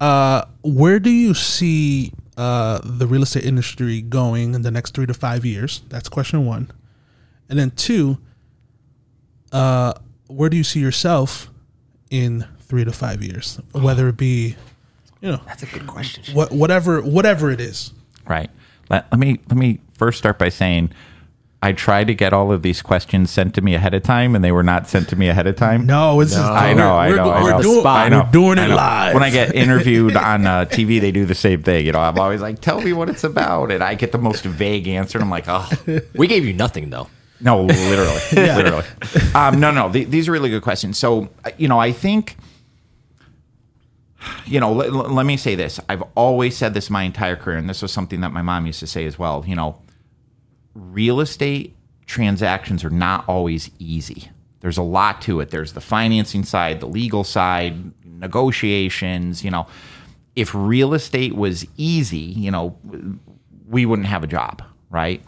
uh, 0.00 0.44
where 0.62 0.98
do 1.00 1.10
you 1.10 1.32
see 1.34 2.12
uh, 2.36 2.80
the 2.84 3.06
real 3.06 3.22
estate 3.22 3.44
industry 3.44 4.02
going 4.02 4.54
in 4.54 4.62
the 4.62 4.70
next 4.70 4.94
three 4.94 5.06
to 5.06 5.14
five 5.14 5.44
years? 5.44 5.82
That's 5.88 6.08
question 6.08 6.44
one. 6.46 6.70
And 7.48 7.58
then 7.58 7.70
two, 7.70 8.18
uh, 9.52 9.94
where 10.28 10.50
do 10.50 10.56
you 10.56 10.64
see 10.64 10.80
yourself 10.80 11.50
in 12.10 12.44
three 12.60 12.84
to 12.84 12.92
five 12.92 13.22
years? 13.22 13.60
Whether 13.72 14.08
it 14.08 14.16
be, 14.16 14.56
you 15.20 15.30
know, 15.32 15.40
That's 15.46 15.62
a 15.62 15.66
good 15.66 15.86
question. 15.86 16.34
what 16.34 16.52
whatever 16.52 17.00
whatever 17.02 17.50
it 17.50 17.60
is. 17.60 17.92
Right. 18.28 18.50
Let, 18.90 19.10
let 19.10 19.18
me 19.18 19.40
let 19.48 19.56
me 19.56 19.80
first 19.94 20.18
start 20.18 20.38
by 20.38 20.48
saying 20.48 20.90
I 21.62 21.72
tried 21.72 22.06
to 22.08 22.14
get 22.14 22.32
all 22.32 22.52
of 22.52 22.62
these 22.62 22.82
questions 22.82 23.30
sent 23.30 23.54
to 23.54 23.60
me 23.62 23.74
ahead 23.74 23.94
of 23.94 24.02
time, 24.02 24.36
and 24.36 24.44
they 24.44 24.52
were 24.52 24.62
not 24.62 24.86
sent 24.88 25.08
to 25.08 25.16
me 25.16 25.28
ahead 25.28 25.46
of 25.46 25.56
time. 25.56 25.86
No, 25.86 26.20
it's 26.20 26.32
just, 26.32 26.42
I 26.44 26.74
know, 26.74 26.94
I 26.94 27.08
we're, 27.08 27.16
know, 27.16 27.30
I 27.30 27.42
we're 27.42 27.50
know. 27.50 27.62
doing, 27.62 27.86
I 27.86 28.08
know. 28.10 28.22
we're 28.24 28.30
doing 28.30 28.58
it 28.58 28.68
live. 28.68 29.14
When 29.14 29.22
I 29.22 29.30
get 29.30 29.54
interviewed 29.64 30.16
on 30.16 30.46
uh, 30.46 30.66
TV, 30.66 31.00
they 31.00 31.10
do 31.10 31.24
the 31.24 31.34
same 31.34 31.62
thing. 31.62 31.86
You 31.86 31.92
know, 31.92 31.98
I'm 32.00 32.18
always 32.18 32.42
like, 32.42 32.60
"Tell 32.60 32.80
me 32.80 32.92
what 32.92 33.08
it's 33.08 33.24
about," 33.24 33.72
and 33.72 33.82
I 33.82 33.94
get 33.94 34.12
the 34.12 34.18
most 34.18 34.44
vague 34.44 34.86
answer. 34.86 35.18
And 35.18 35.24
I'm 35.24 35.30
like, 35.30 35.46
"Oh, 35.48 35.68
We 36.14 36.26
gave 36.28 36.44
you 36.44 36.52
nothing 36.52 36.90
though. 36.90 37.08
no, 37.40 37.62
literally, 37.64 38.20
literally." 38.32 38.84
Um, 39.34 39.58
no, 39.58 39.70
no, 39.72 39.90
th- 39.90 40.08
these 40.08 40.28
are 40.28 40.32
really 40.32 40.50
good 40.50 40.62
questions. 40.62 40.98
So, 40.98 41.30
uh, 41.44 41.50
you 41.56 41.66
know, 41.68 41.80
I 41.80 41.90
think, 41.90 42.36
you 44.46 44.60
know, 44.60 44.72
let, 44.72 44.92
let 44.92 45.26
me 45.26 45.36
say 45.36 45.54
this. 45.54 45.80
I've 45.88 46.02
always 46.14 46.56
said 46.56 46.74
this 46.74 46.90
my 46.90 47.02
entire 47.02 47.36
career, 47.36 47.58
and 47.58 47.68
this 47.68 47.82
was 47.82 47.92
something 47.92 48.20
that 48.20 48.32
my 48.32 48.42
mom 48.42 48.66
used 48.66 48.80
to 48.80 48.86
say 48.86 49.06
as 49.06 49.18
well. 49.18 49.44
You 49.46 49.56
know, 49.56 49.80
real 50.74 51.20
estate 51.20 51.74
transactions 52.06 52.84
are 52.84 52.90
not 52.90 53.28
always 53.28 53.70
easy. 53.78 54.30
There's 54.60 54.78
a 54.78 54.82
lot 54.82 55.20
to 55.22 55.40
it. 55.40 55.50
There's 55.50 55.72
the 55.72 55.80
financing 55.80 56.44
side, 56.44 56.80
the 56.80 56.86
legal 56.86 57.24
side, 57.24 57.92
negotiations, 58.04 59.44
you 59.44 59.50
know. 59.50 59.66
If 60.34 60.54
real 60.54 60.92
estate 60.92 61.34
was 61.34 61.66
easy, 61.76 62.18
you 62.18 62.50
know, 62.50 62.76
we 63.68 63.86
wouldn't 63.86 64.08
have 64.08 64.22
a 64.22 64.26
job, 64.26 64.62
right? 64.90 65.22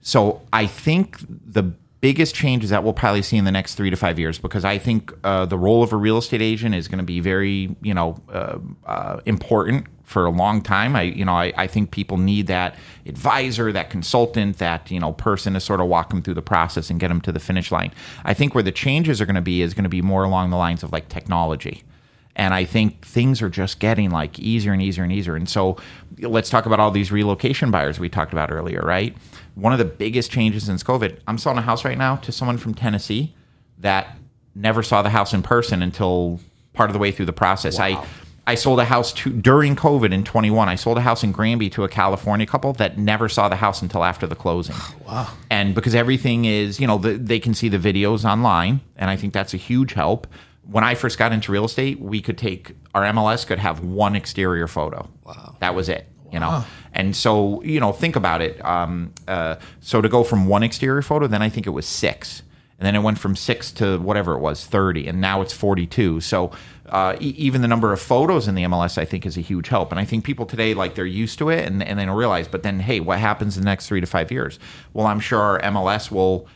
So 0.00 0.42
I 0.52 0.66
think 0.66 1.18
the 1.28 1.72
biggest 2.02 2.34
changes 2.34 2.68
that 2.70 2.82
we'll 2.82 2.92
probably 2.92 3.22
see 3.22 3.36
in 3.38 3.44
the 3.44 3.52
next 3.52 3.76
three 3.76 3.88
to 3.88 3.96
five 3.96 4.18
years, 4.18 4.38
because 4.38 4.64
I 4.64 4.76
think 4.76 5.12
uh, 5.24 5.46
the 5.46 5.56
role 5.56 5.82
of 5.82 5.92
a 5.92 5.96
real 5.96 6.18
estate 6.18 6.42
agent 6.42 6.74
is 6.74 6.88
going 6.88 6.98
to 6.98 7.04
be 7.04 7.20
very, 7.20 7.74
you 7.80 7.94
know, 7.94 8.20
uh, 8.30 8.58
uh, 8.84 9.20
important 9.24 9.86
for 10.02 10.26
a 10.26 10.30
long 10.30 10.60
time. 10.60 10.96
I, 10.96 11.02
you 11.02 11.24
know, 11.24 11.32
I, 11.32 11.52
I 11.56 11.66
think 11.68 11.92
people 11.92 12.18
need 12.18 12.48
that 12.48 12.74
advisor, 13.06 13.72
that 13.72 13.88
consultant, 13.88 14.58
that 14.58 14.90
you 14.90 14.98
know 15.00 15.12
person 15.12 15.54
to 15.54 15.60
sort 15.60 15.80
of 15.80 15.86
walk 15.86 16.10
them 16.10 16.22
through 16.22 16.34
the 16.34 16.42
process 16.42 16.90
and 16.90 16.98
get 16.98 17.08
them 17.08 17.20
to 17.22 17.32
the 17.32 17.40
finish 17.40 17.70
line. 17.70 17.92
I 18.24 18.34
think 18.34 18.54
where 18.54 18.64
the 18.64 18.72
changes 18.72 19.20
are 19.20 19.26
going 19.26 19.36
to 19.36 19.40
be 19.40 19.62
is 19.62 19.72
going 19.72 19.84
to 19.84 19.88
be 19.88 20.02
more 20.02 20.24
along 20.24 20.50
the 20.50 20.56
lines 20.56 20.82
of 20.82 20.92
like 20.92 21.08
technology. 21.08 21.84
And 22.34 22.54
I 22.54 22.64
think 22.64 23.04
things 23.04 23.42
are 23.42 23.50
just 23.50 23.78
getting 23.78 24.10
like 24.10 24.38
easier 24.38 24.72
and 24.72 24.80
easier 24.80 25.04
and 25.04 25.12
easier. 25.12 25.36
And 25.36 25.48
so 25.48 25.76
let's 26.20 26.48
talk 26.48 26.64
about 26.66 26.80
all 26.80 26.90
these 26.90 27.12
relocation 27.12 27.70
buyers 27.70 28.00
we 28.00 28.08
talked 28.08 28.32
about 28.32 28.50
earlier, 28.50 28.80
right? 28.80 29.16
One 29.54 29.72
of 29.72 29.78
the 29.78 29.84
biggest 29.84 30.30
changes 30.30 30.64
since 30.64 30.82
COVID, 30.82 31.18
I'm 31.26 31.36
selling 31.36 31.58
a 31.58 31.62
house 31.62 31.84
right 31.84 31.98
now 31.98 32.16
to 32.16 32.32
someone 32.32 32.56
from 32.56 32.74
Tennessee 32.74 33.34
that 33.78 34.16
never 34.54 34.82
saw 34.82 35.02
the 35.02 35.10
house 35.10 35.34
in 35.34 35.42
person 35.42 35.82
until 35.82 36.40
part 36.72 36.88
of 36.88 36.94
the 36.94 36.98
way 36.98 37.10
through 37.10 37.26
the 37.26 37.32
process. 37.32 37.78
I 37.78 38.02
I 38.44 38.56
sold 38.56 38.80
a 38.80 38.84
house 38.84 39.12
to 39.12 39.30
during 39.30 39.76
COVID 39.76 40.12
in 40.12 40.24
21. 40.24 40.68
I 40.68 40.74
sold 40.74 40.98
a 40.98 41.00
house 41.00 41.22
in 41.22 41.30
Granby 41.30 41.70
to 41.70 41.84
a 41.84 41.88
California 41.88 42.44
couple 42.44 42.72
that 42.74 42.98
never 42.98 43.28
saw 43.28 43.48
the 43.48 43.56
house 43.56 43.82
until 43.82 44.02
after 44.02 44.26
the 44.26 44.36
closing. 44.36 44.76
Wow. 45.06 45.28
And 45.50 45.74
because 45.74 45.94
everything 45.94 46.46
is, 46.46 46.80
you 46.80 46.86
know, 46.86 46.96
the, 46.96 47.18
they 47.18 47.38
can 47.38 47.52
see 47.52 47.68
the 47.68 47.76
videos 47.76 48.24
online, 48.24 48.80
and 48.96 49.10
I 49.10 49.16
think 49.16 49.34
that's 49.34 49.52
a 49.52 49.58
huge 49.58 49.92
help. 49.92 50.26
When 50.70 50.84
I 50.84 50.94
first 50.94 51.18
got 51.18 51.32
into 51.32 51.50
real 51.52 51.64
estate, 51.64 52.00
we 52.00 52.20
could 52.20 52.38
take 52.38 52.74
our 52.94 53.02
MLS 53.02 53.46
could 53.46 53.58
have 53.58 53.80
one 53.80 54.14
exterior 54.14 54.68
photo. 54.68 55.08
Wow. 55.24 55.56
That 55.60 55.74
was 55.74 55.88
it. 55.88 56.08
You 56.30 56.40
know, 56.40 56.64
and 56.94 57.14
so 57.14 57.62
you 57.62 57.78
know, 57.78 57.92
think 57.92 58.16
about 58.16 58.40
it. 58.40 58.64
Um, 58.64 59.12
uh, 59.28 59.56
so 59.80 60.00
to 60.00 60.08
go 60.08 60.24
from 60.24 60.46
one 60.46 60.62
exterior 60.62 61.02
photo, 61.02 61.26
then 61.26 61.42
I 61.42 61.50
think 61.50 61.66
it 61.66 61.70
was 61.70 61.84
six 61.84 62.42
and 62.82 62.86
then 62.88 62.96
it 62.96 63.04
went 63.04 63.16
from 63.16 63.36
six 63.36 63.70
to 63.70 63.98
whatever 63.98 64.34
it 64.34 64.40
was, 64.40 64.66
thirty, 64.66 65.06
and 65.06 65.20
now 65.20 65.40
it's 65.40 65.52
forty-two. 65.52 66.20
So 66.20 66.50
uh, 66.86 67.14
e- 67.20 67.32
even 67.38 67.62
the 67.62 67.68
number 67.68 67.92
of 67.92 68.00
photos 68.00 68.48
in 68.48 68.56
the 68.56 68.64
MLS, 68.64 68.98
I 68.98 69.04
think, 69.04 69.24
is 69.24 69.36
a 69.36 69.40
huge 69.40 69.68
help. 69.68 69.92
And 69.92 70.00
I 70.00 70.04
think 70.04 70.24
people 70.24 70.46
today 70.46 70.74
like 70.74 70.96
they're 70.96 71.06
used 71.06 71.38
to 71.38 71.48
it, 71.48 71.64
and 71.64 71.80
and 71.80 71.96
they 71.96 72.04
don't 72.04 72.16
realize. 72.16 72.48
But 72.48 72.64
then, 72.64 72.80
hey, 72.80 72.98
what 72.98 73.20
happens 73.20 73.56
in 73.56 73.62
the 73.62 73.66
next 73.66 73.86
three 73.86 74.00
to 74.00 74.06
five 74.08 74.32
years? 74.32 74.58
Well, 74.94 75.06
I'm 75.06 75.20
sure 75.20 75.38
our 75.38 75.60
MLS 75.60 76.10
will. 76.10 76.48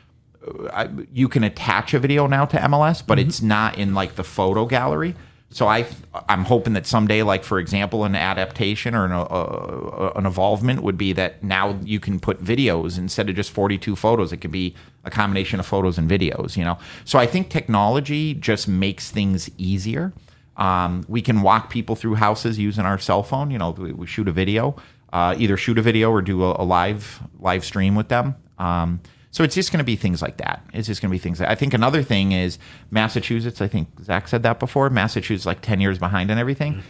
I, 0.73 0.89
you 1.13 1.29
can 1.29 1.45
attach 1.45 1.95
a 1.95 1.99
video 1.99 2.27
now 2.27 2.45
to 2.47 2.57
MLS, 2.59 3.07
but 3.07 3.19
it's 3.19 3.43
not 3.43 3.79
in 3.79 3.95
like 3.95 4.17
the 4.17 4.25
photo 4.25 4.67
gallery. 4.67 5.15
So 5.51 5.69
I, 5.69 5.87
I'm 6.29 6.45
hoping 6.45 6.73
that 6.73 6.87
someday, 6.87 7.23
like 7.23 7.45
for 7.45 7.59
example, 7.59 8.05
an 8.05 8.17
adaptation 8.17 8.95
or 8.95 9.05
an, 9.05 9.13
uh, 9.13 9.23
uh, 9.23 10.13
an 10.17 10.27
evolvement 10.27 10.83
would 10.83 10.99
be 10.99 11.13
that 11.15 11.43
now 11.43 11.79
you 11.85 12.01
can 12.01 12.19
put 12.19 12.43
videos 12.43 12.99
instead 12.99 13.31
of 13.31 13.37
just 13.37 13.51
42 13.51 13.95
photos. 13.97 14.33
It 14.33 14.39
could 14.39 14.51
be 14.51 14.75
a 15.05 15.11
combination 15.11 15.61
of 15.61 15.67
photos 15.67 15.99
and 15.99 16.11
videos. 16.11 16.57
You 16.57 16.65
know, 16.65 16.79
so 17.05 17.19
I 17.19 17.27
think 17.27 17.49
technology 17.49 18.35
just 18.35 18.67
makes 18.67 19.11
things 19.11 19.49
easier. 19.57 20.13
Um, 20.57 21.05
we 21.09 21.23
can 21.23 21.43
walk 21.43 21.71
people 21.71 21.95
through 21.97 22.17
houses 22.17 22.59
using 22.59 22.85
our 22.85 22.99
cell 22.99 23.23
phone. 23.23 23.51
You 23.51 23.59
know, 23.59 23.71
we, 23.71 23.93
we 23.93 24.07
shoot 24.07 24.27
a 24.29 24.33
video. 24.33 24.77
uh, 25.13 25.35
either 25.39 25.57
shoot 25.57 25.79
a 25.79 25.83
video 25.83 26.11
or 26.11 26.23
do 26.23 26.45
a, 26.45 26.57
a 26.59 26.65
live 26.65 27.21
live 27.39 27.65
stream 27.65 27.95
with 27.95 28.09
them. 28.09 28.35
Um, 28.59 29.01
so 29.37 29.45
it's 29.45 29.55
just 29.55 29.71
going 29.71 29.81
to 29.81 29.85
be 29.85 29.97
things 29.97 30.23
like 30.23 30.39
that. 30.39 30.65
It's 30.73 30.87
just 30.87 31.03
going 31.03 31.11
to 31.11 31.15
be 31.15 31.19
things. 31.19 31.41
That, 31.41 31.51
I 31.51 31.55
think 31.55 31.75
another 31.75 32.03
thing 32.03 32.33
is 32.33 32.59
Massachusetts. 32.91 33.61
I 33.61 33.69
think 33.69 33.89
Zack 34.03 34.29
said 34.29 34.43
that 34.45 34.59
before. 34.59 34.89
Massachusetts 34.89 35.45
like 35.45 35.61
ten 35.61 35.79
years 35.79 35.99
behind 35.99 36.31
and 36.31 36.41
everything. 36.41 36.83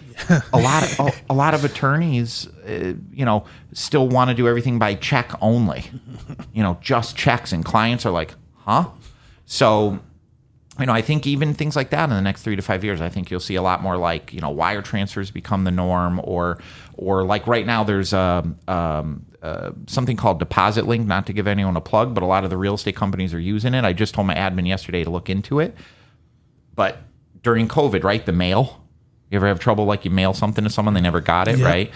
a 0.52 0.60
lot 0.60 0.84
of 0.84 1.00
a, 1.00 1.12
a 1.30 1.34
lot 1.34 1.54
of 1.54 1.64
attorneys, 1.64 2.46
uh, 2.68 2.94
you 3.12 3.24
know, 3.24 3.44
still 3.72 4.08
want 4.08 4.30
to 4.30 4.34
do 4.34 4.46
everything 4.46 4.78
by 4.78 4.94
check 4.94 5.32
only. 5.40 5.86
You 6.52 6.62
know, 6.62 6.78
just 6.80 7.16
checks, 7.16 7.50
and 7.50 7.64
clients 7.64 8.06
are 8.06 8.12
like, 8.12 8.36
huh? 8.58 8.90
So 9.46 9.98
you 10.78 10.86
know, 10.86 10.92
I 10.92 11.00
think 11.02 11.26
even 11.26 11.54
things 11.54 11.74
like 11.76 11.90
that 11.90 12.04
in 12.04 12.10
the 12.10 12.20
next 12.20 12.42
three 12.42 12.56
to 12.56 12.62
five 12.62 12.84
years, 12.84 13.00
I 13.00 13.08
think 13.08 13.30
you'll 13.30 13.40
see 13.40 13.54
a 13.54 13.62
lot 13.62 13.82
more 13.82 13.96
like 13.96 14.32
you 14.32 14.40
know 14.40 14.50
wire 14.50 14.82
transfers 14.82 15.30
become 15.30 15.64
the 15.64 15.70
norm, 15.70 16.20
or 16.24 16.58
or 16.94 17.24
like 17.24 17.46
right 17.46 17.64
now 17.64 17.82
there's 17.84 18.12
um, 18.12 18.58
um, 18.68 19.24
uh, 19.42 19.70
something 19.86 20.16
called 20.16 20.38
Deposit 20.38 20.86
Link. 20.86 21.06
Not 21.06 21.26
to 21.26 21.32
give 21.32 21.46
anyone 21.46 21.76
a 21.76 21.80
plug, 21.80 22.14
but 22.14 22.22
a 22.22 22.26
lot 22.26 22.44
of 22.44 22.50
the 22.50 22.56
real 22.58 22.74
estate 22.74 22.96
companies 22.96 23.32
are 23.32 23.40
using 23.40 23.72
it. 23.74 23.84
I 23.84 23.92
just 23.92 24.14
told 24.14 24.26
my 24.26 24.34
admin 24.34 24.66
yesterday 24.66 25.02
to 25.04 25.10
look 25.10 25.30
into 25.30 25.60
it. 25.60 25.74
But 26.74 26.98
during 27.42 27.68
COVID, 27.68 28.04
right, 28.04 28.24
the 28.24 28.32
mail. 28.32 28.82
You 29.30 29.36
ever 29.36 29.48
have 29.48 29.58
trouble 29.58 29.86
like 29.86 30.04
you 30.04 30.10
mail 30.10 30.34
something 30.34 30.62
to 30.62 30.70
someone 30.70 30.94
they 30.94 31.00
never 31.00 31.20
got 31.20 31.48
it, 31.48 31.58
Yeah. 31.58 31.66
right? 31.66 31.90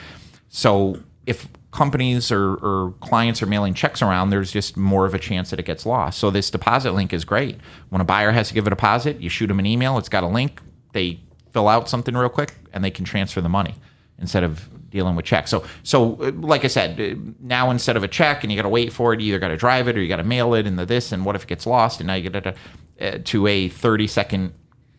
So 0.48 0.98
if 1.26 1.46
companies 1.70 2.32
or, 2.32 2.54
or 2.54 2.94
clients 3.00 3.42
are 3.42 3.46
mailing 3.46 3.74
checks 3.74 4.02
around, 4.02 4.30
there's 4.30 4.50
just 4.50 4.76
more 4.76 5.06
of 5.06 5.14
a 5.14 5.18
chance 5.18 5.50
that 5.50 5.60
it 5.60 5.66
gets 5.66 5.86
lost. 5.86 6.18
So 6.18 6.30
this 6.30 6.50
deposit 6.50 6.92
link 6.92 7.12
is 7.12 7.24
great. 7.24 7.58
When 7.90 8.00
a 8.00 8.04
buyer 8.04 8.32
has 8.32 8.48
to 8.48 8.54
give 8.54 8.66
a 8.66 8.70
deposit, 8.70 9.20
you 9.20 9.28
shoot 9.28 9.46
them 9.46 9.58
an 9.58 9.66
email. 9.66 9.96
It's 9.98 10.08
got 10.08 10.24
a 10.24 10.28
link. 10.28 10.60
They 10.92 11.20
fill 11.52 11.68
out 11.68 11.88
something 11.88 12.16
real 12.16 12.28
quick, 12.28 12.54
and 12.72 12.82
they 12.84 12.90
can 12.90 13.04
transfer 13.04 13.40
the 13.40 13.48
money 13.48 13.74
instead 14.18 14.44
of 14.44 14.68
dealing 14.90 15.14
with 15.14 15.24
checks. 15.24 15.50
So 15.50 15.64
so 15.82 16.08
like 16.40 16.64
I 16.64 16.68
said, 16.68 17.40
now 17.40 17.70
instead 17.70 17.96
of 17.96 18.02
a 18.02 18.08
check 18.08 18.42
and 18.42 18.52
you 18.52 18.56
got 18.56 18.62
to 18.62 18.68
wait 18.68 18.92
for 18.92 19.14
it, 19.14 19.20
you 19.20 19.28
either 19.28 19.38
got 19.38 19.48
to 19.48 19.56
drive 19.56 19.88
it 19.88 19.96
or 19.96 20.02
you 20.02 20.08
got 20.08 20.16
to 20.16 20.24
mail 20.24 20.54
it, 20.54 20.66
and 20.66 20.78
the 20.78 20.84
this 20.84 21.12
and 21.12 21.24
what 21.24 21.36
if 21.36 21.44
it 21.44 21.48
gets 21.48 21.66
lost, 21.66 22.00
and 22.00 22.08
now 22.08 22.14
you 22.14 22.28
get 22.28 22.46
it 22.46 22.56
uh, 23.00 23.18
to 23.24 23.46
a 23.46 23.68
30 23.68 24.06
second 24.06 24.52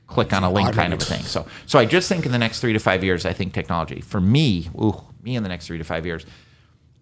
click 0.08 0.34
on 0.34 0.44
a 0.44 0.52
link 0.52 0.74
kind 0.74 0.94
of 0.94 1.02
a 1.02 1.06
thing. 1.06 1.22
So 1.22 1.46
so 1.66 1.80
I 1.80 1.86
just 1.86 2.08
think 2.10 2.26
in 2.26 2.32
the 2.32 2.38
next 2.38 2.62
three 2.62 2.74
to 2.74 2.80
five 2.80 3.04
years, 3.04 3.26
I 3.26 3.34
think 3.34 3.54
technology 3.54 4.02
for 4.02 4.22
me, 4.22 4.70
ooh, 4.82 5.02
me 5.22 5.36
in 5.36 5.44
the 5.44 5.50
next 5.50 5.68
three 5.68 5.78
to 5.78 5.84
five 5.84 6.06
years, 6.06 6.26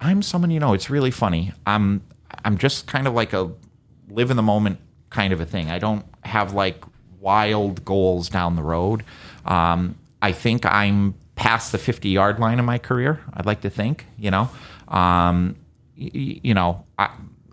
I'm 0.02 0.22
someone 0.22 0.52
you 0.52 0.60
know. 0.60 0.74
It's 0.74 0.90
really 0.90 1.12
funny. 1.12 1.52
I'm 1.66 2.02
I'm 2.46 2.58
just 2.58 2.88
kind 2.88 3.08
of 3.08 3.14
like 3.14 3.34
a 3.34 3.52
live 4.10 4.32
in 4.32 4.38
the 4.38 4.44
moment 4.44 4.80
kind 5.10 5.34
of 5.34 5.42
a 5.42 5.46
thing. 5.46 5.70
I 5.70 5.80
don't 5.80 6.06
have 6.24 6.54
like 6.54 6.84
wild 7.20 7.84
goals 7.86 8.30
down 8.30 8.56
the 8.56 8.64
road. 8.64 9.04
Um, 9.46 9.96
I 10.22 10.32
think 10.32 10.66
I'm 10.66 11.16
past 11.36 11.72
the 11.72 11.78
50 11.78 12.10
yard 12.10 12.40
line 12.40 12.60
in 12.60 12.66
my 12.66 12.78
career. 12.78 13.20
I'd 13.34 13.46
like 13.46 13.62
to 13.62 13.70
think, 13.70 14.06
you 14.18 14.30
know, 14.32 14.50
um, 14.88 15.56
y- 15.98 16.12
you 16.44 16.54
know, 16.54 16.86
I, 16.98 17.10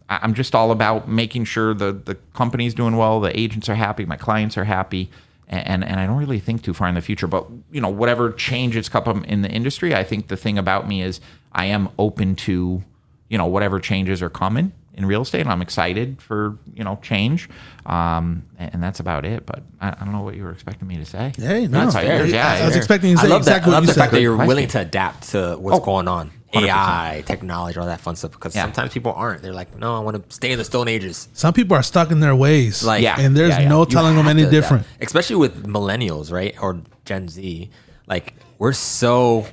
I'm 0.09 0.35
just 0.35 0.55
all 0.55 0.71
about 0.71 1.09
making 1.09 1.45
sure 1.45 1.75
the 1.75 1.93
the 1.93 2.15
company's 2.35 2.75
doing 2.75 2.97
well, 2.97 3.21
the 3.21 3.39
agents 3.39 3.69
are 3.69 3.75
happy, 3.75 4.05
my 4.05 4.17
clients 4.17 4.57
are 4.57 4.65
happy, 4.65 5.11
and 5.49 5.83
and 5.85 5.99
I 5.99 6.07
don't 6.07 6.17
really 6.19 6.39
think 6.41 6.63
too 6.63 6.75
far 6.75 6.89
in 6.89 6.95
the 6.95 7.01
future. 7.01 7.27
But 7.27 7.47
you 7.73 7.81
know, 7.81 7.89
whatever 7.89 8.31
changes 8.33 8.89
come 8.89 9.05
up 9.07 9.25
in 9.25 9.43
the 9.43 9.51
industry, 9.51 9.95
I 9.95 10.05
think 10.05 10.29
the 10.29 10.37
thing 10.37 10.59
about 10.59 10.87
me 10.89 11.03
is 11.03 11.21
I 11.57 11.65
am 11.67 11.89
open 11.99 12.37
to 12.37 12.83
you 13.29 13.39
know 13.39 13.47
whatever 13.47 13.81
changes 13.81 14.23
are 14.23 14.31
coming 14.31 14.71
in 14.95 15.05
real 15.07 15.23
estate. 15.23 15.47
I'm 15.47 15.63
excited 15.63 16.23
for 16.23 16.57
you 16.75 16.85
know 16.85 16.99
change, 17.03 17.49
um, 17.87 18.45
and, 18.59 18.75
and 18.75 18.83
that's 18.83 19.01
about 19.01 19.25
it. 19.25 19.45
But 19.47 19.63
I, 19.81 19.89
I 19.89 20.05
don't 20.05 20.13
know 20.13 20.21
what 20.23 20.37
you 20.37 20.45
were 20.45 20.53
expecting 20.53 20.87
me 20.87 20.97
to 20.99 21.05
say. 21.07 21.33
Hey, 21.37 21.67
no, 21.67 21.81
That's 21.81 21.95
fair. 21.97 22.25
is. 22.25 22.33
yeah, 22.33 22.53
I 22.63 22.65
was 22.67 22.75
yeah. 22.75 22.79
expecting 22.79 23.11
you 23.11 23.17
to 23.17 23.23
I 23.23 23.27
love 23.27 23.41
exactly 23.41 23.71
that. 23.71 23.77
I 23.77 23.79
love 23.79 23.85
you 23.85 23.89
the 23.89 23.95
said. 23.95 24.01
fact 24.01 24.13
that 24.13 24.21
you're 24.21 24.37
willing 24.37 24.69
to 24.69 24.81
adapt 24.81 25.31
to 25.31 25.57
what's 25.59 25.79
Oh, 25.79 25.81
going 25.81 26.07
on. 26.09 26.31
100%. 26.55 26.63
AI, 26.69 27.23
technology, 27.27 27.79
all 27.79 27.87
that 27.87 28.01
fun 28.01 28.17
stuff. 28.17 28.31
Because 28.33 28.55
Yeah. 28.55 28.63
sometimes 28.63 28.93
people 28.93 29.13
aren't. 29.13 29.43
They're 29.43 29.53
like, 29.53 29.77
no, 29.77 29.95
I 29.97 29.99
want 30.01 30.17
to 30.29 30.35
stay 30.35 30.53
in 30.53 30.59
the 30.59 30.65
Stone 30.65 30.89
Ages. 30.89 31.29
Some 31.35 31.53
people 31.53 31.77
are 31.77 31.83
stuck 31.83 32.11
in 32.11 32.21
their 32.21 32.35
ways, 32.37 32.83
Like- 32.85 33.03
Yeah. 33.03 33.17
and 33.19 33.37
there's 33.37 33.51
yeah, 33.51 33.63
yeah. 33.63 33.69
no 33.69 33.81
You 33.81 33.87
telling 33.87 34.17
them 34.17 34.27
any 34.29 34.43
to 34.43 34.49
adapt. 34.49 34.63
different. 34.63 34.87
Especially 35.01 35.37
with 35.37 35.67
millennials, 35.67 36.33
right? 36.33 36.55
Or 36.63 36.81
Gen 37.05 37.29
Z. 37.29 37.69
Like, 38.07 38.35
we're 38.59 38.73
so 38.73 39.47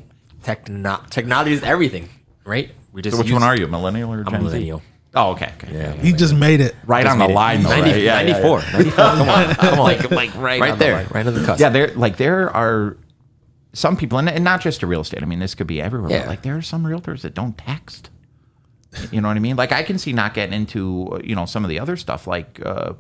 techno- 0.44 1.02
technology 1.10 1.54
is 1.54 1.64
everything, 1.64 2.10
right? 2.46 2.72
We 2.92 3.02
just 3.02 3.16
So 3.16 3.20
which 3.20 3.28
use- 3.30 3.34
one 3.34 3.44
are 3.44 3.56
you, 3.58 3.68
millennial 3.68 4.12
or 4.14 4.24
Gen 4.24 4.36
I'm 4.36 4.42
Z? 4.42 4.46
millennial. 4.48 4.82
Oh, 5.16 5.32
okay, 5.34 5.52
okay. 5.62 5.72
Yeah. 5.74 5.94
He 5.94 6.12
just 6.12 6.34
made 6.34 6.60
it. 6.60 6.76
Right 6.88 7.06
on 7.06 7.20
the 7.20 7.28
line, 7.28 7.62
though. 7.62 7.70
90, 7.70 7.92
right? 7.92 8.02
Yeah, 8.02 8.22
yeah, 8.22 8.34
94. 8.34 8.62
94. 8.74 8.92
Come 8.96 9.30
on. 9.30 9.56
Come 9.56 9.74
on. 9.74 9.78
like 9.80 10.10
like 10.12 10.36
right, 10.36 10.60
right 10.60 10.72
on 10.72 10.80
the 10.80 10.86
there. 10.86 10.94
line. 10.96 11.08
Right 11.12 11.28
on 11.28 11.34
the 11.36 11.44
cusp. 11.46 11.60
Yeah, 11.62 11.70
there 11.70 11.90
like 11.90 12.18
there 12.18 12.50
are 12.50 12.98
some 13.74 13.96
people, 13.96 14.18
and, 14.18 14.28
and 14.30 14.44
not 14.44 14.62
just 14.62 14.80
to 14.80 14.88
real 14.88 15.02
estate. 15.02 15.22
I 15.22 15.26
mean, 15.28 15.38
this 15.40 15.54
could 15.56 15.68
be 15.68 15.82
everywhere. 15.82 16.10
but, 16.10 16.16
Yeah. 16.16 16.28
Like 16.28 16.42
there 16.42 16.56
are 16.58 16.62
some 16.64 16.84
realtors 16.84 17.22
that 17.22 17.34
don't 17.36 17.56
text. 17.58 18.10
You 19.12 19.22
know 19.22 19.28
what 19.28 19.38
I 19.38 19.40
mean? 19.40 19.56
Like 19.56 19.72
I 19.72 19.82
can 19.84 19.98
see 20.00 20.14
not 20.14 20.34
getting 20.36 20.54
into 20.54 21.10
uh, 21.14 21.20
you 21.24 21.36
know 21.36 21.46
some 21.46 21.64
of 21.64 21.70
the 21.70 21.80
other 21.80 21.96
stuff 21.96 22.26
like 22.28 22.60
uh, 22.66 22.94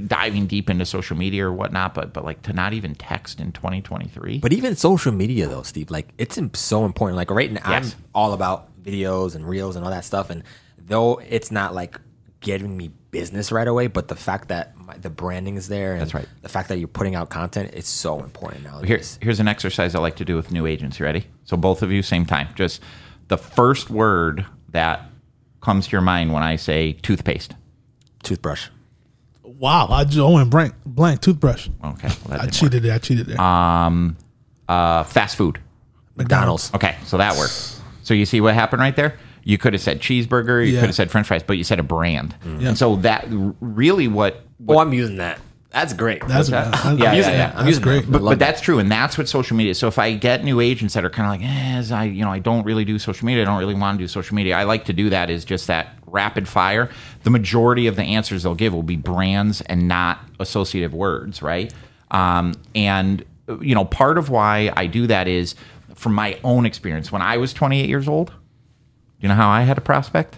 diving 0.00 0.46
deep 0.46 0.70
into 0.70 0.84
social 0.86 1.16
media 1.16 1.46
or 1.46 1.52
whatnot, 1.52 1.94
but 1.94 2.12
but 2.12 2.24
like 2.24 2.42
to 2.42 2.52
not 2.52 2.72
even 2.72 2.94
text 2.94 3.40
in 3.40 3.52
2023. 3.52 4.38
But 4.38 4.52
even 4.52 4.76
social 4.76 5.12
media, 5.12 5.48
though, 5.48 5.62
Steve, 5.62 5.90
like 5.90 6.08
it's 6.18 6.38
so 6.54 6.84
important. 6.84 7.16
Like 7.16 7.30
right 7.30 7.52
now, 7.52 7.68
Yes. 7.68 7.94
I'm 7.94 8.04
all 8.14 8.32
about 8.32 8.82
videos 8.82 9.34
and 9.34 9.48
reels 9.48 9.76
and 9.76 9.84
all 9.84 9.90
that 9.90 10.04
stuff. 10.04 10.30
And 10.30 10.42
though 10.78 11.20
it's 11.28 11.50
not 11.50 11.74
like 11.74 11.98
getting 12.40 12.76
me 12.76 12.90
business 13.10 13.50
right 13.50 13.66
away, 13.66 13.86
but 13.86 14.08
the 14.08 14.16
fact 14.16 14.48
that 14.48 14.76
my, 14.76 14.96
the 14.98 15.08
branding 15.08 15.56
is 15.56 15.68
there, 15.68 15.92
and 15.92 16.00
That's 16.02 16.12
right. 16.14 16.28
The 16.42 16.48
fact 16.48 16.68
that 16.68 16.78
you're 16.78 16.88
putting 16.88 17.14
out 17.14 17.30
content, 17.30 17.70
it's 17.72 17.88
so 17.88 18.22
important 18.22 18.64
now. 18.64 18.80
Here's 18.80 19.18
here's 19.22 19.40
an 19.40 19.48
exercise 19.48 19.94
I 19.94 20.00
like 20.00 20.16
to 20.16 20.24
do 20.24 20.36
with 20.36 20.50
new 20.52 20.66
agents. 20.66 20.98
You 20.98 21.06
ready? 21.06 21.26
So 21.44 21.56
both 21.56 21.82
of 21.82 21.90
you, 21.90 22.02
same 22.02 22.26
time. 22.26 22.48
Just 22.54 22.82
the 23.28 23.38
first 23.38 23.88
word 23.88 24.44
that 24.70 25.06
comes 25.62 25.86
to 25.86 25.92
your 25.92 26.02
mind 26.02 26.32
when 26.34 26.42
I 26.42 26.56
say 26.56 26.92
toothpaste. 26.92 27.54
toothbrush. 28.22 28.68
Wow, 29.58 29.88
I 29.90 30.04
just 30.04 30.18
went 30.32 30.50
blank. 30.50 30.74
Blank 30.84 31.20
toothbrush. 31.20 31.68
Okay, 31.84 32.10
well, 32.28 32.40
I 32.40 32.46
cheated 32.46 32.82
there. 32.82 32.94
I 32.94 32.98
cheated 32.98 33.26
there. 33.26 33.40
Um, 33.40 34.16
Uh, 34.68 35.02
fast 35.04 35.36
food. 35.36 35.58
McDonald's. 36.16 36.72
Okay, 36.74 36.96
so 37.04 37.18
that 37.18 37.36
worked. 37.36 37.80
So 38.02 38.14
you 38.14 38.24
see 38.26 38.40
what 38.40 38.54
happened 38.54 38.80
right 38.80 38.96
there? 38.96 39.16
You 39.42 39.58
could 39.58 39.74
have 39.74 39.82
said 39.82 40.00
cheeseburger, 40.00 40.64
you 40.66 40.72
Yeah. 40.74 40.80
could 40.80 40.86
have 40.86 40.94
said 40.94 41.10
french 41.10 41.26
fries, 41.26 41.42
but 41.42 41.58
you 41.58 41.64
said 41.64 41.78
a 41.78 41.82
brand. 41.82 42.34
Yeah. 42.44 42.68
And 42.68 42.78
so 42.78 42.96
that 42.96 43.26
really 43.60 44.08
what 44.08 44.46
Oh, 44.66 44.78
I'm 44.78 44.92
using 44.94 45.16
that. 45.16 45.38
That's 45.70 45.92
great. 45.92 46.26
That's, 46.26 46.48
that? 46.50 46.72
Yeah, 46.72 46.80
I'm 46.84 46.92
using 46.92 47.02
yeah, 47.02 47.20
that. 47.22 47.32
yeah. 47.32 47.48
I'm 47.50 47.56
That's 47.56 47.66
using 47.66 47.82
great. 47.82 48.04
that. 48.06 48.10
but, 48.12 48.22
I 48.22 48.24
but 48.30 48.38
that's 48.38 48.60
true 48.62 48.78
and 48.78 48.90
that's 48.90 49.18
what 49.18 49.28
social 49.28 49.56
media 49.56 49.72
is 49.72 49.78
so 49.78 49.88
if 49.88 49.98
i 49.98 50.14
get 50.14 50.44
new 50.44 50.60
agents 50.60 50.94
that 50.94 51.04
are 51.04 51.10
kind 51.10 51.26
of 51.26 51.40
like 51.40 51.50
eh, 51.50 51.76
as 51.78 51.90
i 51.90 52.04
you 52.04 52.24
know 52.24 52.30
i 52.30 52.38
don't 52.38 52.64
really 52.64 52.84
do 52.84 52.96
social 52.98 53.26
media 53.26 53.42
i 53.42 53.44
don't 53.44 53.58
really 53.58 53.74
want 53.74 53.98
to 53.98 54.04
do 54.04 54.06
social 54.08 54.36
media 54.36 54.56
i 54.56 54.62
like 54.62 54.84
to 54.84 54.92
do 54.92 55.10
that 55.10 55.30
is 55.30 55.44
just 55.44 55.66
that 55.66 55.88
rapid 56.14 56.46
fire 56.48 56.88
the 57.24 57.30
majority 57.30 57.86
of 57.86 57.96
the 57.96 58.02
answers 58.02 58.44
they'll 58.44 58.54
give 58.54 58.72
will 58.72 58.82
be 58.82 58.96
brands 58.96 59.60
and 59.62 59.88
not 59.88 60.18
associative 60.40 60.94
words 60.94 61.42
right? 61.42 61.72
Um, 62.10 62.54
and 62.74 63.24
you 63.60 63.74
know 63.74 63.84
part 63.84 64.16
of 64.16 64.30
why 64.30 64.72
i 64.76 64.86
do 64.86 65.06
that 65.06 65.28
is 65.28 65.54
from 65.94 66.14
my 66.14 66.38
own 66.42 66.64
experience 66.64 67.12
when 67.12 67.20
i 67.20 67.36
was 67.36 67.52
28 67.52 67.88
years 67.88 68.08
old 68.08 68.32
you 69.20 69.28
know 69.28 69.34
how 69.34 69.48
i 69.50 69.62
had 69.62 69.76
a 69.76 69.82
prospect? 69.82 70.36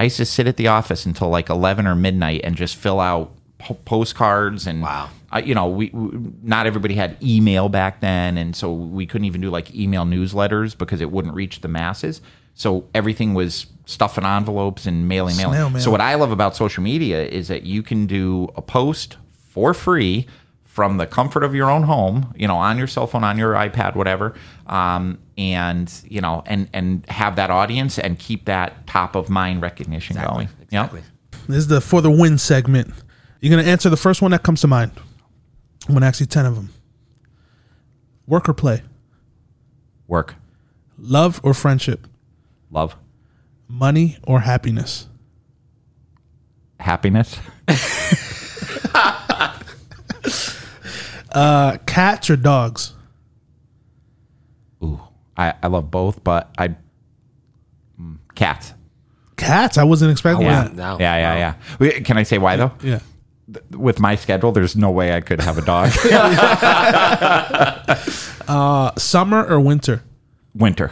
I 0.00 0.04
used 0.04 0.16
to 0.18 0.24
sit 0.24 0.46
at 0.46 0.56
the 0.56 0.68
office 0.68 1.04
until 1.06 1.28
like 1.28 1.50
11 1.50 1.84
or 1.86 1.96
midnight 1.96 2.42
and 2.44 2.54
just 2.54 2.76
fill 2.76 3.00
out 3.00 3.32
po- 3.58 3.74
postcards 3.84 4.66
and 4.66 4.82
Wow. 4.82 5.10
I, 5.32 5.40
you 5.40 5.54
know 5.54 5.66
we, 5.68 5.90
we 5.92 6.18
not 6.42 6.66
everybody 6.66 6.94
had 6.94 7.16
email 7.22 7.68
back 7.68 8.00
then 8.00 8.38
and 8.38 8.54
so 8.54 8.72
we 8.72 9.06
couldn't 9.06 9.24
even 9.26 9.40
do 9.40 9.50
like 9.50 9.74
email 9.74 10.04
newsletters 10.04 10.78
because 10.78 11.00
it 11.00 11.10
wouldn't 11.10 11.34
reach 11.34 11.60
the 11.60 11.68
masses. 11.68 12.20
So 12.54 12.84
everything 12.94 13.34
was 13.34 13.66
stuffing 13.88 14.24
envelopes 14.24 14.84
and 14.86 15.08
mailing 15.08 15.34
Snail 15.34 15.50
mailing 15.50 15.72
mail. 15.72 15.82
so 15.82 15.90
what 15.90 16.00
i 16.00 16.14
love 16.14 16.30
about 16.30 16.54
social 16.54 16.82
media 16.82 17.24
is 17.24 17.48
that 17.48 17.62
you 17.62 17.82
can 17.82 18.06
do 18.06 18.46
a 18.54 18.60
post 18.60 19.16
for 19.48 19.72
free 19.72 20.26
from 20.64 20.98
the 20.98 21.06
comfort 21.06 21.42
of 21.42 21.56
your 21.56 21.68
own 21.68 21.82
home, 21.82 22.32
you 22.36 22.46
know, 22.46 22.54
on 22.56 22.78
your 22.78 22.86
cell 22.86 23.08
phone, 23.08 23.24
on 23.24 23.36
your 23.36 23.54
iPad, 23.54 23.96
whatever, 23.96 24.34
um, 24.68 25.18
and 25.36 25.92
you 26.06 26.20
know, 26.20 26.44
and 26.46 26.68
and 26.72 27.04
have 27.08 27.34
that 27.34 27.50
audience 27.50 27.98
and 27.98 28.16
keep 28.16 28.44
that 28.44 28.86
top 28.86 29.16
of 29.16 29.28
mind 29.28 29.60
recognition 29.60 30.16
Exactly. 30.16 30.44
going. 30.44 30.48
Yep. 30.70 30.84
Exactly. 30.84 31.02
This 31.48 31.56
is 31.56 31.66
the 31.66 31.80
for 31.80 32.00
the 32.00 32.12
win 32.12 32.38
segment. 32.38 32.94
You're 33.40 33.50
gonna 33.56 33.68
answer 33.68 33.90
the 33.90 33.96
first 33.96 34.22
one 34.22 34.30
that 34.30 34.44
comes 34.44 34.60
to 34.60 34.68
mind. 34.68 34.92
I'm 35.88 35.94
gonna 35.94 36.06
ask 36.06 36.20
you 36.20 36.26
ten 36.26 36.46
of 36.46 36.54
them. 36.54 36.68
Work 38.28 38.48
or 38.48 38.54
play, 38.54 38.82
Work, 40.06 40.36
love 40.96 41.40
or 41.42 41.54
friendship, 41.54 42.06
love, 42.70 42.94
money 43.68 44.16
or 44.24 44.40
happiness, 44.40 45.06
happiness, 46.80 47.38
uh, 51.32 51.76
cats 51.86 52.30
or 52.30 52.36
dogs, 52.36 52.94
Ooh, 54.82 55.00
I, 55.36 55.54
I 55.62 55.66
love 55.68 55.90
both, 55.90 56.22
but 56.24 56.50
I 56.58 56.68
mm, 58.00 58.18
cats. 58.34 58.74
cats. 59.36 59.76
I 59.78 59.84
wasn't 59.84 60.12
expecting 60.12 60.46
Yeah. 60.46 60.64
that. 60.64 60.74
No. 60.74 60.96
Yeah, 61.00 61.16
yeah, 61.36 61.54
yeah. 61.80 61.90
Can 62.00 62.16
I 62.16 62.22
say 62.22 62.38
why 62.38 62.56
though? 62.56 62.72
Yeah. 62.82 63.00
With 63.70 63.98
my 63.98 64.14
schedule, 64.16 64.52
there's 64.52 64.76
no 64.76 64.90
way 64.90 65.14
I 65.14 65.20
could 65.22 65.40
have 65.40 65.58
a 65.58 65.62
dog. 65.62 65.90
Uh, 68.48 68.90
summer 68.96 69.44
or 69.44 69.60
winter? 69.60 70.02
Winter. 70.54 70.90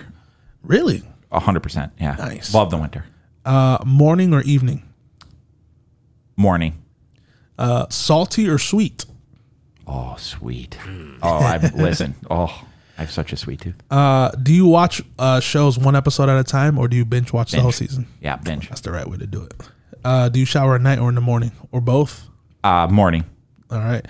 Really? 0.63 1.03
Hundred 1.33 1.61
percent. 1.63 1.93
Yeah. 2.01 2.17
Nice. 2.19 2.53
Love 2.55 2.71
the 2.71 2.77
winter. 2.79 3.05
Uh, 3.45 3.79
morning 3.85 4.33
or 4.35 4.43
evening? 4.43 4.83
Morning. 6.37 6.83
Uh, 7.59 7.87
salty 7.89 8.49
or 8.49 8.59
sweet? 8.59 9.05
Oh, 9.87 10.17
sweet. 10.19 10.77
Oh, 11.23 11.39
I 11.39 11.59
listen. 11.75 12.15
Oh, 12.31 12.65
I 12.99 13.03
have 13.03 13.11
such 13.11 13.33
a 13.33 13.37
sweet 13.37 13.61
tooth. 13.61 13.81
Uh, 13.91 14.31
do 14.31 14.53
you 14.53 14.67
watch 14.67 15.01
uh, 15.19 15.41
shows 15.41 15.79
one 15.79 15.95
episode 15.97 16.29
at 16.29 16.39
a 16.39 16.45
time, 16.45 16.79
or 16.79 16.89
do 16.89 16.97
you 16.97 17.05
binge 17.05 17.33
watch 17.33 17.53
the 17.53 17.59
whole 17.61 17.67
Binge. 17.71 17.77
season? 17.77 18.07
Yeah, 18.21 18.37
binge. 18.37 18.69
That's 18.69 18.81
the 18.81 18.91
right 18.93 19.07
way 19.09 19.17
to 19.19 19.27
do 19.27 19.43
it. 19.45 19.55
Uh, 20.05 20.29
do 20.29 20.39
you 20.41 20.45
shower 20.47 20.75
at 20.75 20.81
night 20.81 20.99
or 20.99 21.09
in 21.09 21.15
the 21.15 21.21
morning, 21.21 21.53
or 21.73 21.81
both? 21.81 22.29
Uh, 22.65 22.89
morning. 22.91 23.25
All 23.71 23.79
right. 23.79 24.05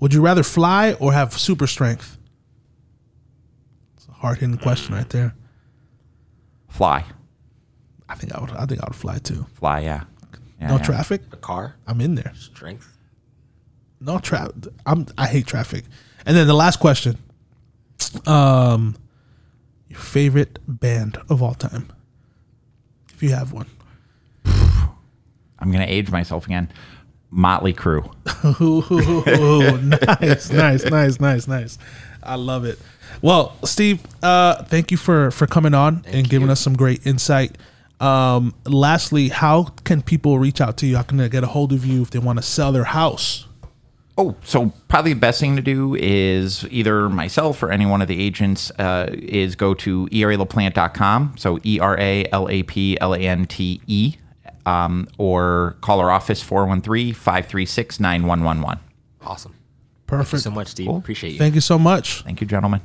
Would 0.00 0.12
you 0.14 0.20
rather 0.20 0.42
fly 0.42 0.94
or 0.94 1.12
have 1.12 1.32
super 1.38 1.66
strength? 1.66 2.16
It's 3.96 4.08
a 4.08 4.12
hard 4.12 4.38
hitting 4.38 4.56
question 4.58 4.94
right 4.94 5.08
there. 5.10 5.34
Fly. 6.70 7.04
I 8.08 8.14
think 8.14 8.34
I 8.34 8.40
would. 8.40 8.50
I 8.52 8.64
think 8.66 8.80
I 8.82 8.86
would 8.86 8.96
fly 8.96 9.18
too. 9.18 9.46
Fly. 9.54 9.80
Yeah. 9.80 10.04
yeah 10.60 10.68
No 10.68 10.76
yeah. 10.76 10.82
traffic. 10.82 11.22
A 11.32 11.36
car, 11.36 11.76
I'm 11.86 12.00
in 12.00 12.14
there. 12.14 12.32
strength. 12.34 12.96
No 14.00 14.18
traffic. 14.18 14.54
I'm. 14.86 15.06
I 15.18 15.26
hate 15.26 15.46
traffic. 15.46 15.84
And 16.24 16.36
then 16.36 16.46
the 16.46 16.54
last 16.54 16.80
question. 16.80 17.18
Um, 18.26 18.96
your 19.88 19.98
favorite 19.98 20.58
band 20.66 21.18
of 21.28 21.42
all 21.42 21.54
time, 21.54 21.92
if 23.12 23.22
you 23.22 23.30
have 23.30 23.52
one. 23.52 23.66
I'm 24.44 25.70
gonna 25.70 25.84
age 25.86 26.10
myself 26.10 26.46
again. 26.46 26.72
Motley 27.30 27.74
Crue. 27.74 28.10
Ooh, 28.60 29.78
nice, 29.78 30.50
nice, 30.50 30.84
nice, 30.84 31.20
nice, 31.20 31.46
nice. 31.46 31.78
I 32.22 32.34
love 32.36 32.64
it. 32.64 32.78
Well, 33.22 33.54
Steve, 33.64 34.00
uh, 34.22 34.62
thank 34.64 34.90
you 34.90 34.96
for 34.96 35.30
for 35.30 35.46
coming 35.46 35.74
on 35.74 36.02
and 36.06 36.28
giving 36.28 36.48
you. 36.48 36.52
us 36.52 36.60
some 36.60 36.76
great 36.76 37.06
insight. 37.06 37.56
Um, 38.00 38.54
lastly, 38.64 39.28
how 39.28 39.64
can 39.84 40.00
people 40.02 40.38
reach 40.38 40.60
out 40.60 40.76
to 40.78 40.86
you? 40.86 40.96
How 40.96 41.02
can 41.02 41.18
they 41.18 41.28
get 41.28 41.44
a 41.44 41.48
hold 41.48 41.72
of 41.72 41.84
you 41.84 42.00
if 42.02 42.10
they 42.10 42.18
want 42.18 42.38
to 42.38 42.42
sell 42.42 42.72
their 42.72 42.84
house? 42.84 43.46
Oh, 44.16 44.36
so 44.42 44.72
probably 44.88 45.12
the 45.14 45.20
best 45.20 45.40
thing 45.40 45.56
to 45.56 45.62
do 45.62 45.94
is 45.94 46.66
either 46.70 47.08
myself 47.08 47.62
or 47.62 47.70
any 47.70 47.86
one 47.86 48.02
of 48.02 48.08
the 48.08 48.20
agents 48.22 48.70
uh, 48.78 49.08
is 49.12 49.54
go 49.54 49.72
to 49.74 50.06
eralaplante.com. 50.08 51.34
So 51.38 51.58
E 51.64 51.78
R 51.80 51.98
A 51.98 52.26
L 52.32 52.48
A 52.48 52.62
P 52.62 52.98
L 53.00 53.14
A 53.14 53.18
N 53.18 53.46
T 53.46 53.80
E, 53.86 54.16
um, 54.66 55.06
or 55.18 55.76
call 55.80 56.00
our 56.00 56.10
office 56.10 56.42
413 56.42 57.14
536 57.14 58.00
9111. 58.00 58.82
Awesome. 59.22 59.52
Thank 59.52 60.18
you 60.18 60.24
Perfect. 60.24 60.42
so 60.42 60.50
much, 60.50 60.68
Steve. 60.68 60.88
Appreciate 60.88 61.32
you. 61.32 61.38
Thank 61.38 61.54
you 61.54 61.60
so 61.60 61.78
much. 61.78 62.22
Thank 62.22 62.40
you, 62.40 62.46
gentlemen. 62.46 62.80